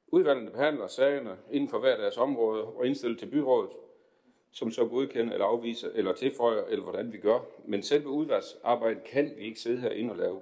Udvalgene 0.06 0.50
behandler 0.50 0.86
sagerne 0.86 1.38
inden 1.50 1.68
for 1.68 1.78
hver 1.78 1.96
deres 1.96 2.16
område 2.16 2.64
og 2.64 2.86
indstiller 2.86 3.18
til 3.18 3.26
byrådet, 3.26 3.70
som 4.52 4.70
så 4.70 4.86
godkender 4.86 5.32
eller 5.32 5.46
afviser 5.46 5.90
eller 5.94 6.12
tilføjer, 6.12 6.64
eller 6.64 6.82
hvordan 6.82 7.12
vi 7.12 7.18
gør. 7.18 7.40
Men 7.66 7.82
selve 7.82 8.08
udvalgsarbejdet 8.08 9.04
kan 9.04 9.32
vi 9.36 9.44
ikke 9.44 9.60
sidde 9.60 9.80
herinde 9.80 10.10
og 10.10 10.16
lave. 10.16 10.40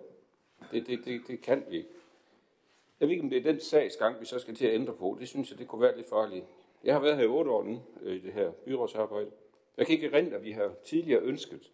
Det, 0.72 0.86
det, 0.86 1.04
det, 1.04 1.20
det 1.28 1.40
kan 1.40 1.64
vi 1.68 1.76
ikke. 1.76 1.88
Jeg 3.00 3.08
ved 3.08 3.12
ikke, 3.12 3.24
om 3.24 3.30
det 3.30 3.38
er 3.38 3.52
den 3.52 3.60
sagsgang, 3.60 4.20
vi 4.20 4.24
så 4.24 4.38
skal 4.38 4.54
til 4.54 4.66
at 4.66 4.74
ændre 4.74 4.92
på. 4.92 5.16
Det 5.20 5.28
synes 5.28 5.50
jeg, 5.50 5.58
det 5.58 5.68
kunne 5.68 5.82
være 5.82 5.96
lidt 5.96 6.08
farligt. 6.08 6.44
Jeg 6.84 6.94
har 6.94 7.00
været 7.00 7.16
her 7.16 7.24
i 7.24 7.26
otte 7.26 7.50
år 7.50 7.62
nu 7.62 7.82
øh, 8.02 8.16
i 8.16 8.18
det 8.18 8.32
her 8.32 8.50
byrådsarbejde. 8.50 9.30
Jeg 9.76 9.86
kan 9.86 9.94
ikke 9.94 10.06
erindre, 10.06 10.36
at 10.36 10.44
vi 10.44 10.52
har 10.52 10.74
tidligere 10.84 11.20
ønsket 11.20 11.70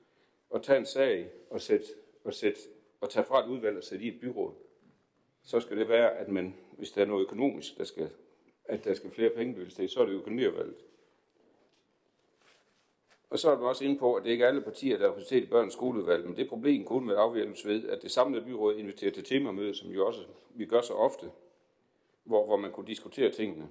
at 0.55 0.62
tage 0.62 0.78
en 0.78 0.87
sag 0.87 1.30
og, 1.51 1.61
sætte, 1.61 1.87
og, 2.24 2.35
sætte, 2.35 2.61
og 3.01 3.11
tage 3.11 3.24
fra 3.24 3.45
et 3.45 3.51
udvalg 3.51 3.76
og 3.76 3.85
sætte 3.85 4.05
i 4.05 4.09
et 4.09 4.20
byråd. 4.20 4.53
Så 5.43 5.61
skal 5.61 5.76
det 5.76 5.89
være, 5.89 6.16
at 6.16 6.28
man, 6.28 6.55
hvis 6.72 6.91
der 6.91 7.03
er 7.03 7.07
noget 7.07 7.22
økonomisk, 7.22 7.78
der 7.78 7.85
skal, 7.85 8.11
at 8.64 8.85
der 8.85 8.95
skal 8.95 9.11
flere 9.11 9.30
penge 9.30 9.70
til, 9.70 9.89
så 9.89 10.01
er 10.01 10.07
det 10.07 10.12
økonomiudvalget. 10.12 10.76
Og 13.30 13.38
så 13.38 13.50
er 13.50 13.58
man 13.58 13.66
også 13.66 13.84
inde 13.84 13.98
på, 13.98 14.14
at 14.14 14.24
det 14.24 14.30
ikke 14.30 14.44
er 14.44 14.48
alle 14.48 14.60
partier, 14.60 14.98
der 14.98 15.04
er 15.04 15.10
repræsenteret 15.10 15.42
i 15.42 15.46
børns 15.46 15.72
skoleudvalg, 15.72 16.26
men 16.26 16.36
det 16.36 16.48
problem 16.48 16.84
kunne 16.84 17.06
med 17.06 17.16
afhjælpes 17.16 17.66
ved, 17.66 17.88
at 17.88 18.02
det 18.02 18.10
samlede 18.10 18.44
byråd 18.44 18.76
inviterer 18.76 19.10
til 19.10 19.24
temamøde, 19.24 19.74
som 19.74 19.90
jo 19.90 20.06
også 20.06 20.20
vi 20.54 20.66
gør 20.66 20.80
så 20.80 20.92
ofte, 20.92 21.30
hvor, 22.24 22.46
hvor 22.46 22.56
man 22.56 22.72
kunne 22.72 22.86
diskutere 22.86 23.30
tingene. 23.30 23.68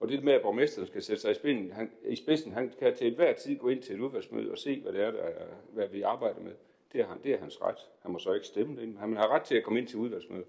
Og 0.00 0.08
det 0.08 0.24
med, 0.24 0.32
at 0.32 0.42
borgmesteren 0.42 0.86
skal 0.86 1.02
sætte 1.02 1.22
sig 1.22 1.30
i 1.30 1.34
spidsen, 1.34 1.72
han, 1.72 1.92
i 2.04 2.16
spidsen, 2.16 2.52
han 2.52 2.72
kan 2.78 2.96
til 2.96 3.06
enhver 3.06 3.32
tid 3.32 3.58
gå 3.58 3.68
ind 3.68 3.82
til 3.82 3.94
et 3.94 4.00
udvalgsmøde 4.00 4.50
og 4.50 4.58
se, 4.58 4.80
hvad 4.80 4.92
det 4.92 5.00
er, 5.00 5.10
der 5.10 5.18
er 5.18 5.46
hvad 5.72 5.88
vi 5.88 6.02
arbejder 6.02 6.40
med. 6.40 6.52
Det 6.92 7.00
er, 7.00 7.06
han, 7.06 7.22
det 7.22 7.32
er 7.34 7.38
hans 7.38 7.62
ret. 7.62 7.88
Han 8.02 8.12
må 8.12 8.18
så 8.18 8.32
ikke 8.32 8.46
stemme 8.46 8.80
det. 8.80 8.96
Han 8.98 9.16
har 9.16 9.28
ret 9.28 9.42
til 9.42 9.56
at 9.56 9.64
komme 9.64 9.78
ind 9.78 9.88
til 9.88 9.98
udvalgsmøde. 9.98 10.44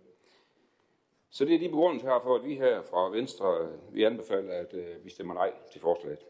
Så 1.29 1.45
det 1.45 1.55
er 1.55 1.59
de 1.59 1.69
begrundelser 1.69 2.09
her 2.09 2.19
for, 2.19 2.35
at 2.35 2.45
vi 2.45 2.55
her 2.55 2.81
fra 2.81 3.09
Venstre, 3.09 3.57
øh, 3.61 3.95
vi 3.95 4.03
anbefaler, 4.03 4.53
at 4.53 4.73
øh, 4.73 5.05
vi 5.05 5.09
stemmer 5.09 5.33
nej 5.33 5.53
til 5.71 5.81
forslaget. 5.81 6.25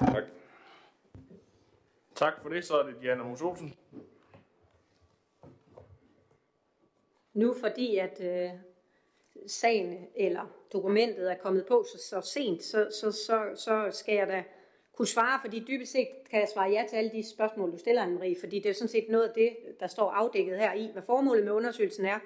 Tak. 0.00 0.24
Tak 2.20 2.42
for 2.42 2.48
det. 2.48 2.64
Så 2.64 2.78
er 2.78 2.82
det 2.82 2.94
Diana 3.02 3.22
Mos 3.22 3.42
Olsen. 3.42 3.74
Nu 7.34 7.54
fordi 7.54 7.96
at 7.96 8.20
øh, 8.20 8.50
sagen 9.46 10.06
eller 10.14 10.46
dokumentet 10.72 11.30
er 11.30 11.36
kommet 11.36 11.66
på 11.66 11.84
så, 11.92 11.98
så 12.08 12.20
sent, 12.20 12.62
så, 12.62 12.88
så, 13.00 13.12
så, 13.12 13.50
så 13.56 13.88
skal 13.90 14.14
jeg 14.14 14.26
da 14.26 14.44
kunne 14.92 15.08
svare, 15.08 15.40
fordi 15.44 15.64
dybest 15.68 15.92
set 15.92 16.08
kan 16.30 16.40
jeg 16.40 16.48
svare 16.48 16.70
ja 16.70 16.84
til 16.88 16.96
alle 16.96 17.10
de 17.10 17.30
spørgsmål, 17.30 17.72
du 17.72 17.78
stiller, 17.78 18.06
Anne-Marie, 18.06 18.40
fordi 18.40 18.60
det 18.60 18.68
er 18.68 18.74
sådan 18.74 18.88
set 18.88 19.06
noget 19.08 19.28
af 19.28 19.34
det, 19.34 19.56
der 19.80 19.86
står 19.86 20.10
afdækket 20.10 20.58
her 20.58 20.72
i, 20.72 20.90
hvad 20.92 21.02
formålet 21.02 21.44
med 21.44 21.52
undersøgelsen 21.52 22.04
er. 22.04 22.18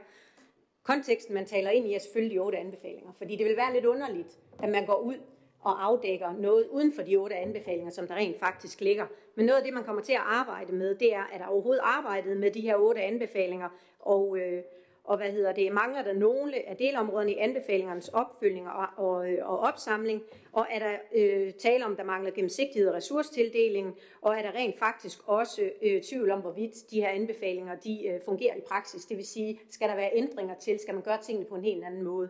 Konteksten, 0.82 1.34
man 1.34 1.46
taler 1.46 1.70
ind 1.70 1.86
i, 1.86 1.94
er 1.94 1.98
selvfølgelig 1.98 2.34
de 2.34 2.40
otte 2.40 2.58
anbefalinger, 2.58 3.12
fordi 3.12 3.36
det 3.36 3.46
vil 3.46 3.56
være 3.56 3.72
lidt 3.72 3.84
underligt, 3.84 4.38
at 4.62 4.68
man 4.68 4.86
går 4.86 5.00
ud 5.00 5.16
og 5.64 5.84
afdækker 5.84 6.32
noget 6.38 6.66
uden 6.70 6.92
for 6.92 7.02
de 7.02 7.16
otte 7.16 7.36
anbefalinger, 7.36 7.90
som 7.90 8.06
der 8.06 8.14
rent 8.14 8.38
faktisk 8.38 8.80
ligger. 8.80 9.06
Men 9.34 9.46
noget 9.46 9.58
af 9.58 9.64
det, 9.64 9.74
man 9.74 9.84
kommer 9.84 10.02
til 10.02 10.12
at 10.12 10.22
arbejde 10.24 10.72
med, 10.72 10.94
det 10.94 11.14
er, 11.14 11.24
at 11.32 11.40
der 11.40 11.46
overhovedet 11.46 11.80
arbejdet 11.84 12.36
med 12.36 12.50
de 12.50 12.60
her 12.60 12.76
otte 12.76 13.02
anbefalinger, 13.02 13.68
og, 14.00 14.38
øh, 14.38 14.62
og 15.04 15.16
hvad 15.16 15.30
hedder 15.32 15.52
det, 15.52 15.72
mangler 15.72 16.02
der 16.02 16.12
nogle 16.12 16.68
af 16.68 16.76
delområderne 16.76 17.32
i 17.32 17.36
anbefalingernes 17.36 18.08
opfølgning 18.08 18.68
og, 18.68 18.86
og, 18.96 19.26
og 19.42 19.58
opsamling, 19.58 20.22
og 20.52 20.66
er 20.70 20.78
der 20.78 20.92
øh, 21.14 21.52
tale 21.52 21.84
om, 21.84 21.96
der 21.96 22.04
mangler 22.04 22.30
gennemsigtighed 22.30 22.88
og 22.88 22.94
ressourcetildeling, 22.94 23.98
og 24.22 24.36
er 24.36 24.42
der 24.42 24.52
rent 24.54 24.78
faktisk 24.78 25.18
også 25.26 25.70
øh, 25.82 26.02
tvivl 26.02 26.30
om, 26.30 26.40
hvorvidt 26.40 26.90
de 26.90 27.00
her 27.00 27.08
anbefalinger 27.08 27.74
de, 27.74 28.06
øh, 28.06 28.20
fungerer 28.24 28.54
i 28.54 28.60
praksis. 28.60 29.04
Det 29.04 29.16
vil 29.16 29.26
sige, 29.26 29.60
skal 29.70 29.88
der 29.88 29.96
være 29.96 30.10
ændringer 30.14 30.54
til, 30.54 30.78
skal 30.78 30.94
man 30.94 31.02
gøre 31.02 31.22
tingene 31.22 31.46
på 31.46 31.54
en 31.54 31.64
helt 31.64 31.84
anden 31.84 32.02
måde. 32.02 32.28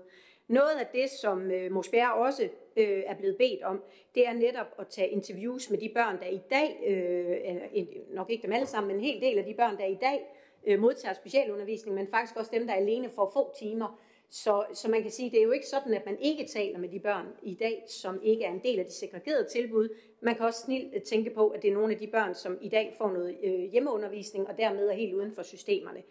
Noget 0.48 0.78
af 0.80 0.86
det, 0.86 1.10
som 1.10 1.50
øh, 1.50 1.72
Mosbjerg 1.72 2.12
også 2.12 2.48
øh, 2.76 3.02
er 3.06 3.14
blevet 3.14 3.36
bedt 3.36 3.62
om, 3.62 3.82
det 4.14 4.26
er 4.26 4.32
netop 4.32 4.66
at 4.78 4.86
tage 4.88 5.08
interviews 5.08 5.70
med 5.70 5.78
de 5.78 5.90
børn, 5.94 6.18
der 6.18 6.26
i 6.26 6.40
dag, 6.50 6.80
øh, 6.86 7.86
nok 8.14 8.30
ikke 8.30 8.42
dem 8.42 8.52
alle 8.52 8.66
sammen, 8.66 8.88
men 8.88 8.96
en 8.96 9.12
hel 9.12 9.20
del 9.20 9.38
af 9.38 9.44
de 9.44 9.54
børn, 9.54 9.76
der 9.78 9.86
i 9.86 9.98
dag 10.00 10.20
øh, 10.66 10.80
modtager 10.80 11.14
specialundervisning, 11.14 11.94
men 11.94 12.08
faktisk 12.10 12.36
også 12.36 12.50
dem, 12.54 12.66
der 12.66 12.74
er 12.74 12.78
alene 12.78 13.10
for 13.10 13.30
få 13.34 13.54
timer. 13.58 14.00
Så, 14.30 14.64
så 14.72 14.90
man 14.90 15.02
kan 15.02 15.10
sige, 15.10 15.30
det 15.30 15.38
er 15.38 15.42
jo 15.42 15.50
ikke 15.50 15.66
sådan, 15.66 15.94
at 15.94 16.06
man 16.06 16.18
ikke 16.20 16.46
taler 16.46 16.78
med 16.78 16.88
de 16.88 17.00
børn 17.00 17.26
i 17.42 17.54
dag, 17.54 17.84
som 17.88 18.20
ikke 18.22 18.44
er 18.44 18.52
en 18.52 18.62
del 18.64 18.78
af 18.78 18.84
de 18.84 18.92
segregerede 18.92 19.48
tilbud. 19.52 19.88
Man 20.20 20.34
kan 20.34 20.46
også 20.46 20.60
snilt 20.60 20.94
øh, 20.94 21.02
tænke 21.02 21.30
på, 21.30 21.48
at 21.48 21.62
det 21.62 21.70
er 21.70 21.74
nogle 21.74 21.92
af 21.92 21.98
de 21.98 22.06
børn, 22.06 22.34
som 22.34 22.58
i 22.60 22.68
dag 22.68 22.94
får 22.98 23.10
noget 23.10 23.36
øh, 23.44 23.60
hjemmeundervisning, 23.60 24.48
og 24.48 24.58
dermed 24.58 24.88
er 24.88 24.94
helt 24.94 25.14
uden 25.14 25.32
for 25.32 25.42
systemerne. 25.42 26.02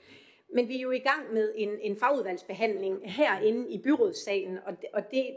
Men 0.54 0.68
vi 0.68 0.78
er 0.78 0.82
jo 0.82 0.91
i 0.91 0.99
gang 0.99 1.34
med 1.34 1.54
en, 1.56 1.70
en 1.82 1.97
fagudvalgsbehandling 1.97 3.12
herinde 3.12 3.70
i 3.70 3.78
byrådssalen, 3.78 4.58
og 4.66 4.82
det, 4.82 4.89
og, 4.93 5.12
det, 5.12 5.36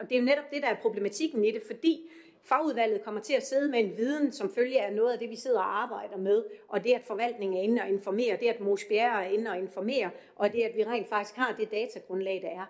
og 0.00 0.08
det 0.08 0.16
er 0.16 0.20
jo 0.20 0.26
netop 0.26 0.50
det, 0.50 0.62
der 0.62 0.68
er 0.68 0.76
problematikken 0.82 1.44
i 1.44 1.50
det, 1.50 1.62
fordi 1.66 2.10
fagudvalget 2.42 3.04
kommer 3.04 3.20
til 3.20 3.34
at 3.34 3.46
sidde 3.46 3.70
med 3.70 3.78
en 3.78 3.96
viden, 3.96 4.32
som 4.32 4.54
følger 4.54 4.82
af 4.82 4.92
noget 4.92 5.12
af 5.12 5.18
det, 5.18 5.30
vi 5.30 5.36
sidder 5.36 5.58
og 5.58 5.82
arbejder 5.82 6.16
med, 6.16 6.44
og 6.68 6.84
det, 6.84 6.92
at 6.92 7.02
forvaltningen 7.06 7.58
er 7.58 7.62
inde 7.62 7.82
og 7.82 7.88
informerer, 7.88 8.36
det, 8.36 8.46
at 8.46 8.60
Mos 8.60 8.84
Bjerre 8.84 9.24
er 9.24 9.28
inde 9.28 9.50
og 9.50 9.58
informerer, 9.58 10.10
og 10.36 10.52
det, 10.52 10.62
at 10.62 10.76
vi 10.76 10.84
rent 10.84 11.08
faktisk 11.08 11.36
har 11.36 11.54
det 11.58 11.70
datagrundlag, 11.70 12.42
der 12.42 12.60
er. 12.60 12.66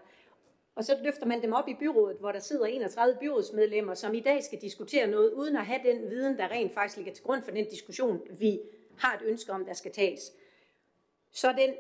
Og 0.74 0.85
så 0.85 0.97
løfter 1.05 1.26
man 1.26 1.43
dem 1.43 1.53
op 1.53 1.68
i 1.68 1.74
byrådet, 1.74 2.16
hvor 2.20 2.33
der 2.33 2.39
sidder 2.39 2.66
31 2.66 3.16
byrådsmedlemmer, 3.20 3.95
som 3.95 4.14
i 4.14 4.20
dag 4.20 4.45
skal 4.45 4.61
diskutere 4.61 5.07
noget, 5.07 5.33
uden 5.33 5.57
at 5.57 5.66
have 5.66 5.80
den 5.85 6.11
viden, 6.11 6.39
der 6.39 6.49
rent 6.49 6.74
faktisk 6.74 6.97
ligger 6.97 7.12
til 7.12 7.24
grund 7.24 7.43
for 7.43 7.51
den 7.51 7.64
diskussion, 7.64 8.20
vi 8.39 8.61
har 8.99 9.14
et 9.14 9.22
ønske 9.24 9.53
om, 9.53 9.64
der 9.64 9.72
skal 9.72 9.93
tages. 9.93 10.33
Så 11.33 11.53
den 11.53 11.74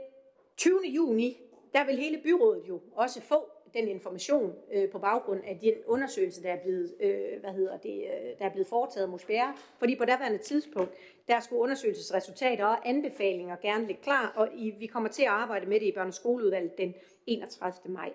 20. 0.56 0.80
juni, 0.84 1.40
der 1.72 1.86
vil 1.86 1.96
hele 1.96 2.20
byrådet 2.22 2.68
jo 2.68 2.80
også 2.94 3.20
få 3.20 3.48
den 3.74 3.88
information 3.88 4.54
øh, 4.72 4.90
på 4.90 4.98
baggrund 4.98 5.40
af 5.44 5.58
den 5.60 5.74
undersøgelse, 5.86 6.42
der 6.42 6.52
er 6.52 6.62
blevet, 6.62 6.94
øh, 7.00 7.40
hvad 7.40 7.52
hedder 7.52 7.76
det, 7.76 8.04
øh, 8.04 8.38
der 8.38 8.44
er 8.44 8.50
blevet 8.50 8.68
foretaget 8.68 9.08
hos 9.08 9.24
Bjerre. 9.24 9.54
Fordi 9.78 9.96
på 9.96 10.04
daværende 10.04 10.38
tidspunkt, 10.38 10.92
der 11.28 11.40
skulle 11.40 11.62
undersøgelsesresultater 11.62 12.64
og 12.64 12.88
anbefalinger 12.88 13.56
gerne 13.56 13.86
ligge 13.86 14.02
klar, 14.02 14.32
og 14.36 14.48
i, 14.54 14.70
vi 14.70 14.86
kommer 14.86 15.08
til 15.08 15.22
at 15.22 15.28
arbejde 15.28 15.66
med 15.66 15.80
det 15.80 15.86
i 15.86 15.92
børne- 15.92 16.06
og 16.06 16.14
skoleudvalget 16.14 16.78
den 16.78 16.94
31. 17.26 17.92
maj. 17.92 18.12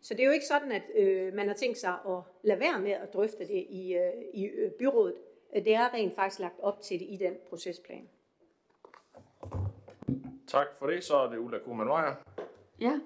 Så 0.00 0.14
det 0.14 0.20
er 0.20 0.26
jo 0.26 0.32
ikke 0.32 0.46
sådan, 0.46 0.72
at 0.72 0.82
øh, 0.94 1.34
man 1.34 1.48
har 1.48 1.54
tænkt 1.54 1.78
sig 1.78 1.94
at 2.08 2.18
lade 2.42 2.60
være 2.60 2.80
med 2.80 2.90
at 2.90 3.12
drøfte 3.12 3.48
det 3.48 3.66
i, 3.68 3.94
øh, 3.94 4.12
i 4.34 4.44
øh, 4.44 4.70
byrådet. 4.70 5.14
Det 5.54 5.74
er 5.74 5.94
rent 5.94 6.14
faktisk 6.14 6.40
lagt 6.40 6.60
op 6.60 6.80
til 6.80 7.00
det 7.00 7.06
i 7.08 7.16
den 7.16 7.34
procesplan. 7.48 8.08
Tak 10.46 10.66
for 10.78 10.86
det. 10.86 11.04
Så 11.04 11.16
er 11.16 11.30
det 11.30 11.38
Ulla 11.38 11.58
Kuhmann 11.58 12.16
Ja. 12.80 13.00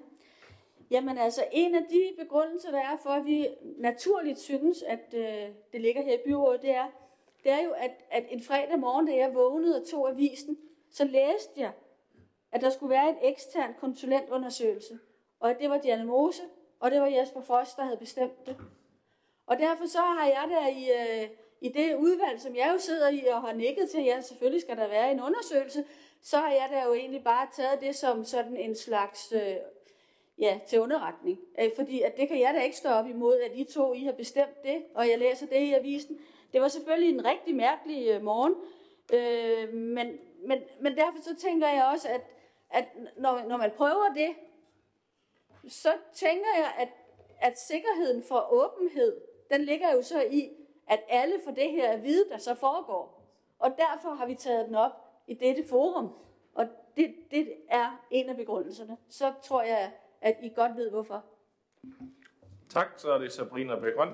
Jamen 0.91 1.17
altså, 1.17 1.45
en 1.51 1.75
af 1.75 1.83
de 1.89 2.23
begrundelser, 2.23 2.71
der 2.71 2.79
er 2.79 2.97
for, 3.03 3.09
at 3.09 3.25
vi 3.25 3.47
naturligt 3.77 4.39
synes, 4.39 4.83
at 4.83 5.13
øh, 5.13 5.49
det 5.71 5.81
ligger 5.81 6.01
her 6.01 6.13
i 6.13 6.21
byrådet, 6.25 6.61
det 6.61 6.75
er, 6.75 6.87
det 7.43 7.51
er 7.51 7.63
jo, 7.63 7.71
at, 7.71 7.91
at 8.11 8.25
en 8.29 8.43
fredag 8.43 8.79
morgen, 8.79 9.07
da 9.07 9.15
jeg 9.15 9.33
vågnede 9.33 9.81
og 9.81 9.87
tog 9.87 10.09
avisen, 10.09 10.57
så 10.91 11.05
læste 11.05 11.51
jeg, 11.57 11.71
at 12.51 12.61
der 12.61 12.69
skulle 12.69 12.89
være 12.89 13.09
en 13.09 13.17
ekstern 13.21 13.73
konsulentundersøgelse, 13.79 14.99
og 15.39 15.49
at 15.49 15.59
det 15.59 15.69
var 15.69 15.77
Diana 15.77 16.03
Mose, 16.03 16.41
og 16.79 16.91
det 16.91 17.01
var 17.01 17.07
Jesper 17.07 17.41
Foss, 17.41 17.73
der 17.73 17.83
havde 17.83 17.97
bestemt 17.97 18.45
det. 18.45 18.57
Og 19.47 19.57
derfor 19.57 19.85
så 19.85 19.99
har 19.99 20.25
jeg 20.25 20.45
der 20.49 20.67
i, 20.67 20.89
øh, 21.23 21.29
i 21.61 21.69
det 21.69 21.95
udvalg, 21.95 22.41
som 22.41 22.55
jeg 22.55 22.69
jo 22.73 22.79
sidder 22.79 23.09
i 23.09 23.25
og 23.25 23.41
har 23.41 23.53
nikket 23.53 23.89
til, 23.89 24.03
ja, 24.03 24.21
selvfølgelig 24.21 24.61
skal 24.61 24.77
der 24.77 24.87
være 24.87 25.11
en 25.11 25.21
undersøgelse, 25.21 25.85
så 26.21 26.37
har 26.37 26.51
jeg 26.51 26.67
da 26.71 26.83
jo 26.83 26.93
egentlig 26.93 27.23
bare 27.23 27.47
taget 27.55 27.81
det 27.81 27.95
som 27.95 28.23
sådan 28.23 28.57
en 28.57 28.75
slags 28.75 29.31
øh, 29.31 29.55
ja, 30.39 30.59
til 30.67 30.81
underretning. 30.81 31.39
Øh, 31.59 31.71
fordi 31.75 32.01
at 32.01 32.17
det 32.17 32.27
kan 32.27 32.39
jeg 32.39 32.53
da 32.53 32.61
ikke 32.61 32.77
stå 32.77 32.89
op 32.89 33.07
imod, 33.07 33.39
at 33.39 33.51
I 33.55 33.63
to 33.63 33.93
I 33.93 34.03
har 34.03 34.11
bestemt 34.11 34.63
det, 34.63 34.83
og 34.95 35.09
jeg 35.09 35.19
læser 35.19 35.45
det 35.45 35.59
i 35.59 35.73
avisen. 35.73 36.19
Det 36.53 36.61
var 36.61 36.67
selvfølgelig 36.67 37.09
en 37.09 37.25
rigtig 37.25 37.55
mærkelig 37.55 38.07
øh, 38.07 38.23
morgen, 38.23 38.55
øh, 39.13 39.73
men, 39.73 40.17
men, 40.43 40.63
men 40.79 40.97
derfor 40.97 41.21
så 41.21 41.35
tænker 41.35 41.67
jeg 41.67 41.85
også, 41.93 42.09
at, 42.09 42.21
at 42.69 42.85
når, 43.17 43.43
når 43.47 43.57
man 43.57 43.71
prøver 43.77 44.13
det, 44.15 44.35
så 45.67 45.93
tænker 46.13 46.49
jeg, 46.57 46.73
at, 46.77 46.89
at 47.41 47.59
sikkerheden 47.59 48.23
for 48.23 48.47
åbenhed, 48.51 49.21
den 49.51 49.61
ligger 49.61 49.93
jo 49.93 50.01
så 50.01 50.21
i, 50.21 50.49
at 50.87 50.99
alle 51.09 51.35
får 51.43 51.51
det 51.51 51.71
her 51.71 51.91
at 51.91 52.03
vide, 52.03 52.29
der 52.29 52.37
så 52.37 52.55
foregår. 52.55 53.23
Og 53.59 53.71
derfor 53.77 54.09
har 54.09 54.25
vi 54.25 54.35
taget 54.35 54.67
den 54.67 54.75
op 54.75 55.06
i 55.27 55.33
dette 55.33 55.67
forum. 55.69 56.09
Og 56.53 56.67
det, 56.97 57.15
det 57.31 57.53
er 57.69 58.05
en 58.11 58.29
af 58.29 58.35
begrundelserne. 58.35 58.97
Så 59.09 59.33
tror 59.43 59.61
jeg, 59.61 59.91
at 60.21 60.37
I 60.43 60.49
godt 60.49 60.75
ved 60.75 60.89
hvorfor. 60.89 61.23
Tak, 62.69 62.87
så 62.97 63.11
er 63.11 63.17
det 63.17 63.31
Sabrina 63.31 63.79
Bækgrøn. 63.79 64.13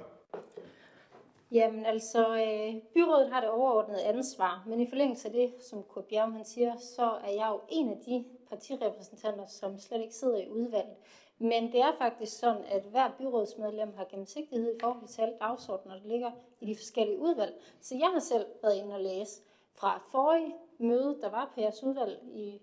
Jamen 1.51 1.85
altså, 1.85 2.35
øh, 2.35 2.81
byrådet 2.93 3.29
har 3.31 3.41
det 3.41 3.49
overordnede 3.49 4.03
ansvar, 4.03 4.63
men 4.67 4.81
i 4.81 4.89
forlængelse 4.89 5.27
af 5.27 5.33
det, 5.33 5.53
som 5.63 5.83
Kurt 5.83 6.05
Bjerg 6.05 6.31
han 6.31 6.45
siger, 6.45 6.77
så 6.77 7.03
er 7.03 7.31
jeg 7.31 7.49
jo 7.51 7.61
en 7.69 7.89
af 7.89 7.97
de 8.05 8.25
partirepræsentanter, 8.49 9.45
som 9.45 9.79
slet 9.79 10.01
ikke 10.01 10.15
sidder 10.15 10.37
i 10.37 10.49
udvalget. 10.49 10.95
Men 11.39 11.71
det 11.71 11.81
er 11.81 11.91
faktisk 11.97 12.39
sådan, 12.39 12.63
at 12.65 12.83
hver 12.83 13.11
byrådsmedlem 13.17 13.93
har 13.97 14.05
gennemsigtighed 14.09 14.75
i 14.75 14.79
forhold 14.81 15.07
til 15.07 15.21
alle 15.21 15.35
dagsordner, 15.41 15.93
der 15.93 16.07
ligger 16.07 16.31
i 16.61 16.65
de 16.65 16.75
forskellige 16.75 17.19
udvalg. 17.19 17.61
Så 17.81 17.95
jeg 17.95 18.09
har 18.13 18.19
selv 18.19 18.45
været 18.63 18.75
inde 18.75 18.95
og 18.95 19.01
læse 19.01 19.41
fra 19.73 20.01
forrige 20.11 20.55
møde, 20.83 21.17
der 21.21 21.29
var 21.29 21.51
på 21.53 21.61
jeres 21.61 21.83
udvalg 21.83 22.19
i 22.23 22.61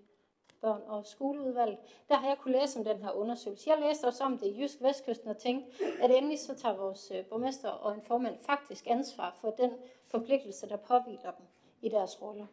børn- 0.61 0.83
og 0.87 1.05
skoleudvalget, 1.05 1.77
der 2.09 2.15
har 2.15 2.27
jeg 2.27 2.37
kunne 2.37 2.59
læse 2.59 2.79
om 2.79 2.85
den 2.85 3.03
her 3.03 3.11
undersøgelse. 3.11 3.69
Jeg 3.69 3.79
læste 3.79 4.05
også 4.05 4.23
om 4.23 4.37
det 4.37 4.47
i 4.47 4.61
Jysk 4.61 4.81
Vestkysten 4.81 5.29
og 5.29 5.37
tænkte, 5.37 5.71
at 6.01 6.11
endelig 6.11 6.39
så 6.39 6.55
tager 6.55 6.75
vores 6.77 7.11
øh, 7.11 7.25
borgmester 7.25 7.69
og 7.69 7.93
en 7.93 8.01
formand 8.01 8.37
faktisk 8.39 8.87
ansvar 8.87 9.37
for 9.41 9.51
den 9.51 9.71
forpligtelse, 10.07 10.69
der 10.69 10.75
påviler 10.77 11.31
dem 11.31 11.45
i 11.81 11.89
deres 11.89 12.21
roller. 12.21 12.45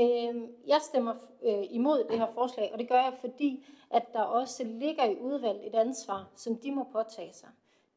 Øhm, 0.00 0.54
jeg 0.66 0.80
stemmer 0.82 1.14
øh, 1.42 1.64
imod 1.70 2.04
det 2.04 2.18
her 2.18 2.30
forslag, 2.30 2.70
og 2.72 2.78
det 2.78 2.88
gør 2.88 3.02
jeg, 3.02 3.14
fordi 3.20 3.64
at 3.90 4.12
der 4.12 4.22
også 4.22 4.64
ligger 4.64 5.04
i 5.04 5.16
udvalget 5.16 5.66
et 5.66 5.74
ansvar, 5.74 6.30
som 6.36 6.56
de 6.56 6.72
må 6.72 6.84
påtage 6.92 7.32
sig. 7.32 7.48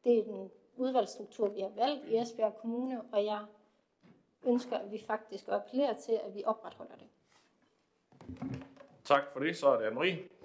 Det 0.04 0.18
er 0.18 0.24
den 0.24 0.50
udvalgsstruktur, 0.76 1.48
vi 1.48 1.60
har 1.60 1.68
valgt 1.76 2.08
i 2.08 2.16
Esbjerg 2.16 2.56
Kommune, 2.56 3.02
og 3.12 3.24
jeg 3.24 3.40
ønsker, 4.46 4.76
at 4.76 4.92
vi 4.92 5.02
faktisk 5.06 5.48
appellerer 5.48 5.94
til, 5.94 6.20
at 6.24 6.34
vi 6.34 6.42
opretholder 6.46 6.94
det. 6.96 7.06
Tak 9.04 9.32
for 9.32 9.40
det. 9.40 9.56
Så 9.56 9.68
er 9.68 9.78
det 9.78 9.90
Anne-Marie. 9.90 10.36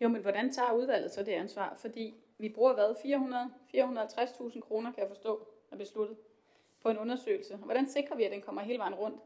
Jo, 0.00 0.08
men 0.08 0.22
hvordan 0.22 0.52
tager 0.52 0.72
udvalget 0.72 1.12
så 1.12 1.22
det 1.22 1.32
ansvar? 1.32 1.74
Fordi 1.74 2.14
vi 2.38 2.48
bruger 2.48 2.74
hvad? 2.74 2.94
400, 3.02 3.50
450.000 3.74 4.60
kroner, 4.60 4.92
kan 4.92 5.00
jeg 5.00 5.08
forstå, 5.08 5.48
er 5.70 5.76
besluttet 5.76 6.16
på 6.82 6.88
en 6.88 6.98
undersøgelse. 6.98 7.56
Hvordan 7.56 7.88
sikrer 7.88 8.16
vi, 8.16 8.24
at 8.24 8.32
den 8.32 8.42
kommer 8.42 8.62
hele 8.62 8.78
vejen 8.78 8.94
rundt? 8.94 9.22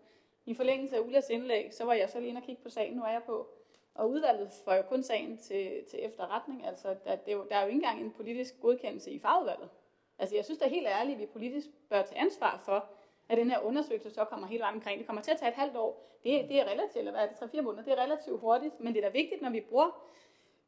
I 0.46 0.54
forlængelse 0.54 0.96
af 0.96 1.00
Ullas 1.00 1.30
indlæg, 1.30 1.74
så 1.74 1.84
var 1.84 1.92
jeg 1.92 2.10
så 2.10 2.18
lige 2.18 2.28
inde 2.28 2.38
og 2.38 2.44
kigge 2.44 2.62
på 2.62 2.70
sagen, 2.70 2.96
nu 2.96 3.02
er 3.02 3.10
jeg 3.10 3.22
på. 3.26 3.48
Og 3.94 4.10
udvalget 4.10 4.50
får 4.64 4.74
jo 4.74 4.82
kun 4.82 5.02
sagen 5.02 5.38
til, 5.38 5.84
til 5.90 6.04
efterretning. 6.04 6.66
Altså, 6.66 6.96
der, 7.04 7.16
det 7.16 7.32
er 7.32 7.36
jo, 7.36 7.46
der 7.48 7.56
er 7.56 7.60
jo 7.60 7.66
ikke 7.66 7.76
engang 7.76 8.00
en 8.00 8.10
politisk 8.10 8.60
godkendelse 8.60 9.10
i 9.10 9.18
fagudvalget. 9.18 9.68
Altså, 10.20 10.36
jeg 10.36 10.44
synes 10.44 10.58
da 10.58 10.68
helt 10.68 10.86
ærligt, 10.86 11.14
at 11.14 11.20
vi 11.20 11.26
politisk 11.26 11.66
bør 11.88 12.02
tage 12.02 12.20
ansvar 12.20 12.62
for, 12.64 12.88
at 13.28 13.38
den 13.38 13.50
her 13.50 13.58
undersøgelse 13.58 14.10
så 14.10 14.24
kommer 14.24 14.46
helt 14.46 14.60
vejen 14.60 14.74
omkring. 14.74 14.98
Det 14.98 15.06
kommer 15.06 15.22
til 15.22 15.30
at 15.30 15.38
tage 15.38 15.50
et 15.50 15.54
halvt 15.54 15.76
år. 15.76 16.18
Det, 16.24 16.48
det 16.48 16.60
er 16.60 16.64
relativt, 16.64 16.96
eller 16.96 17.10
hvad 17.10 17.20
er 17.20 17.46
det, 17.46 17.58
3-4 17.58 17.60
måneder, 17.60 17.84
det 17.84 17.92
er 17.92 18.02
relativt 18.02 18.40
hurtigt, 18.40 18.80
men 18.80 18.94
det 18.94 19.04
er 19.04 19.08
da 19.08 19.12
vigtigt, 19.12 19.42
når 19.42 19.50
vi 19.50 19.60
bruger 19.60 19.90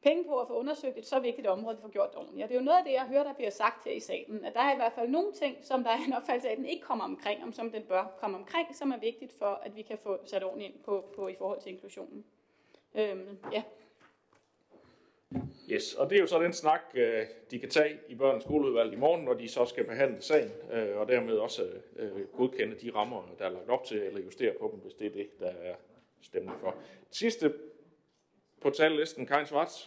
penge 0.02 0.24
på 0.24 0.40
at 0.40 0.48
få 0.48 0.54
undersøgt 0.54 0.98
et 0.98 1.06
så 1.06 1.20
vigtigt 1.20 1.46
område, 1.46 1.70
at 1.70 1.76
vi 1.76 1.82
får 1.82 1.88
gjort 1.88 2.10
det 2.10 2.18
ordentligt. 2.18 2.44
Og 2.44 2.48
det 2.48 2.54
er 2.54 2.60
jo 2.60 2.64
noget 2.64 2.78
af 2.78 2.84
det, 2.84 2.92
jeg 2.92 3.02
hører, 3.02 3.24
der 3.24 3.32
bliver 3.32 3.50
sagt 3.50 3.84
her 3.84 3.92
i 3.92 4.00
salen, 4.00 4.44
at 4.44 4.54
der 4.54 4.60
er 4.60 4.72
i 4.72 4.76
hvert 4.76 4.92
fald 4.92 5.08
nogle 5.08 5.32
ting, 5.32 5.56
som 5.62 5.84
der 5.84 5.90
er 5.90 5.96
en 6.06 6.12
opfattelse 6.12 6.48
af, 6.48 6.52
at 6.52 6.58
den 6.58 6.66
ikke 6.66 6.82
kommer 6.82 7.04
omkring, 7.04 7.42
om 7.42 7.52
som 7.52 7.70
den 7.70 7.82
bør 7.82 8.16
komme 8.20 8.36
omkring, 8.36 8.76
som 8.76 8.92
er 8.92 8.98
vigtigt 8.98 9.32
for, 9.32 9.60
at 9.64 9.76
vi 9.76 9.82
kan 9.82 9.98
få 9.98 10.18
sat 10.26 10.44
ordentligt 10.44 10.74
ind 10.74 10.82
på, 10.82 11.04
på 11.16 11.28
i 11.28 11.34
forhold 11.34 11.60
til 11.60 11.72
inklusionen. 11.72 12.24
Øhm, 12.94 13.38
ja. 13.52 13.62
Yes, 15.72 15.94
og 15.94 16.10
det 16.10 16.16
er 16.16 16.20
jo 16.20 16.26
så 16.26 16.42
den 16.42 16.52
snak, 16.52 16.80
øh, 16.94 17.26
de 17.50 17.58
kan 17.58 17.70
tage 17.70 17.98
i 18.08 18.14
børnens 18.14 18.44
skoleudvalg 18.44 18.92
i 18.92 18.96
morgen, 18.96 19.24
når 19.24 19.34
de 19.34 19.48
så 19.48 19.64
skal 19.64 19.84
behandle 19.84 20.22
sagen, 20.22 20.50
øh, 20.72 20.96
og 20.96 21.08
dermed 21.08 21.34
også 21.34 21.62
øh, 21.96 22.26
godkende 22.36 22.74
de 22.74 22.90
rammer, 22.94 23.34
der 23.38 23.44
er 23.44 23.50
lagt 23.50 23.68
op 23.68 23.84
til, 23.84 24.02
eller 24.02 24.20
justere 24.20 24.52
på 24.60 24.70
dem, 24.72 24.80
hvis 24.80 24.94
det 24.94 25.06
er 25.06 25.10
det, 25.10 25.40
der 25.40 25.46
er 25.46 25.74
stemning 26.22 26.60
for. 26.60 26.74
Sidste 27.10 27.52
på 28.60 28.70
tallisten, 28.70 29.26
Karin 29.26 29.46
Schwartz. 29.46 29.86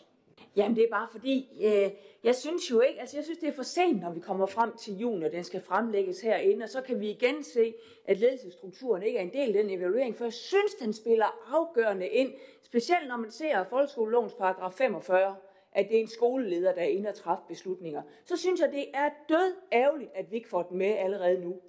Jamen 0.55 0.75
det 0.75 0.83
er 0.83 0.89
bare 0.89 1.07
fordi, 1.11 1.47
øh, 1.63 1.91
jeg 2.23 2.35
synes 2.35 2.71
jo 2.71 2.79
ikke, 2.79 2.99
altså 2.99 3.17
jeg 3.17 3.23
synes 3.23 3.39
det 3.39 3.49
er 3.49 3.53
for 3.53 3.63
sent, 3.63 4.01
når 4.01 4.13
vi 4.13 4.19
kommer 4.19 4.45
frem 4.45 4.77
til 4.77 4.97
juni, 4.97 5.25
og 5.25 5.31
den 5.31 5.43
skal 5.43 5.61
fremlægges 5.61 6.21
herinde, 6.21 6.63
og 6.63 6.69
så 6.69 6.81
kan 6.81 6.99
vi 6.99 7.09
igen 7.09 7.43
se, 7.43 7.73
at 8.05 8.17
ledelsesstrukturen 8.17 9.03
ikke 9.03 9.19
er 9.19 9.23
en 9.23 9.33
del 9.33 9.57
af 9.57 9.63
den 9.63 9.79
evaluering, 9.79 10.17
for 10.17 10.25
jeg 10.25 10.33
synes, 10.33 10.73
den 10.75 10.93
spiller 10.93 11.53
afgørende 11.55 12.07
ind, 12.07 12.33
specielt 12.63 13.07
når 13.07 13.17
man 13.17 13.31
ser 13.31 13.63
folkeskolelovens 13.63 14.33
paragraf 14.33 14.73
45, 14.73 15.35
at 15.75 15.89
det 15.89 15.97
er 15.97 16.01
en 16.01 16.07
skoleleder, 16.07 16.73
der 16.73 16.81
er 16.81 16.85
inde 16.85 17.09
og 17.09 17.15
træffe 17.15 17.43
beslutninger. 17.47 18.01
Så 18.25 18.37
synes 18.37 18.61
jeg, 18.61 18.71
det 18.71 18.85
er 18.93 19.09
død 19.29 19.55
ærgerligt, 19.71 20.11
at 20.13 20.31
vi 20.31 20.35
ikke 20.35 20.49
får 20.49 20.63
den 20.63 20.77
med 20.77 20.87
allerede 20.87 21.41
nu. 21.41 21.61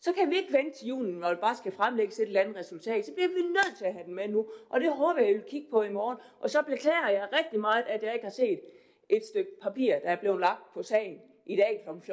Så 0.00 0.12
kan 0.12 0.30
vi 0.30 0.36
ikke 0.36 0.52
vente 0.52 0.78
til 0.78 0.88
juni, 0.88 1.12
når 1.12 1.28
det 1.28 1.40
bare 1.40 1.56
skal 1.56 1.72
fremlægges 1.72 2.18
et 2.18 2.26
eller 2.26 2.40
andet 2.40 2.56
resultat. 2.56 3.06
Så 3.06 3.12
bliver 3.14 3.28
vi 3.28 3.42
nødt 3.42 3.78
til 3.78 3.84
at 3.84 3.92
have 3.92 4.06
den 4.06 4.14
med 4.14 4.28
nu. 4.28 4.46
Og 4.68 4.80
det 4.80 4.92
håber 4.92 5.20
jeg, 5.20 5.30
I 5.30 5.32
vil 5.32 5.42
kigge 5.42 5.70
på 5.70 5.82
i 5.82 5.90
morgen. 5.90 6.18
Og 6.40 6.50
så 6.50 6.62
beklager 6.62 7.08
jeg 7.08 7.28
rigtig 7.32 7.60
meget, 7.60 7.84
at 7.88 8.02
jeg 8.02 8.14
ikke 8.14 8.26
har 8.26 8.32
set 8.32 8.60
et 9.08 9.24
stykke 9.24 9.50
papir, 9.62 9.98
der 9.98 10.10
er 10.10 10.16
blevet 10.16 10.40
lagt 10.40 10.74
på 10.74 10.82
sagen 10.82 11.20
i 11.46 11.56
dag 11.56 11.82
kl. 11.84 12.12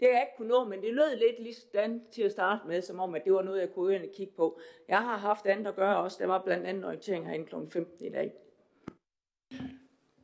Det 0.00 0.08
har 0.08 0.18
jeg 0.18 0.22
ikke 0.22 0.36
kunne 0.36 0.48
nå, 0.48 0.64
men 0.64 0.82
det 0.82 0.94
lød 0.94 1.16
lidt 1.16 1.38
lige 1.38 2.00
til 2.10 2.22
at 2.22 2.32
starte 2.32 2.66
med, 2.66 2.82
som 2.82 3.00
om, 3.00 3.14
at 3.14 3.24
det 3.24 3.32
var 3.32 3.42
noget, 3.42 3.60
jeg 3.60 3.72
kunne 3.72 4.08
kigge 4.16 4.32
på. 4.36 4.58
Jeg 4.88 4.98
har 4.98 5.16
haft 5.16 5.46
andet 5.46 5.66
at 5.66 5.76
gøre 5.76 5.96
også. 5.96 6.16
Der 6.20 6.26
var 6.26 6.42
blandt 6.44 6.66
andet 6.66 6.84
orientering 6.84 7.26
herinde 7.26 7.46
kl. 7.46 7.54
15 7.68 8.06
i 8.06 8.10
dag. 8.10 8.32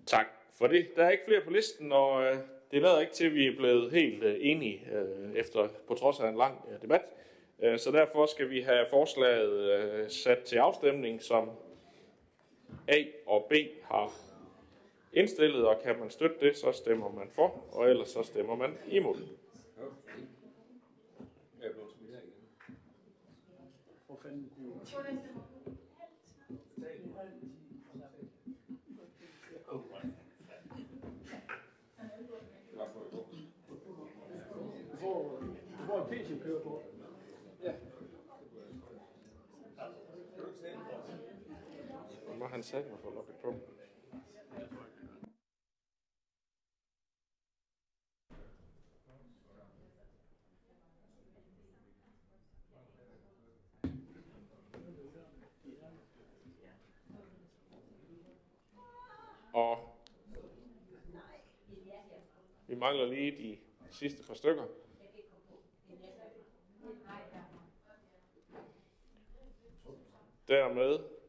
Tak 0.07 0.27
for 0.59 0.67
det. 0.67 0.89
Der 0.97 1.05
er 1.05 1.11
ikke 1.11 1.25
flere 1.27 1.41
på 1.41 1.51
listen, 1.51 1.93
og 1.93 2.25
øh, 2.25 2.37
det 2.71 2.83
lader 2.83 3.01
ikke 3.01 3.13
til, 3.13 3.27
at 3.27 3.35
vi 3.35 3.47
er 3.47 3.57
blevet 3.57 3.93
helt 3.93 4.23
øh, 4.23 4.37
enige 4.41 4.89
øh, 4.93 5.35
efter, 5.35 5.69
på 5.89 5.95
trods 5.95 6.21
af 6.21 6.29
en 6.29 6.37
lang 6.37 6.65
øh, 6.73 6.83
debat. 6.83 7.03
Øh, 7.63 7.79
så 7.79 7.91
derfor 7.91 8.27
skal 8.27 8.51
vi 8.51 8.61
have 8.61 8.87
forslaget 8.91 9.53
øh, 9.53 10.11
sat 10.11 10.39
til 10.39 10.57
afstemning, 10.57 11.23
som 11.23 11.51
A 12.89 13.05
og 13.27 13.47
B 13.51 13.53
har 13.85 14.13
indstillet, 15.13 15.67
og 15.67 15.81
kan 15.85 15.99
man 15.99 16.11
støtte 16.11 16.37
det, 16.41 16.57
så 16.57 16.73
stemmer 16.73 17.13
man 17.13 17.29
for, 17.31 17.65
og 17.73 17.91
ellers 17.91 18.09
så 18.09 18.23
stemmer 18.23 18.57
man 18.57 18.79
imod. 18.89 19.17
Hvor 24.07 24.19
fanden 24.23 24.51
hvor 24.57 25.40
Så 42.63 42.77
må 42.77 42.83
han 42.83 42.85
sætte 42.85 43.05
mig 43.05 43.15
lukket 43.15 43.35
på. 43.43 43.55
Og 59.53 59.97
vi 62.67 62.75
mangler 62.75 63.07
lige 63.07 63.31
de 63.31 63.59
sidste 63.91 64.27
par 64.27 64.35
stykker. 64.35 64.65
Dermed 70.49 71.20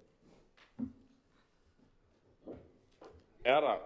er 3.45 3.59
der 3.59 3.77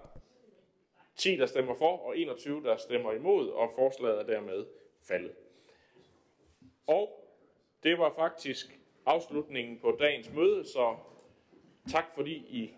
10, 1.15 1.35
der 1.35 1.45
stemmer 1.45 1.75
for, 1.75 1.97
og 1.97 2.17
21, 2.17 2.63
der 2.63 2.77
stemmer 2.77 3.11
imod, 3.11 3.49
og 3.49 3.71
forslaget 3.75 4.19
er 4.19 4.23
dermed 4.23 4.65
faldet. 5.07 5.31
Og 6.87 7.09
det 7.83 7.97
var 7.97 8.13
faktisk 8.13 8.79
afslutningen 9.05 9.79
på 9.79 9.97
dagens 9.99 10.31
møde, 10.33 10.65
så 10.65 10.95
tak 11.91 12.05
fordi 12.15 12.33
I 12.35 12.73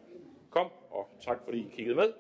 kom, 0.50 0.72
og 0.90 1.10
tak 1.22 1.46
fordi 1.46 1.60
I 1.60 1.70
kiggede 1.76 1.96
med. 1.96 2.14